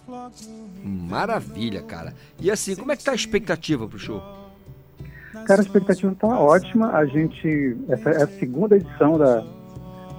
[0.84, 2.14] Maravilha, cara.
[2.40, 4.22] E assim, como é que tá a expectativa pro show?
[5.48, 6.92] Cara, a expectativa está ótima.
[6.92, 9.44] A gente, essa é a segunda edição da,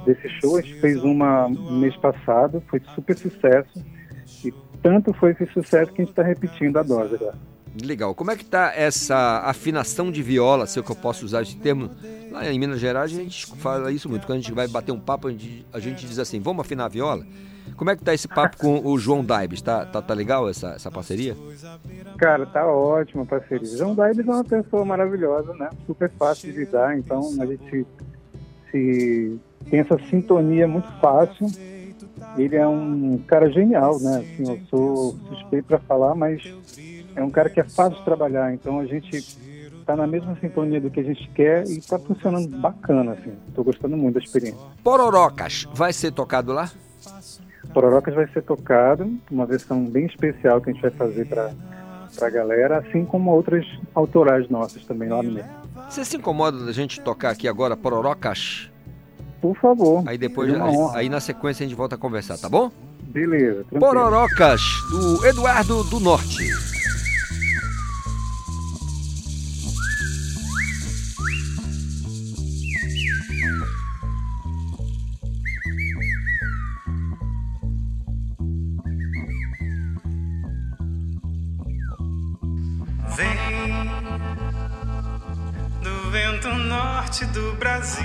[0.08, 0.56] desse show.
[0.56, 3.84] A gente fez uma mês passado, foi super sucesso.
[4.44, 4.52] E
[4.82, 7.36] tanto foi esse sucesso que a gente está repetindo a dose agora.
[7.84, 8.14] Legal.
[8.14, 11.56] Como é que tá essa afinação de viola, se é que eu posso usar esse
[11.56, 11.90] termo?
[12.30, 14.26] Lá em Minas Gerais a gente fala isso muito.
[14.26, 16.86] Quando a gente vai bater um papo, a gente, a gente diz assim, vamos afinar
[16.86, 17.24] a viola?
[17.76, 19.60] Como é que tá esse papo com o João Daibes?
[19.60, 21.36] Tá, tá, tá legal essa, essa parceria?
[22.16, 23.76] Cara, tá ótima a parceria.
[23.76, 25.68] João Daibes é uma pessoa maravilhosa, né?
[25.86, 27.86] Super fácil de lidar, então a gente
[28.70, 29.38] se
[29.70, 31.46] tem essa sintonia muito fácil.
[32.36, 34.18] Ele é um cara genial, né?
[34.18, 36.42] Assim, eu sou suspeito para falar, mas
[37.14, 38.52] é um cara que é fácil de trabalhar.
[38.52, 39.24] Então a gente
[39.84, 43.32] tá na mesma sintonia do que a gente quer e tá funcionando bacana, assim.
[43.54, 44.60] Tô gostando muito da experiência.
[44.84, 46.70] Pororocas vai ser tocado lá?
[47.72, 51.52] Pororocas vai ser tocado, uma versão bem especial que a gente vai fazer para
[52.20, 55.46] a galera, assim como outras autorais nossas também lá no meio.
[55.88, 58.70] Você se incomoda da gente tocar aqui agora Pororocas?
[59.40, 60.02] Por favor.
[60.06, 62.70] Aí depois, aí, aí na sequência a gente volta a conversar, tá bom?
[63.02, 63.64] Beleza.
[63.64, 63.80] tranquilo.
[63.80, 64.60] Pororocas,
[64.90, 66.38] do Eduardo do Norte.
[83.16, 83.36] Vem
[85.82, 88.04] do vento norte do Brasil.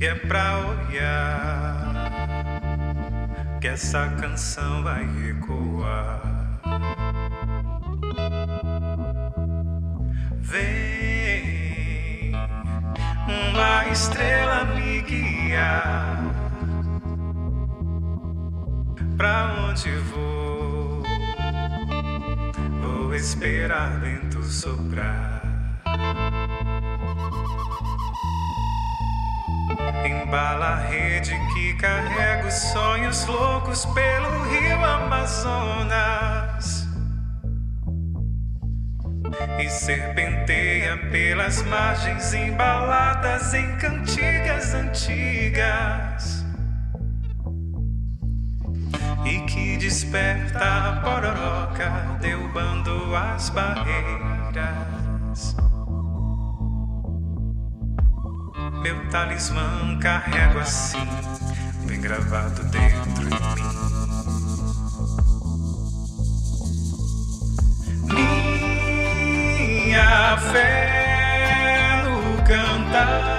[0.00, 2.08] E é pra olhar
[3.60, 6.60] que essa canção vai ecoar.
[10.40, 12.32] Vem
[13.26, 16.22] uma estrela me guiar.
[19.16, 21.02] Pra onde vou?
[22.82, 25.37] Vou esperar vento soprar.
[30.04, 36.86] Embala a rede que carrega os sonhos loucos pelo rio Amazonas.
[39.58, 46.46] E serpenteia pelas margens embaladas em cantigas antigas.
[49.24, 54.28] E que desperta a pororoca, derrubando as barreiras.
[58.82, 61.06] Meu talismã carrego assim,
[61.86, 63.78] bem gravado dentro de mim.
[69.88, 73.38] Minha fé no cantar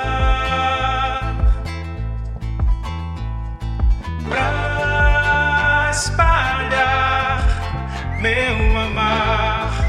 [4.28, 7.42] pra espalhar
[8.22, 9.89] meu amar.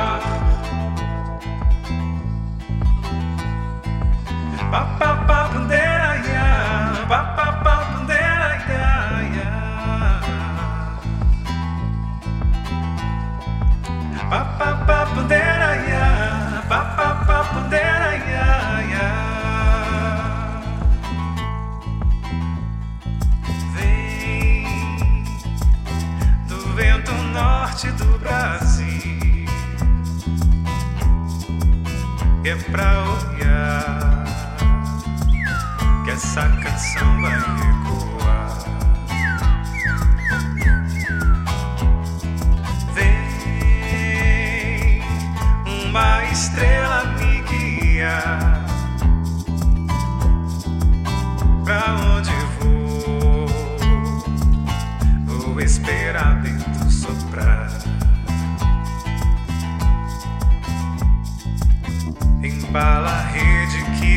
[28.21, 29.45] Brasil.
[32.43, 34.23] É pra olhar
[36.03, 37.80] que essa canção vai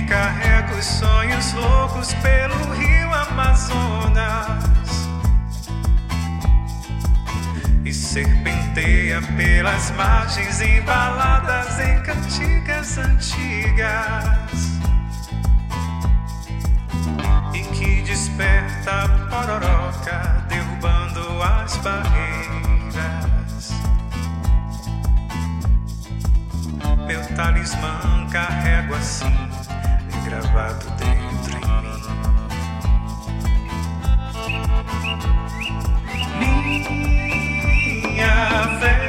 [0.07, 4.65] carrega os sonhos loucos pelo rio Amazonas.
[7.85, 14.81] E serpenteia pelas margens embaladas em cantigas antigas.
[17.53, 22.35] E que desperta a pororoca derrubando as barreiras.
[27.07, 29.44] Meu talismã carrego assim,
[30.35, 32.25] gravado dentro em mim.
[38.03, 39.04] Minha fé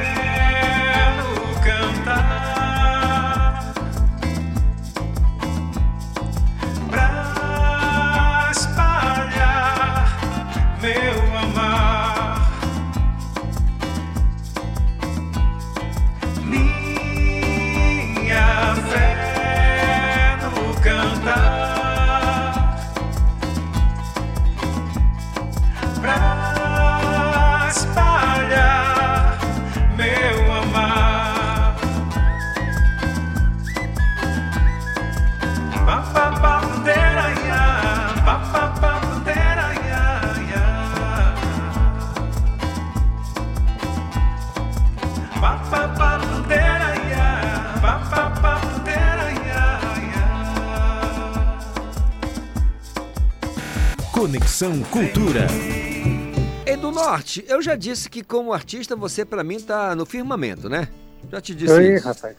[56.96, 60.88] Norte, eu já disse que como artista você pra mim tá no firmamento, né?
[61.30, 62.06] Já te disse Oi, isso.
[62.06, 62.36] rapaz.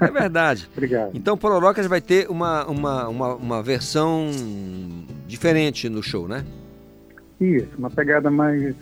[0.00, 0.68] É verdade.
[0.74, 1.10] Obrigado.
[1.14, 4.30] Então Pororocas vai ter uma, uma, uma, uma versão
[5.26, 6.44] diferente no show, né?
[7.40, 8.74] Isso, uma pegada mais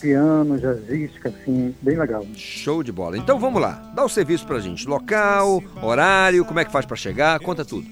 [0.00, 2.26] piano, jazzística, assim, bem legal.
[2.34, 3.16] Show de bola.
[3.16, 4.86] Então vamos lá, dá o serviço pra gente.
[4.86, 7.86] Local, horário, como é que faz pra chegar, conta tudo.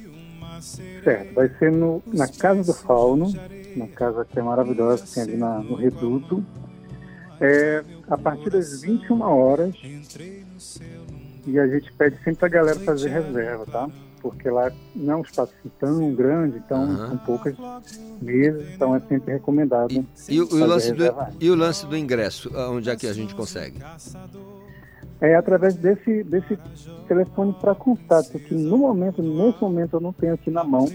[1.02, 3.32] Certo, vai ser no, na Casa do Fauno,
[3.74, 6.44] uma casa que é maravilhosa, que tem ali na, no Reduto.
[7.40, 9.74] É, a partir das 21 horas,
[11.46, 13.88] e a gente pede sempre a galera fazer reserva, tá?
[14.20, 17.08] Porque lá não é um espaço assim tão grande, então Aham.
[17.08, 17.54] são poucas
[18.20, 20.06] mesas, então é sempre recomendado.
[20.28, 21.04] E, o- o fazer lance do,
[21.40, 23.78] e o lance do ingresso, onde é que a gente consegue?
[25.20, 26.56] É através desse, desse
[27.08, 30.86] telefone para contato, que no momento, nesse momento eu não tenho aqui na mão,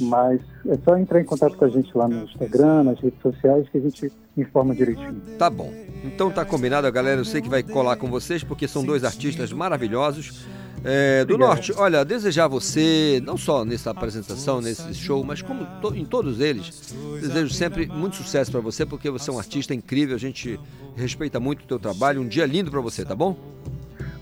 [0.00, 3.68] mas é só entrar em contato com a gente lá no Instagram, nas redes sociais,
[3.70, 5.20] que a gente informa direitinho.
[5.38, 5.72] Tá bom.
[6.04, 7.20] Então tá combinado, a galera.
[7.20, 10.46] Eu sei que vai colar com vocês, porque são dois artistas maravilhosos.
[10.84, 11.56] É, do Obrigado.
[11.56, 16.04] Norte, olha, desejar a você, não só nessa apresentação, nesse show, mas como to- em
[16.04, 20.18] todos eles, desejo sempre muito sucesso pra você, porque você é um artista incrível, a
[20.20, 20.58] gente
[20.94, 22.20] respeita muito o teu trabalho.
[22.20, 23.36] Um dia lindo pra você, tá bom?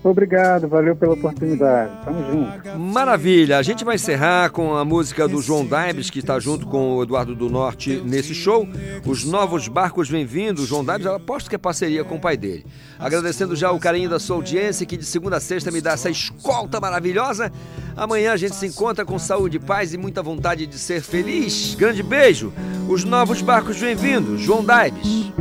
[0.03, 1.91] Obrigado, valeu pela oportunidade.
[2.05, 2.79] Tamo junto.
[2.79, 3.57] Maravilha!
[3.57, 7.03] A gente vai encerrar com a música do João Daibes, que está junto com o
[7.03, 8.67] Eduardo do Norte nesse show.
[9.05, 10.61] Os novos barcos vêm vindo.
[10.61, 12.65] O João Daibes, eu aposto que é parceria com o pai dele.
[12.99, 16.09] Agradecendo já o carinho da sua audiência, que de segunda a sexta me dá essa
[16.09, 17.51] escolta maravilhosa.
[17.95, 21.75] Amanhã a gente se encontra com saúde, paz e muita vontade de ser feliz.
[21.75, 22.53] Grande beijo!
[22.87, 24.37] Os novos barcos vêm vindo.
[24.37, 25.31] João Daibes.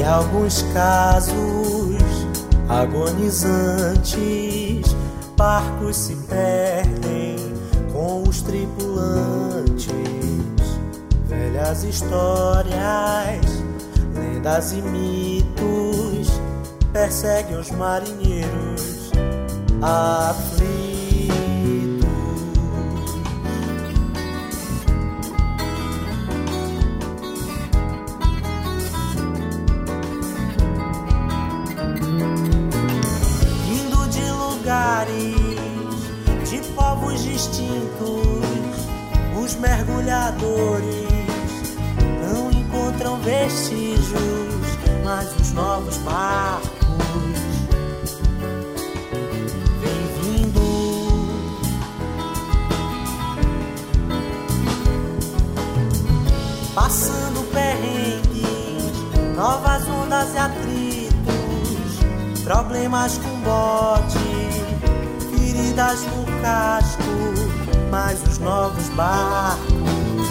[0.00, 1.34] Em alguns casos
[2.70, 4.16] agonizantes,
[5.36, 7.36] barcos se perdem
[7.92, 9.92] com os tripulantes.
[11.26, 13.44] Velhas histórias,
[14.14, 16.30] lendas e mitos
[16.94, 19.10] perseguem os marinheiros
[19.82, 20.89] aflitos.
[34.70, 35.34] Lugares
[36.48, 38.46] de povos distintos,
[39.42, 41.08] os mergulhadores
[42.22, 46.70] não encontram vestígios, mas os novos barcos.
[56.76, 58.92] Passando perrengues,
[59.36, 61.10] novas ondas e atritos,
[62.44, 64.29] problemas com bote,
[65.80, 67.02] no casco,
[67.90, 70.28] mas os novos barcos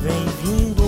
[0.00, 0.84] vêm vindo.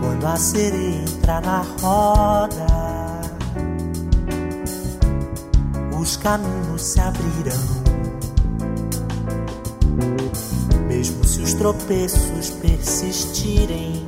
[0.00, 2.66] Quando a sereia entra na roda,
[5.96, 7.84] os caminhos se abrirão.
[10.88, 14.03] Mesmo se os tropeços persistirem,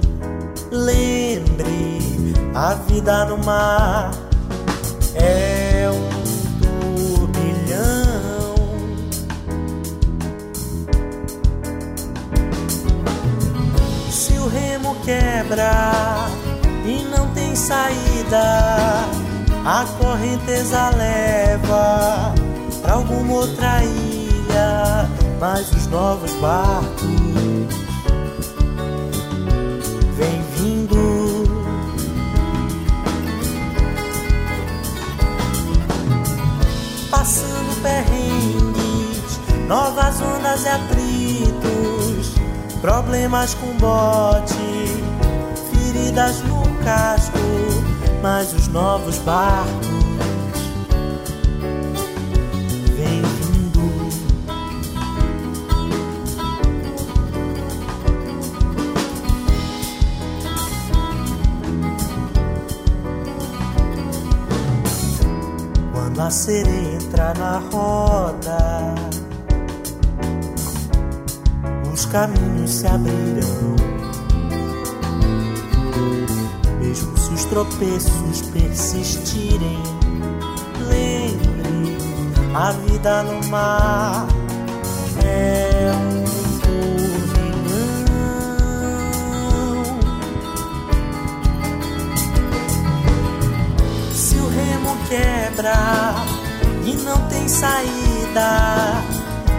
[0.71, 4.11] lembre a vida no mar
[5.15, 6.09] é um
[7.17, 8.55] turbilhão.
[14.11, 16.29] Se o remo quebra
[16.85, 19.05] e não tem saída,
[19.65, 22.35] a correnteza leva
[22.83, 25.09] pra alguma outra ilha,
[25.41, 27.16] mas os novos barcos
[39.67, 42.35] novas ondas e atritos,
[42.81, 44.55] problemas com bote,
[45.73, 47.39] feridas no casco
[48.23, 49.97] mas os novos barcos
[66.27, 68.06] a sereia entra na roda,
[72.17, 73.77] caminhos se abrirão.
[76.81, 79.83] Mesmo se os tropeços persistirem,
[80.89, 81.99] lembre
[82.55, 84.27] a vida no mar
[85.23, 86.25] é um
[86.61, 87.37] turbilhão.
[94.15, 96.15] Se o remo quebra
[96.83, 99.05] e não tem saída,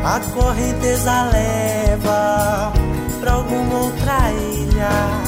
[0.08, 2.72] a correnteza leva
[3.20, 5.28] pra alguma outra ilha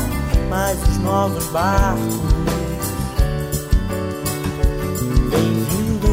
[0.49, 2.15] mas os novos barcos
[5.29, 6.09] vêm vindo.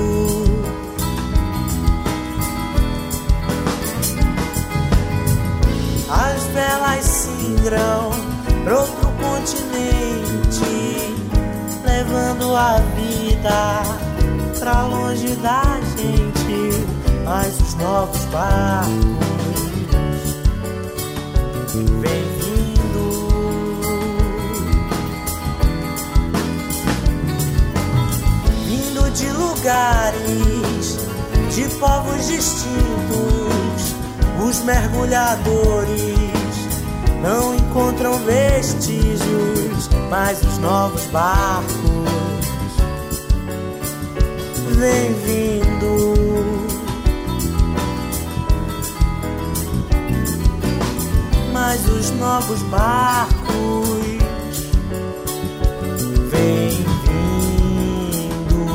[6.11, 8.11] As velas singram
[8.65, 11.15] para outro continente,
[11.85, 13.83] levando a vida
[14.59, 16.87] pra longe da gente,
[17.25, 18.97] mas novos barcos
[22.01, 22.67] vêm vindo.
[28.67, 30.99] vindo de lugares,
[31.55, 32.77] de povos distintos.
[34.49, 36.17] Os mergulhadores
[37.23, 41.67] não encontram vestígios, mas os novos barcos
[44.77, 46.56] vêm vindo.
[51.69, 53.49] Mas os novos barcos
[56.31, 58.67] vêm vindo.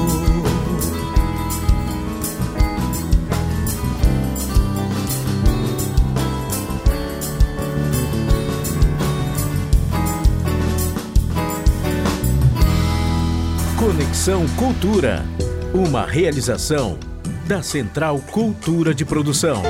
[13.79, 15.25] Conexão Cultura.
[15.73, 16.99] Uma realização
[17.47, 19.63] da Central Cultura de Produção.